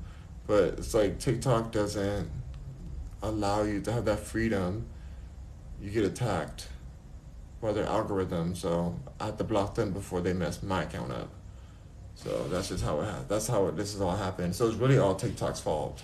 But 0.48 0.74
it's 0.78 0.94
like 0.94 1.20
TikTok 1.20 1.70
doesn't 1.70 2.28
allow 3.22 3.62
you 3.62 3.80
to 3.82 3.92
have 3.92 4.04
that 4.06 4.18
freedom. 4.18 4.86
You 5.80 5.90
get 5.90 6.04
attacked 6.04 6.66
by 7.62 7.72
their 7.72 7.86
algorithm, 7.86 8.56
so 8.56 8.98
I 9.20 9.26
have 9.26 9.36
to 9.36 9.44
block 9.44 9.76
them 9.76 9.92
before 9.92 10.20
they 10.20 10.32
mess 10.32 10.60
my 10.60 10.82
account 10.82 11.12
up. 11.12 11.28
So 12.22 12.46
that's 12.48 12.68
just 12.68 12.84
how 12.84 13.00
it 13.00 13.06
ha- 13.06 13.24
that's 13.28 13.46
how 13.46 13.66
it, 13.68 13.76
this 13.76 13.94
is 13.94 14.00
all 14.02 14.14
happened. 14.14 14.54
So 14.54 14.66
it's 14.66 14.76
really 14.76 14.98
all 14.98 15.14
TikTok's 15.14 15.60
fault. 15.60 16.02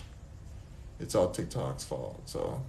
It's 0.99 1.15
all 1.15 1.31
TikTok's 1.31 1.85
fault. 1.85 2.23
So 2.25 2.63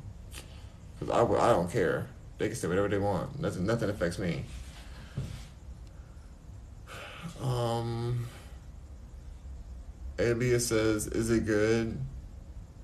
because 0.99 1.15
I, 1.15 1.21
I 1.21 1.49
don't 1.53 1.71
care. 1.71 2.07
They 2.39 2.47
can 2.47 2.57
say 2.57 2.67
whatever 2.67 2.89
they 2.89 2.97
want. 2.97 3.39
Nothing 3.39 3.65
nothing 3.65 3.89
affects 3.89 4.19
me. 4.19 4.43
Um. 7.41 8.27
Alias 10.19 10.67
says, 10.67 11.07
"Is 11.07 11.29
it 11.29 11.45
good?" 11.45 11.97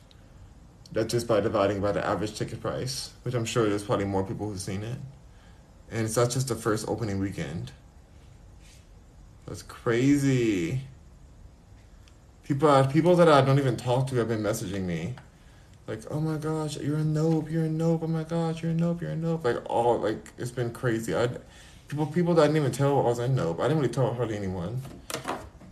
That's 0.93 1.11
just 1.11 1.27
by 1.27 1.41
dividing 1.41 1.81
by 1.81 1.91
the 1.91 2.05
average 2.05 2.37
ticket 2.37 2.61
price, 2.61 3.11
which 3.23 3.33
I'm 3.33 3.43
sure 3.43 3.67
there's 3.67 3.83
probably 3.83 4.05
more 4.05 4.23
people 4.23 4.47
who've 4.47 4.61
seen 4.61 4.81
it. 4.81 4.97
And 5.91 6.05
it's 6.05 6.15
not 6.15 6.29
just 6.29 6.47
the 6.47 6.55
first 6.55 6.87
opening 6.87 7.19
weekend. 7.19 7.73
That's 9.45 9.61
crazy. 9.61 10.79
People, 12.45 12.85
people 12.85 13.17
that 13.17 13.27
I 13.27 13.41
don't 13.41 13.59
even 13.59 13.75
talk 13.75 14.07
to 14.07 14.15
have 14.15 14.29
been 14.29 14.41
messaging 14.41 14.83
me, 14.83 15.15
like, 15.85 15.99
"Oh 16.09 16.21
my 16.21 16.37
gosh, 16.37 16.77
you're 16.77 16.95
a 16.95 17.03
nope, 17.03 17.51
you're 17.51 17.65
a 17.65 17.69
nope. 17.69 18.03
Oh 18.05 18.07
my 18.07 18.23
gosh, 18.23 18.63
you're 18.63 18.71
a 18.71 18.75
nope, 18.75 19.01
you're 19.01 19.11
a 19.11 19.17
nope." 19.17 19.43
Like 19.43 19.69
all, 19.69 19.99
like 19.99 20.31
it's 20.37 20.51
been 20.51 20.71
crazy. 20.71 21.13
I, 21.13 21.27
people, 21.87 22.05
people 22.07 22.33
that 22.35 22.43
I 22.43 22.47
didn't 22.47 22.57
even 22.57 22.71
tell 22.71 22.93
all 22.93 23.21
I 23.21 23.25
a 23.25 23.27
nope. 23.27 23.59
I 23.59 23.63
didn't 23.63 23.79
really 23.79 23.93
tell 23.93 24.13
hardly 24.13 24.35
anyone, 24.35 24.81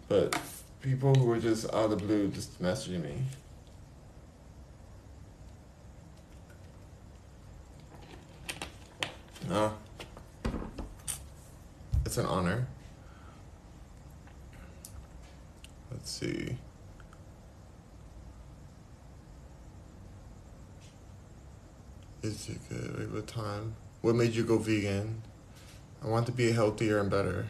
but 0.07 0.39
people 0.81 1.13
who 1.15 1.25
were 1.25 1.39
just 1.39 1.65
out 1.67 1.85
of 1.85 1.89
the 1.91 1.95
blue 1.95 2.27
just 2.29 2.61
messaging 2.61 3.03
me. 3.03 3.15
No. 9.47 9.73
It's 12.05 12.17
an 12.17 12.25
honor. 12.25 12.67
Let's 15.91 16.11
see. 16.11 16.57
Is 22.23 22.49
it 22.49 22.59
good? 22.69 22.99
Wait, 22.99 23.09
what 23.11 23.27
time? 23.27 23.75
What 24.01 24.15
made 24.15 24.33
you 24.33 24.43
go 24.43 24.57
vegan? 24.57 25.21
I 26.03 26.07
want 26.07 26.25
to 26.25 26.31
be 26.31 26.51
healthier 26.51 26.99
and 26.99 27.09
better. 27.09 27.47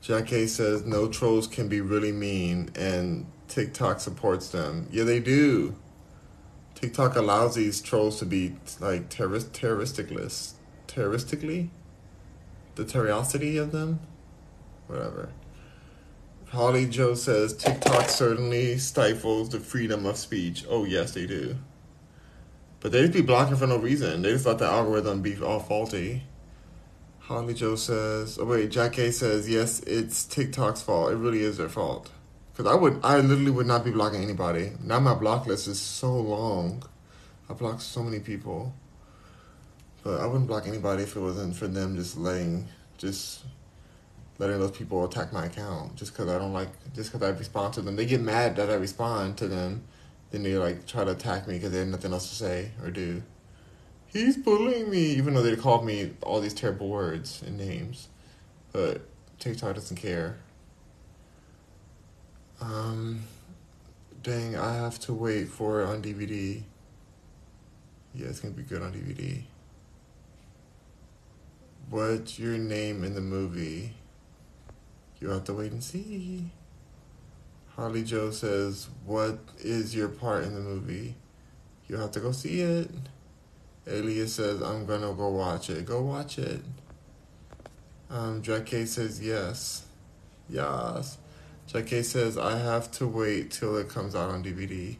Jack 0.00 0.32
A 0.32 0.48
says 0.48 0.84
no 0.84 1.08
trolls 1.08 1.46
can 1.46 1.68
be 1.68 1.80
really 1.80 2.12
mean 2.12 2.70
and 2.74 3.26
TikTok 3.48 4.00
supports 4.00 4.48
them. 4.48 4.88
Yeah, 4.90 5.04
they 5.04 5.20
do. 5.20 5.76
TikTok 6.74 7.16
allows 7.16 7.54
these 7.54 7.80
trolls 7.80 8.18
to 8.18 8.26
be 8.26 8.56
like 8.80 9.08
terrorist 9.08 9.54
terroristically? 9.54 11.70
The 12.74 12.84
terrorosity 12.84 13.56
of 13.56 13.72
them? 13.72 14.00
Whatever. 14.88 15.30
Holly 16.48 16.86
Joe 16.86 17.14
says 17.14 17.56
TikTok 17.56 18.08
certainly 18.08 18.78
stifles 18.78 19.48
the 19.48 19.60
freedom 19.60 20.06
of 20.06 20.16
speech. 20.16 20.64
Oh, 20.68 20.84
yes, 20.84 21.12
they 21.12 21.26
do. 21.26 21.56
But 22.80 22.92
they 22.92 23.00
just 23.00 23.12
be 23.12 23.22
blocking 23.22 23.56
for 23.56 23.66
no 23.66 23.78
reason. 23.78 24.22
They 24.22 24.32
just 24.32 24.46
let 24.46 24.58
the 24.58 24.66
algorithm 24.66 25.22
be 25.22 25.40
all 25.40 25.60
faulty. 25.60 26.24
Holly 27.26 27.54
Joe 27.54 27.74
says, 27.74 28.38
oh 28.38 28.44
wait, 28.44 28.70
Jack 28.70 28.98
A 28.98 29.10
says, 29.10 29.48
yes, 29.48 29.80
it's 29.80 30.24
TikTok's 30.26 30.82
fault. 30.82 31.10
It 31.10 31.16
really 31.16 31.40
is 31.40 31.56
their 31.56 31.70
fault. 31.70 32.10
Because 32.52 32.70
I 32.70 32.74
would, 32.74 33.00
I 33.02 33.16
literally 33.16 33.50
would 33.50 33.66
not 33.66 33.82
be 33.82 33.90
blocking 33.90 34.22
anybody. 34.22 34.72
Now 34.82 35.00
my 35.00 35.14
block 35.14 35.46
list 35.46 35.66
is 35.66 35.80
so 35.80 36.14
long. 36.14 36.82
I 37.48 37.54
block 37.54 37.80
so 37.80 38.02
many 38.02 38.20
people. 38.20 38.74
But 40.02 40.20
I 40.20 40.26
wouldn't 40.26 40.48
block 40.48 40.68
anybody 40.68 41.04
if 41.04 41.16
it 41.16 41.20
wasn't 41.20 41.56
for 41.56 41.66
them 41.66 41.96
just 41.96 42.18
letting 42.18 42.68
just 42.98 43.42
letting 44.38 44.58
those 44.58 44.76
people 44.76 45.04
attack 45.04 45.32
my 45.32 45.46
account 45.46 45.96
just 45.96 46.12
because 46.12 46.28
I 46.28 46.38
don't 46.38 46.52
like 46.52 46.68
just 46.94 47.10
because 47.10 47.26
I 47.26 47.36
respond 47.36 47.72
to 47.74 47.80
them. 47.80 47.96
They 47.96 48.04
get 48.04 48.20
mad 48.20 48.56
that 48.56 48.68
I 48.68 48.74
respond 48.74 49.38
to 49.38 49.48
them, 49.48 49.82
then 50.30 50.42
they 50.42 50.58
like 50.58 50.86
try 50.86 51.04
to 51.04 51.12
attack 51.12 51.48
me 51.48 51.54
because 51.54 51.72
they 51.72 51.78
have 51.78 51.88
nothing 51.88 52.12
else 52.12 52.28
to 52.28 52.34
say 52.34 52.70
or 52.82 52.90
do. 52.90 53.22
He's 54.14 54.36
bullying 54.36 54.90
me, 54.90 55.06
even 55.16 55.34
though 55.34 55.42
they 55.42 55.56
called 55.56 55.84
me 55.84 56.12
all 56.22 56.40
these 56.40 56.54
terrible 56.54 56.88
words 56.88 57.42
and 57.44 57.58
names. 57.58 58.06
But 58.72 59.02
TikTok 59.40 59.74
doesn't 59.74 59.96
care. 59.96 60.38
Um, 62.60 63.24
dang, 64.22 64.56
I 64.56 64.74
have 64.76 65.00
to 65.00 65.12
wait 65.12 65.48
for 65.48 65.82
it 65.82 65.86
on 65.86 66.00
DVD. 66.00 66.62
Yeah, 68.14 68.28
it's 68.28 68.38
gonna 68.38 68.54
be 68.54 68.62
good 68.62 68.82
on 68.82 68.92
DVD. 68.92 69.42
What's 71.90 72.38
your 72.38 72.56
name 72.56 73.02
in 73.02 73.14
the 73.14 73.20
movie? 73.20 73.94
You 75.18 75.30
have 75.30 75.42
to 75.44 75.54
wait 75.54 75.72
and 75.72 75.82
see. 75.82 76.52
Harley 77.74 78.04
Joe 78.04 78.30
says, 78.30 78.88
What 79.04 79.40
is 79.58 79.92
your 79.92 80.06
part 80.06 80.44
in 80.44 80.54
the 80.54 80.60
movie? 80.60 81.16
You 81.88 81.96
have 81.96 82.12
to 82.12 82.20
go 82.20 82.30
see 82.30 82.60
it. 82.60 82.90
Elias 83.86 84.34
says, 84.34 84.62
I'm 84.62 84.86
gonna 84.86 85.12
go 85.12 85.28
watch 85.28 85.70
it. 85.70 85.84
Go 85.84 86.02
watch 86.02 86.38
it. 86.38 86.60
Um, 88.10 88.42
K 88.42 88.86
says, 88.86 89.20
Yes. 89.20 89.86
Yes. 90.48 91.18
K 91.72 92.02
says, 92.02 92.38
I 92.38 92.58
have 92.58 92.90
to 92.92 93.06
wait 93.06 93.50
till 93.50 93.76
it 93.76 93.88
comes 93.88 94.14
out 94.14 94.30
on 94.30 94.44
DVD. 94.44 94.96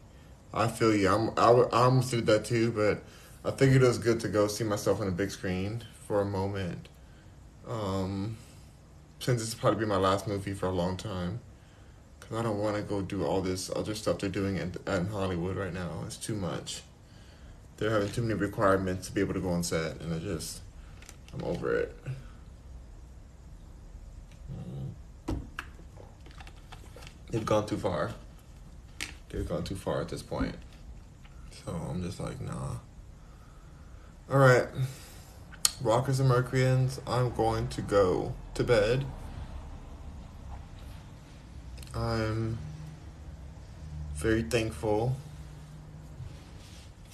I 0.53 0.67
feel 0.67 0.95
you. 0.95 1.09
I'm, 1.09 1.29
I, 1.37 1.51
I 1.51 1.83
almost 1.83 2.11
did 2.11 2.25
that 2.27 2.45
too, 2.45 2.71
but 2.71 3.03
I 3.47 3.55
figured 3.55 3.83
it 3.83 3.87
was 3.87 3.97
good 3.97 4.19
to 4.21 4.27
go 4.27 4.47
see 4.47 4.63
myself 4.63 5.01
on 5.01 5.07
a 5.07 5.11
big 5.11 5.31
screen 5.31 5.83
for 6.07 6.21
a 6.21 6.25
moment. 6.25 6.89
Um, 7.67 8.37
since 9.19 9.41
it's 9.41 9.55
probably 9.55 9.81
be 9.81 9.85
my 9.85 9.97
last 9.97 10.27
movie 10.27 10.53
for 10.53 10.67
a 10.67 10.71
long 10.71 10.97
time. 10.97 11.39
Because 12.19 12.37
I 12.37 12.43
don't 12.43 12.59
want 12.59 12.75
to 12.75 12.81
go 12.81 13.01
do 13.01 13.25
all 13.25 13.41
this 13.41 13.69
other 13.75 13.95
stuff 13.95 14.19
they're 14.19 14.29
doing 14.29 14.57
in, 14.57 14.75
in 14.87 15.07
Hollywood 15.07 15.57
right 15.57 15.73
now. 15.73 16.03
It's 16.05 16.17
too 16.17 16.35
much. 16.35 16.81
They're 17.77 17.89
having 17.89 18.09
too 18.09 18.21
many 18.21 18.35
requirements 18.35 19.07
to 19.07 19.13
be 19.13 19.21
able 19.21 19.33
to 19.33 19.41
go 19.41 19.49
on 19.49 19.63
set, 19.63 19.99
and 20.01 20.13
I 20.13 20.19
just, 20.19 20.61
I'm 21.33 21.43
over 21.43 21.75
it. 21.75 21.97
Mm. 25.27 25.37
They've 27.31 27.45
gone 27.45 27.65
too 27.65 27.77
far. 27.77 28.11
They've 29.29 29.47
gone 29.47 29.65
too 29.65 29.75
far 29.75 29.99
at 29.99 30.07
this 30.07 30.21
point. 30.21 30.55
So 31.65 31.73
I'm 31.73 32.01
just 32.01 32.19
like, 32.19 32.39
nah. 32.39 32.77
All 34.31 34.37
right. 34.37 34.67
Rockers 35.81 36.21
and 36.21 36.29
Mercuryans, 36.29 37.01
I'm 37.05 37.31
going 37.35 37.67
to 37.69 37.81
go 37.81 38.33
to 38.53 38.63
bed. 38.63 39.03
I'm 41.93 42.57
very 44.15 44.43
thankful 44.43 45.17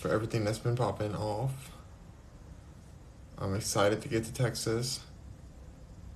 for 0.02 0.10
everything 0.10 0.44
that's 0.44 0.58
been 0.58 0.76
popping 0.76 1.16
off. 1.16 1.72
I'm 3.38 3.56
excited 3.56 4.02
to 4.02 4.08
get 4.08 4.24
to 4.26 4.34
Texas. 4.34 5.02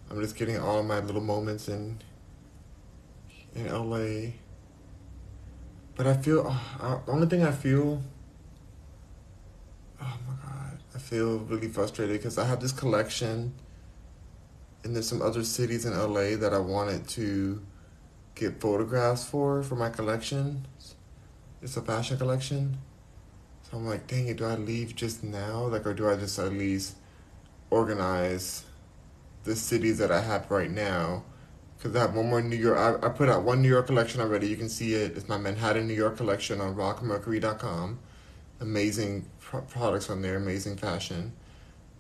I'm 0.10 0.20
just 0.22 0.36
getting 0.36 0.58
all 0.58 0.82
my 0.82 1.00
little 1.00 1.22
moments 1.22 1.68
in 1.68 2.00
in 3.54 3.72
LA. 3.72 4.32
But 5.96 6.08
I 6.08 6.18
feel 6.18 6.48
uh, 6.82 7.00
the 7.06 7.12
only 7.12 7.28
thing 7.28 7.44
I 7.44 7.52
feel 7.52 8.02
oh 10.02 10.18
my 10.28 10.34
god, 10.44 10.80
I 10.96 10.98
feel 10.98 11.38
really 11.40 11.68
frustrated 11.68 12.18
because 12.18 12.40
I 12.40 12.46
have 12.46 12.60
this 12.60 12.72
collection 12.72 13.54
and 14.84 14.96
there's 14.96 15.08
some 15.08 15.22
other 15.22 15.44
cities 15.44 15.86
in 15.86 15.98
LA 15.98 16.36
that 16.38 16.54
I 16.54 16.60
wanted 16.60 17.08
to 17.10 17.62
get 18.34 18.60
photographs 18.60 19.26
for 19.26 19.62
for 19.62 19.76
my 19.76 19.90
collection. 19.90 20.68
It's 21.62 21.78
a 21.78 21.82
fashion 21.82 22.18
collection. 22.18 22.80
I'm 23.76 23.86
like, 23.86 24.08
dang 24.08 24.28
it, 24.28 24.38
do 24.38 24.46
I 24.46 24.56
leave 24.56 24.96
just 24.96 25.24
now? 25.24 25.66
Like, 25.66 25.86
or 25.86 25.94
do 25.94 26.10
I 26.10 26.16
just 26.16 26.40
at 26.40 26.54
least 26.54 26.96
organize 27.70 28.64
the 29.44 29.56
cities 29.56 29.98
that 29.98 30.12
I 30.12 30.22
have 30.22 30.50
right 30.50 30.72
now? 30.72 31.24
Because 31.78 31.94
I 31.96 32.00
have 32.00 32.16
one 32.16 32.30
more 32.30 32.42
New 32.42 32.56
York. 32.56 32.78
I, 32.78 33.06
I 33.06 33.10
put 33.10 33.28
out 33.28 33.44
one 33.44 33.62
New 33.62 33.68
York 33.68 33.88
collection 33.88 34.22
already. 34.22 34.48
You 34.48 34.56
can 34.56 34.70
see 34.70 34.94
it. 34.94 35.18
It's 35.18 35.28
my 35.28 35.38
Manhattan, 35.38 35.88
New 35.88 35.94
York 35.94 36.16
collection 36.16 36.62
on 36.62 36.76
rockmercury.com. 36.76 38.00
Amazing 38.62 39.26
pro- 39.42 39.62
products 39.62 40.10
on 40.10 40.22
there, 40.22 40.38
amazing 40.38 40.78
fashion. 40.78 41.34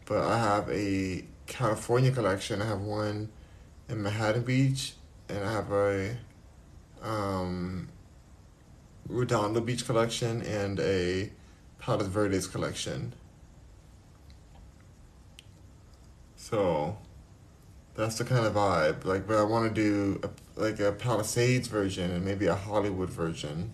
But 0.06 0.20
I 0.20 0.38
have 0.38 0.70
a 0.70 1.26
California 1.46 2.12
collection. 2.12 2.62
I 2.62 2.66
have 2.68 2.82
one 2.82 3.30
in 3.90 4.02
Manhattan 4.02 4.44
Beach, 4.44 4.94
and 5.28 5.44
I 5.44 5.52
have 5.52 5.72
a 5.74 6.16
um, 7.04 7.90
Redondo 9.10 9.60
Beach 9.60 9.86
collection 9.86 10.42
and 10.44 10.80
a 10.80 11.32
Palos 11.86 12.08
Verdes 12.08 12.48
collection. 12.48 13.14
So 16.36 16.98
that's 17.96 18.18
the 18.18 18.26
kind 18.26 18.44
of 18.44 18.54
vibe. 18.54 19.06
Like, 19.06 19.28
but 19.28 19.38
I 19.38 19.44
want 19.44 19.74
to 19.74 19.82
do 19.82 20.20
a, 20.24 20.60
like 20.60 20.80
a 20.80 20.92
Palisades 20.92 21.68
version 21.68 22.10
and 22.10 22.26
maybe 22.26 22.48
a 22.48 22.56
Hollywood 22.56 23.12
version 23.12 23.74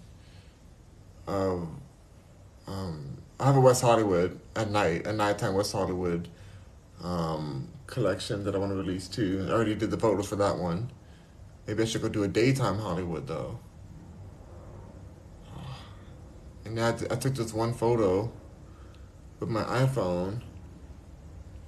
of. 1.26 1.70
Um, 2.68 3.18
I 3.39 3.45
have 3.45 3.55
a 3.55 3.62
West 3.62 3.82
Hollywood 3.82 4.39
at 4.57 4.70
night, 4.70 5.07
a 5.07 5.14
nighttime 5.14 5.53
West 5.53 5.72
Hollywood 5.72 6.28
um, 7.01 7.70
collection 7.88 8.43
that 8.43 8.53
I 8.53 8.57
want 8.57 8.74
to 8.74 8.76
release 8.76 9.07
too. 9.07 9.45
I 9.47 9.53
already 9.53 9.74
did 9.74 9.89
the 9.89 9.97
photos 9.97 10.28
for 10.28 10.36
that 10.36 10.57
one. 10.57 10.91
Maybe 11.66 11.84
I 11.84 11.86
should 11.86 12.01
go 12.01 12.09
do 12.09 12.24
a 12.24 12.28
daytime 12.28 12.78
Hollywood 12.78 13.28
though. 13.28 13.59
And 16.72 16.80
I, 16.80 16.89
I 17.13 17.17
took 17.17 17.36
this 17.36 17.53
one 17.53 17.74
photo 17.74 18.32
with 19.41 19.49
my 19.49 19.63
iPhone 19.63 20.41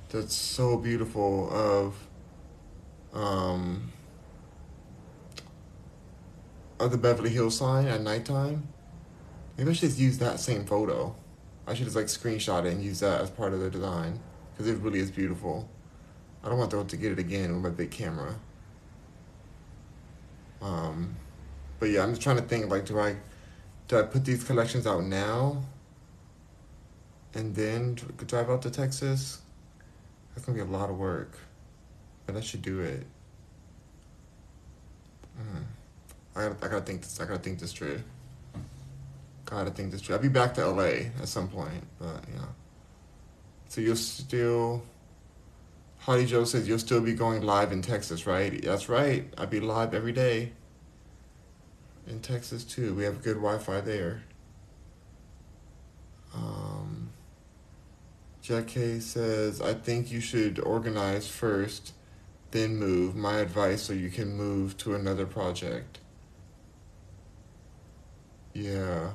that's 0.10 0.34
so 0.34 0.78
beautiful 0.78 1.50
of 1.52 2.08
um, 3.14 3.92
of 6.80 6.92
the 6.92 6.98
Beverly 6.98 7.32
Hills 7.32 7.58
sign 7.58 7.88
at 7.88 8.00
nighttime. 8.00 8.66
Maybe 9.58 9.72
I 9.72 9.74
should 9.74 9.90
just 9.90 10.00
use 10.00 10.18
that 10.20 10.40
same 10.40 10.64
photo. 10.64 11.14
I 11.68 11.74
should 11.74 11.84
just 11.84 11.98
like 11.98 12.06
screenshot 12.06 12.66
it 12.66 12.72
and 12.72 12.82
use 12.82 13.02
that 13.02 13.20
as 13.20 13.30
part 13.30 13.54
of 13.54 13.60
the 13.60 13.70
design 13.70 14.22
because 14.54 14.68
it 14.68 14.78
really 14.80 15.00
is 15.00 15.12
beautiful. 15.12 15.68
I 16.46 16.50
don't 16.50 16.58
want 16.58 16.72
to, 16.72 16.84
to 16.84 16.98
get 16.98 17.12
it 17.12 17.20
again 17.20 17.54
with 17.54 17.62
my 17.62 17.70
big 17.70 17.92
camera. 17.92 18.36
Um, 20.62 21.18
but 21.80 21.90
yeah, 21.90 22.04
I'm 22.04 22.12
just 22.12 22.22
trying 22.22 22.38
to 22.38 22.44
think 22.44 22.70
like, 22.70 22.86
do 22.86 22.98
I 23.00 23.18
do 23.88 24.00
I 24.00 24.04
put 24.04 24.26
these 24.26 24.44
collections 24.44 24.88
out 24.88 25.04
now 25.04 25.62
and 27.34 27.54
then 27.56 27.96
drive 28.28 28.50
out 28.50 28.62
to 28.64 28.72
Texas? 28.72 29.42
That's 30.34 30.46
gonna 30.46 30.56
be 30.56 30.62
a 30.62 30.78
lot 30.78 30.90
of 30.90 30.98
work, 30.98 31.38
but 32.26 32.36
I 32.36 32.42
should 32.42 32.62
do 32.62 32.80
it. 32.80 33.06
Mm. 35.40 35.64
I 36.36 36.48
gotta, 36.48 36.66
I 36.66 36.70
gotta 36.70 36.82
think 36.82 37.02
this. 37.02 37.20
I 37.20 37.26
gotta 37.26 37.40
think 37.40 37.60
this 37.60 37.74
through. 37.74 38.02
Gotta 39.46 39.72
think 39.72 39.92
this 39.92 40.02
through. 40.02 40.16
I'll 40.16 40.22
be 40.22 40.30
back 40.30 40.54
to 40.56 40.68
LA 40.68 41.10
at 41.22 41.28
some 41.28 41.48
point, 41.48 41.84
but 42.00 42.24
yeah. 42.34 42.46
So 43.68 43.82
you'll 43.82 43.96
still. 43.96 44.84
Holly 46.00 46.26
Joe 46.26 46.44
says 46.44 46.68
you'll 46.68 46.80
still 46.80 47.00
be 47.00 47.14
going 47.14 47.44
live 47.44 47.72
in 47.72 47.82
Texas, 47.82 48.26
right? 48.28 48.62
That's 48.62 48.90
right. 48.90 49.32
I'll 49.38 49.48
be 49.48 49.60
live 49.60 49.94
every 49.94 50.12
day. 50.12 50.52
In 52.08 52.20
Texas 52.20 52.64
too, 52.64 52.94
we 52.94 53.04
have 53.04 53.24
good 53.24 53.36
Wi-Fi 53.36 53.82
there. 53.82 54.24
Um, 56.36 57.12
Jack 58.42 58.68
K 58.68 59.00
says, 59.00 59.62
I 59.62 59.74
think 59.74 60.12
you 60.12 60.20
should 60.20 60.60
organize 60.60 61.28
first, 61.28 61.94
then 62.52 62.76
move. 62.76 63.16
My 63.16 63.38
advice 63.38 63.84
so 63.84 63.94
you 63.94 64.10
can 64.10 64.36
move 64.36 64.78
to 64.80 64.96
another 64.96 65.26
project. 65.26 66.00
Yeah. 68.54 69.12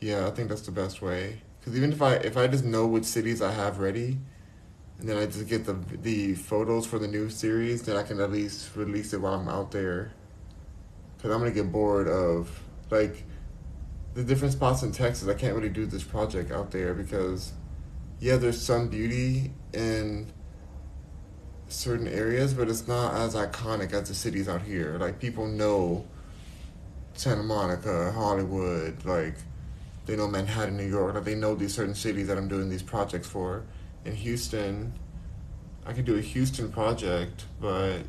Yeah, 0.00 0.26
I 0.26 0.30
think 0.30 0.48
that's 0.48 0.62
the 0.62 0.72
best 0.72 1.00
way. 1.00 1.42
Because 1.60 1.76
even 1.76 1.92
if 1.92 2.00
I 2.02 2.14
if 2.14 2.36
I 2.36 2.46
just 2.46 2.64
know 2.64 2.86
which 2.86 3.04
cities 3.04 3.42
I 3.42 3.52
have 3.52 3.78
ready, 3.78 4.18
and 4.98 5.08
then 5.08 5.16
I 5.18 5.26
just 5.26 5.46
get 5.46 5.66
the 5.66 5.74
the 5.74 6.34
photos 6.34 6.86
for 6.86 6.98
the 6.98 7.08
new 7.08 7.28
series, 7.30 7.82
then 7.82 7.96
I 7.96 8.02
can 8.02 8.20
at 8.20 8.32
least 8.32 8.74
release 8.76 9.12
it 9.12 9.20
while 9.20 9.34
I'm 9.34 9.48
out 9.48 9.70
there. 9.70 10.12
Because 11.20 11.34
I'm 11.34 11.40
gonna 11.40 11.50
get 11.50 11.70
bored 11.70 12.08
of 12.08 12.62
like 12.88 13.24
the 14.14 14.24
different 14.24 14.54
spots 14.54 14.82
in 14.82 14.90
Texas. 14.90 15.28
I 15.28 15.34
can't 15.34 15.54
really 15.54 15.68
do 15.68 15.84
this 15.84 16.02
project 16.02 16.50
out 16.50 16.70
there 16.70 16.94
because 16.94 17.52
yeah, 18.20 18.36
there's 18.36 18.60
some 18.60 18.88
beauty 18.88 19.52
in 19.74 20.32
certain 21.68 22.08
areas, 22.08 22.54
but 22.54 22.68
it's 22.68 22.88
not 22.88 23.14
as 23.14 23.34
iconic 23.34 23.92
as 23.92 24.08
the 24.08 24.14
cities 24.14 24.48
out 24.48 24.62
here. 24.62 24.96
Like 24.98 25.18
people 25.18 25.46
know 25.46 26.06
Santa 27.12 27.42
Monica, 27.42 28.12
Hollywood, 28.12 29.04
like 29.04 29.34
they 30.06 30.16
know 30.16 30.26
Manhattan, 30.26 30.78
New 30.78 30.88
York. 30.88 31.14
Like 31.14 31.24
they 31.24 31.34
know 31.34 31.54
these 31.54 31.74
certain 31.74 31.94
cities 31.94 32.28
that 32.28 32.38
I'm 32.38 32.48
doing 32.48 32.70
these 32.70 32.82
projects 32.82 33.28
for. 33.28 33.64
In 34.06 34.14
Houston, 34.14 34.94
I 35.84 35.92
could 35.92 36.06
do 36.06 36.16
a 36.16 36.20
Houston 36.22 36.72
project, 36.72 37.44
but 37.60 38.00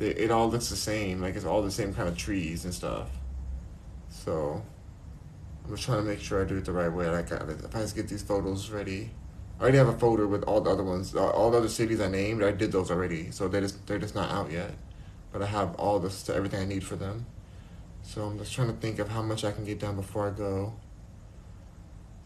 it 0.00 0.30
all 0.30 0.50
looks 0.50 0.68
the 0.68 0.76
same. 0.76 1.20
Like 1.20 1.36
it's 1.36 1.44
all 1.44 1.62
the 1.62 1.70
same 1.70 1.94
kind 1.94 2.08
of 2.08 2.16
trees 2.16 2.64
and 2.64 2.74
stuff. 2.74 3.08
So 4.08 4.62
I'm 5.64 5.70
just 5.70 5.84
trying 5.84 5.98
to 5.98 6.04
make 6.04 6.20
sure 6.20 6.42
I 6.42 6.46
do 6.46 6.56
it 6.56 6.64
the 6.64 6.72
right 6.72 6.88
way. 6.88 7.08
Like 7.08 7.32
I 7.32 7.36
if 7.36 7.74
I 7.74 7.80
just 7.80 7.96
get 7.96 8.08
these 8.08 8.22
photos 8.22 8.70
ready, 8.70 9.10
I 9.58 9.62
already 9.62 9.78
have 9.78 9.88
a 9.88 9.98
folder 9.98 10.26
with 10.26 10.42
all 10.44 10.60
the 10.60 10.70
other 10.70 10.82
ones, 10.82 11.14
all 11.14 11.50
the 11.50 11.58
other 11.58 11.68
cities 11.68 12.00
I 12.00 12.08
named. 12.08 12.42
I 12.42 12.52
did 12.52 12.72
those 12.72 12.90
already, 12.90 13.30
so 13.30 13.48
they're 13.48 13.60
just 13.60 13.86
they're 13.86 13.98
just 13.98 14.14
not 14.14 14.30
out 14.30 14.50
yet. 14.50 14.72
But 15.32 15.42
I 15.42 15.46
have 15.46 15.74
all 15.76 15.98
this 16.00 16.28
everything 16.28 16.60
I 16.60 16.64
need 16.64 16.84
for 16.84 16.96
them. 16.96 17.26
So 18.02 18.24
I'm 18.24 18.38
just 18.38 18.52
trying 18.52 18.68
to 18.68 18.74
think 18.74 18.98
of 18.98 19.08
how 19.08 19.22
much 19.22 19.44
I 19.44 19.52
can 19.52 19.64
get 19.64 19.80
done 19.80 19.96
before 19.96 20.28
I 20.28 20.30
go, 20.30 20.74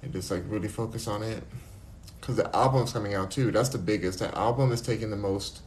and 0.03 0.13
just 0.13 0.31
like 0.31 0.43
really 0.49 0.69
focus 0.69 1.07
on 1.07 1.23
it. 1.23 1.43
Cause 2.21 2.37
the 2.37 2.55
album's 2.55 2.93
coming 2.93 3.15
out 3.15 3.31
too. 3.31 3.53
That's 3.53 3.69
the 3.69 3.79
biggest. 3.79 4.19
The 4.19 4.37
album 4.37 4.73
is 4.73 4.83
taking 4.83 5.11
the 5.11 5.17
most 5.17 5.61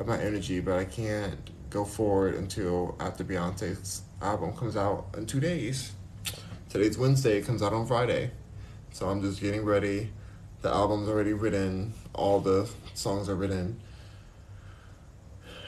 of 0.00 0.06
my 0.06 0.18
energy, 0.18 0.60
but 0.60 0.78
I 0.78 0.84
can't 0.84 1.38
go 1.68 1.84
forward 1.84 2.34
until 2.34 2.96
after 2.98 3.22
Beyonce's 3.22 4.02
album 4.22 4.56
comes 4.56 4.76
out 4.76 5.06
in 5.16 5.26
two 5.26 5.40
days. 5.40 5.92
Today's 6.70 6.96
Wednesday, 6.96 7.38
it 7.38 7.46
comes 7.46 7.62
out 7.62 7.72
on 7.72 7.86
Friday. 7.86 8.30
So 8.92 9.08
I'm 9.08 9.20
just 9.20 9.40
getting 9.40 9.64
ready. 9.64 10.10
The 10.62 10.70
album's 10.70 11.08
already 11.08 11.32
written, 11.32 11.92
all 12.14 12.40
the 12.40 12.68
songs 12.94 13.28
are 13.28 13.34
written. 13.34 13.80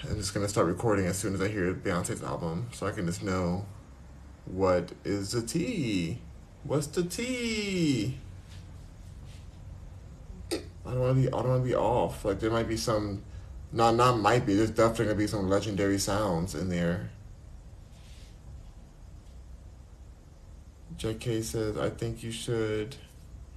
I'm 0.09 0.17
just 0.17 0.35
gonna 0.35 0.49
start 0.49 0.67
recording 0.67 1.07
as 1.07 1.19
soon 1.19 1.35
as 1.35 1.41
I 1.41 1.49
hear 1.49 1.73
Beyonce's 1.75 2.23
album 2.23 2.69
so 2.73 2.87
I 2.87 2.91
can 2.91 3.07
just 3.07 3.23
know 3.23 3.67
what 4.47 4.93
is 5.05 5.33
the 5.33 5.43
tea? 5.43 6.19
What's 6.65 6.89
the 6.89 7.05
tea? 7.05 8.19
I 10.53 10.91
don't 10.91 11.01
want 11.01 11.17
to 11.17 11.23
be. 11.23 11.29
I 11.29 11.31
don't 11.31 11.49
want 11.49 11.63
to 11.63 11.69
be 11.69 11.75
off. 11.75 12.25
Like 12.25 12.41
there 12.41 12.51
might 12.51 12.69
be 12.69 12.77
some. 12.77 13.23
Not 13.73 13.95
not 13.95 14.19
might 14.19 14.45
be. 14.45 14.55
There's 14.55 14.71
definitely 14.71 15.07
gonna 15.07 15.17
be 15.17 15.27
some 15.27 15.49
legendary 15.49 15.99
sounds 15.99 16.55
in 16.55 16.69
there. 16.69 17.11
JK 20.99 21.43
says, 21.43 21.77
I 21.79 21.91
think 21.91 22.23
you 22.23 22.31
should. 22.31 22.95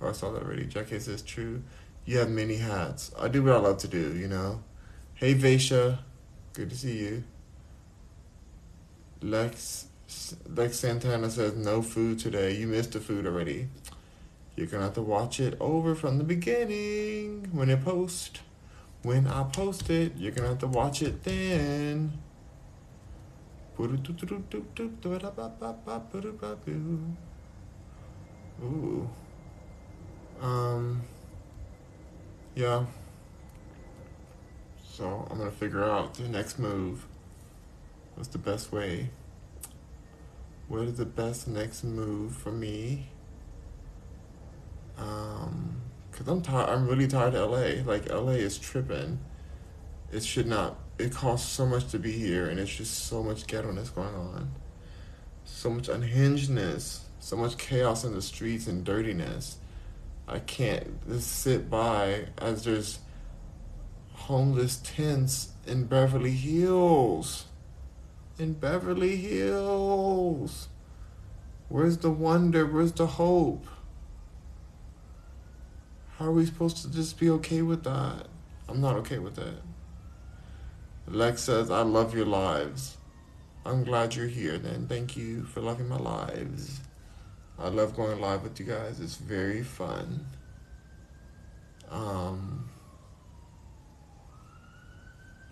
Oh, 0.02 0.10
I 0.10 0.12
saw 0.14 0.32
that 0.32 0.44
already. 0.44 0.66
JK 0.66 1.02
says, 1.02 1.22
true. 1.22 1.62
You 2.06 2.20
have 2.20 2.30
many 2.30 2.56
hats. 2.56 3.12
I 3.20 3.28
do 3.28 3.44
what 3.44 3.54
I 3.54 3.58
love 3.58 3.78
to 3.80 3.88
do, 3.88 4.16
you 4.16 4.28
know. 4.28 4.64
Hey, 5.16 5.36
Vaisha. 5.36 6.00
Good 6.54 6.70
to 6.70 6.78
see 6.78 6.98
you. 6.98 7.24
Lex 9.22 9.88
Lex 10.48 10.80
Santana 10.80 11.30
says, 11.30 11.56
no 11.56 11.82
food 11.82 12.20
today. 12.20 12.56
You 12.56 12.68
missed 12.68 12.94
the 12.94 13.00
food 13.00 13.26
already. 13.26 13.68
You're 14.56 14.68
going 14.68 14.80
to 14.80 14.86
have 14.86 14.94
to 14.96 15.02
watch 15.02 15.40
it 15.40 15.58
over 15.60 15.96
from 15.96 16.18
the 16.18 16.24
beginning 16.24 17.50
when 17.52 17.70
it 17.70 17.84
posts. 17.84 18.40
When 19.06 19.28
I 19.28 19.44
post 19.44 19.88
it, 19.92 20.14
you're 20.18 20.32
to 20.32 20.48
have 20.48 20.58
to 20.58 20.68
watch 20.68 21.04
it 21.04 21.24
then. 21.24 22.18
Ooh. 28.64 29.08
Um. 30.42 31.04
Yeah. 32.56 32.88
So 34.84 35.28
I'm 35.30 35.38
gonna 35.38 35.52
figure 35.52 35.84
out 35.84 36.16
the 36.16 36.28
next 36.28 36.58
move. 36.58 37.06
What's 38.16 38.30
the 38.30 38.40
best 38.40 38.72
way? 38.72 39.12
What 40.68 40.82
is 40.82 40.96
the 40.96 41.06
best 41.06 41.48
next 41.48 41.84
move 41.84 42.36
for 42.36 42.52
me? 42.52 43.10
Um, 44.98 45.85
cause 46.16 46.28
I'm 46.28 46.42
tired. 46.42 46.70
I'm 46.70 46.88
really 46.88 47.08
tired 47.08 47.36
of 47.36 47.52
LA. 47.52 47.84
Like 47.84 48.10
LA 48.10 48.32
is 48.32 48.58
tripping. 48.58 49.20
It 50.12 50.24
should 50.24 50.48
not. 50.48 50.78
It 50.98 51.12
costs 51.12 51.52
so 51.52 51.66
much 51.66 51.88
to 51.92 52.00
be 52.00 52.12
here, 52.12 52.48
and 52.50 52.60
it's 52.60 52.74
just 52.74 53.06
so 53.08 53.22
much 53.22 53.48
ghettoness 53.48 53.90
going 53.90 54.16
on. 54.16 54.52
So 55.44 55.70
much 55.70 55.88
unhingedness. 55.88 57.00
So 57.20 57.36
much 57.36 57.58
chaos 57.58 58.04
in 58.04 58.14
the 58.14 58.22
streets 58.22 58.68
and 58.68 58.84
dirtiness. 58.84 59.58
I 60.28 60.40
can't 60.40 61.08
just 61.08 61.32
sit 61.42 61.70
by 61.70 62.28
as 62.38 62.64
there's 62.64 63.00
homeless 64.14 64.80
tents 64.84 65.50
in 65.68 65.86
Beverly 65.86 66.32
Hills 66.32 67.46
in 68.38 68.54
Beverly 68.54 69.16
Hills. 69.16 70.68
Where's 71.70 71.98
the 71.98 72.12
wonder? 72.12 72.66
Where's 72.66 72.92
the 72.92 73.08
hope? 73.08 73.66
How 76.18 76.26
are 76.26 76.32
we 76.32 76.46
supposed 76.46 76.78
to 76.78 76.92
just 76.92 77.20
be 77.20 77.30
okay 77.32 77.62
with 77.62 77.84
that? 77.84 78.28
I'm 78.70 78.80
not 78.80 78.96
okay 78.98 79.20
with 79.20 79.36
that. 79.36 79.62
Lex 81.08 81.42
says, 81.44 81.70
I 81.70 81.82
love 81.82 82.16
your 82.16 82.26
lives. 82.26 82.98
I'm 83.66 83.84
glad 83.84 84.16
you're 84.16 84.28
here 84.28 84.58
then. 84.58 84.88
Thank 84.88 85.18
you 85.18 85.44
for 85.44 85.60
loving 85.60 85.88
my 85.88 85.98
lives. 85.98 86.80
I 87.60 87.68
love 87.68 87.96
going 87.96 88.20
live 88.22 88.44
with 88.44 88.60
you 88.60 88.66
guys. 88.66 89.00
It's 89.00 89.16
very 89.16 89.64
fun. 89.64 90.26
Um, 91.90 92.70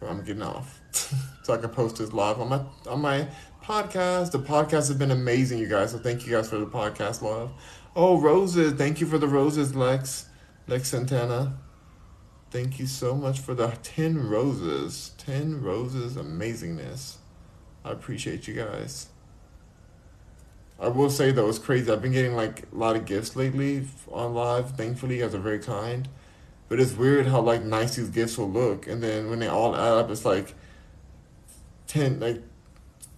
I'm 0.01 0.23
getting 0.23 0.41
off 0.41 0.81
so 1.43 1.53
I 1.53 1.57
can 1.57 1.69
post 1.69 1.97
this 1.97 2.13
live 2.13 2.39
on 2.39 2.49
my 2.49 2.61
on 2.89 3.01
my 3.01 3.27
podcast. 3.63 4.31
The 4.31 4.39
podcast 4.39 4.87
has 4.87 4.95
been 4.95 5.11
amazing, 5.11 5.59
you 5.59 5.67
guys. 5.67 5.91
So 5.91 5.97
thank 5.97 6.25
you 6.25 6.33
guys 6.33 6.49
for 6.49 6.57
the 6.57 6.65
podcast 6.65 7.21
love. 7.21 7.51
Oh, 7.95 8.19
roses! 8.19 8.73
Thank 8.73 8.99
you 8.99 9.07
for 9.07 9.17
the 9.17 9.27
roses, 9.27 9.75
Lex. 9.75 10.25
Lex 10.65 10.89
Santana, 10.89 11.57
thank 12.49 12.79
you 12.79 12.87
so 12.87 13.15
much 13.15 13.39
for 13.39 13.53
the 13.53 13.67
10 13.83 14.29
roses. 14.29 15.11
10 15.17 15.61
roses 15.61 16.15
amazingness. 16.15 17.17
I 17.83 17.91
appreciate 17.91 18.47
you 18.47 18.53
guys. 18.53 19.07
I 20.79 20.87
will 20.87 21.09
say 21.09 21.31
though, 21.31 21.49
it's 21.49 21.59
crazy. 21.59 21.91
I've 21.91 22.01
been 22.01 22.13
getting 22.13 22.35
like 22.35 22.63
a 22.71 22.75
lot 22.75 22.95
of 22.95 23.05
gifts 23.05 23.35
lately 23.35 23.87
on 24.11 24.33
live. 24.33 24.71
Thankfully, 24.71 25.17
you 25.17 25.23
guys 25.23 25.35
are 25.35 25.39
very 25.39 25.59
kind. 25.59 26.07
But 26.69 26.79
it's 26.79 26.93
weird 26.93 27.27
how 27.27 27.41
like 27.41 27.63
nice 27.63 27.95
these 27.95 28.09
gifts 28.09 28.37
will 28.37 28.49
look, 28.49 28.87
and 28.87 29.03
then 29.03 29.29
when 29.29 29.39
they 29.39 29.47
all 29.47 29.75
add 29.75 29.93
up, 29.93 30.09
it's 30.09 30.25
like 30.25 30.55
ten, 31.87 32.19
like 32.19 32.41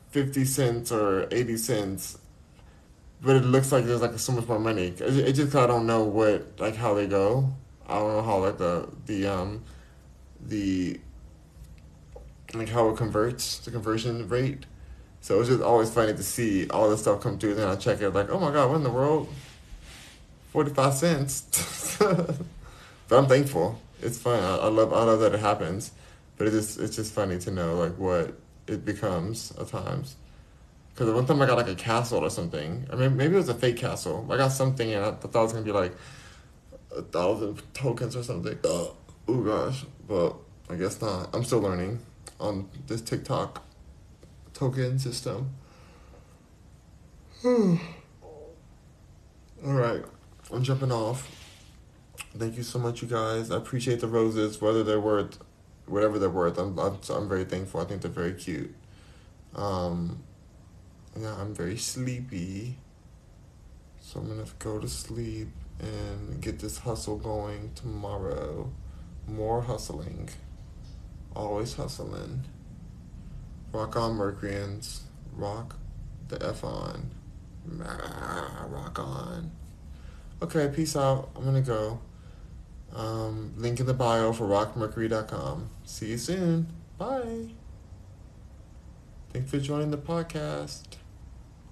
fifty 0.10 0.46
cents 0.46 0.92
or 0.92 1.28
eighty 1.32 1.56
cents. 1.56 2.18
But 3.26 3.38
it 3.38 3.44
looks 3.44 3.72
like 3.72 3.86
there's 3.86 4.02
like 4.02 4.20
so 4.20 4.34
much 4.34 4.48
more 4.48 4.60
money. 4.60 4.90
It, 4.90 5.02
it 5.02 5.34
just 5.34 5.56
I 5.56 5.66
don't 5.66 5.88
know 5.88 6.04
what 6.04 6.60
like 6.60 6.76
how 6.76 6.94
they 6.94 7.08
go. 7.08 7.50
I 7.88 7.96
don't 7.96 8.14
know 8.14 8.22
how 8.22 8.38
like 8.38 8.60
the 8.60 8.88
the 9.08 9.26
um 9.26 9.64
the 10.40 11.00
like 12.54 12.70
how 12.70 12.88
it 12.90 12.98
converts 12.98 13.58
the 13.58 13.72
conversion 13.72 14.30
rate. 14.30 14.68
So 15.22 15.40
it's 15.40 15.50
just 15.50 15.64
always 15.64 15.90
funny 15.90 16.14
to 16.14 16.22
see 16.22 16.70
all 16.70 16.88
this 16.88 17.02
stuff 17.02 17.22
come 17.22 17.40
through. 17.40 17.56
Then 17.56 17.68
I 17.68 17.76
check 17.78 18.00
it 18.00 18.12
like, 18.12 18.30
oh 18.30 18.40
my 18.40 18.52
god, 18.52 18.70
what 18.70 18.76
in 18.76 18.84
the 18.84 18.92
world? 18.92 19.28
Forty 20.52 20.70
five 20.72 20.94
cents. 20.94 21.98
but 22.00 22.38
I'm 23.10 23.26
thankful. 23.26 23.82
It's 24.04 24.20
fun. 24.20 24.44
I, 24.44 24.58
I 24.58 24.68
love 24.68 24.94
I 24.94 25.04
love 25.04 25.20
that 25.22 25.34
it 25.34 25.40
happens. 25.40 25.94
But 26.38 26.46
it's 26.46 26.56
just 26.56 26.80
it's 26.80 26.96
just 26.96 27.12
funny 27.12 27.40
to 27.40 27.50
know 27.50 27.74
like 27.74 27.98
what 27.98 28.36
it 28.68 28.86
becomes 28.86 29.52
at 29.60 29.70
times. 29.70 30.16
Because 30.96 31.14
one 31.14 31.26
time 31.26 31.42
I 31.42 31.46
got 31.46 31.58
like 31.58 31.68
a 31.68 31.76
castle 31.76 32.24
or 32.24 32.30
something. 32.30 32.88
I 32.90 32.96
mean, 32.96 33.18
maybe 33.18 33.34
it 33.34 33.38
was 33.38 33.50
a 33.50 33.54
fake 33.54 33.76
castle. 33.76 34.26
I 34.32 34.38
got 34.38 34.54
something 34.54 34.94
and 34.94 35.04
I 35.04 35.12
thought 35.12 35.40
it 35.42 35.44
was 35.44 35.52
gonna 35.52 35.66
be 35.66 35.74
like 35.74 35.94
a 36.96 37.02
thousand 37.02 37.62
tokens 37.74 38.16
or 38.16 38.24
something. 38.24 38.58
Uh, 38.64 38.88
oh 39.28 39.42
gosh, 39.44 39.84
but 40.08 40.36
I 40.70 40.76
guess 40.76 41.02
not. 41.02 41.36
I'm 41.36 41.44
still 41.44 41.60
learning 41.60 42.00
on 42.40 42.70
this 42.88 43.02
TikTok 43.02 43.62
token 44.54 44.98
system. 44.98 45.54
All 47.44 47.78
right, 49.64 50.04
I'm 50.50 50.64
jumping 50.64 50.94
off. 50.94 51.30
Thank 52.38 52.56
you 52.56 52.64
so 52.64 52.80
much, 52.80 53.02
you 53.02 53.10
guys. 53.10 53.52
I 53.52 53.58
appreciate 53.58 54.00
the 54.00 54.08
roses, 54.08 54.62
whether 54.62 54.82
they're 54.82 55.02
worth, 55.02 55.40
whatever 55.88 56.20
they're 56.20 56.30
worth. 56.30 56.58
I'm, 56.58 56.80
I'm, 56.80 57.00
I'm 57.10 57.28
very 57.28 57.44
thankful. 57.44 57.82
I 57.82 57.86
think 57.86 58.02
they're 58.02 58.12
very 58.12 58.34
cute. 58.34 58.74
Um, 59.56 60.24
yeah, 61.20 61.36
I'm 61.40 61.54
very 61.54 61.78
sleepy. 61.78 62.78
So 64.00 64.20
I'm 64.20 64.28
gonna 64.28 64.46
go 64.60 64.80
to 64.80 64.88
sleep 64.88 65.50
and 65.80 66.42
get 66.42 66.60
this 66.60 66.80
hustle 66.80 67.18
going 67.18 67.72
tomorrow. 67.76 68.72
More 69.28 69.62
hustling. 69.62 70.30
Always 71.36 71.74
hustling. 71.74 72.44
Rock 73.72 73.96
on, 73.96 74.16
Mercuryans. 74.16 75.02
Rock 75.34 75.76
the 76.28 76.44
F 76.46 76.64
on. 76.64 77.12
Rock 77.68 79.00
on. 79.00 79.52
Okay, 80.42 80.72
peace 80.74 80.96
out. 80.96 81.30
I'm 81.36 81.44
gonna 81.44 81.62
go. 81.62 82.00
Um, 82.94 83.54
link 83.58 83.80
in 83.80 83.86
the 83.86 83.94
bio 83.94 84.32
for 84.32 84.48
rockmercury.com. 84.48 85.70
See 85.84 86.08
you 86.08 86.18
soon. 86.18 86.68
Bye. 86.98 87.50
Thanks 89.34 89.52
for 89.52 89.60
joining 89.60 89.92
the 89.92 89.98
podcast. 89.98 90.84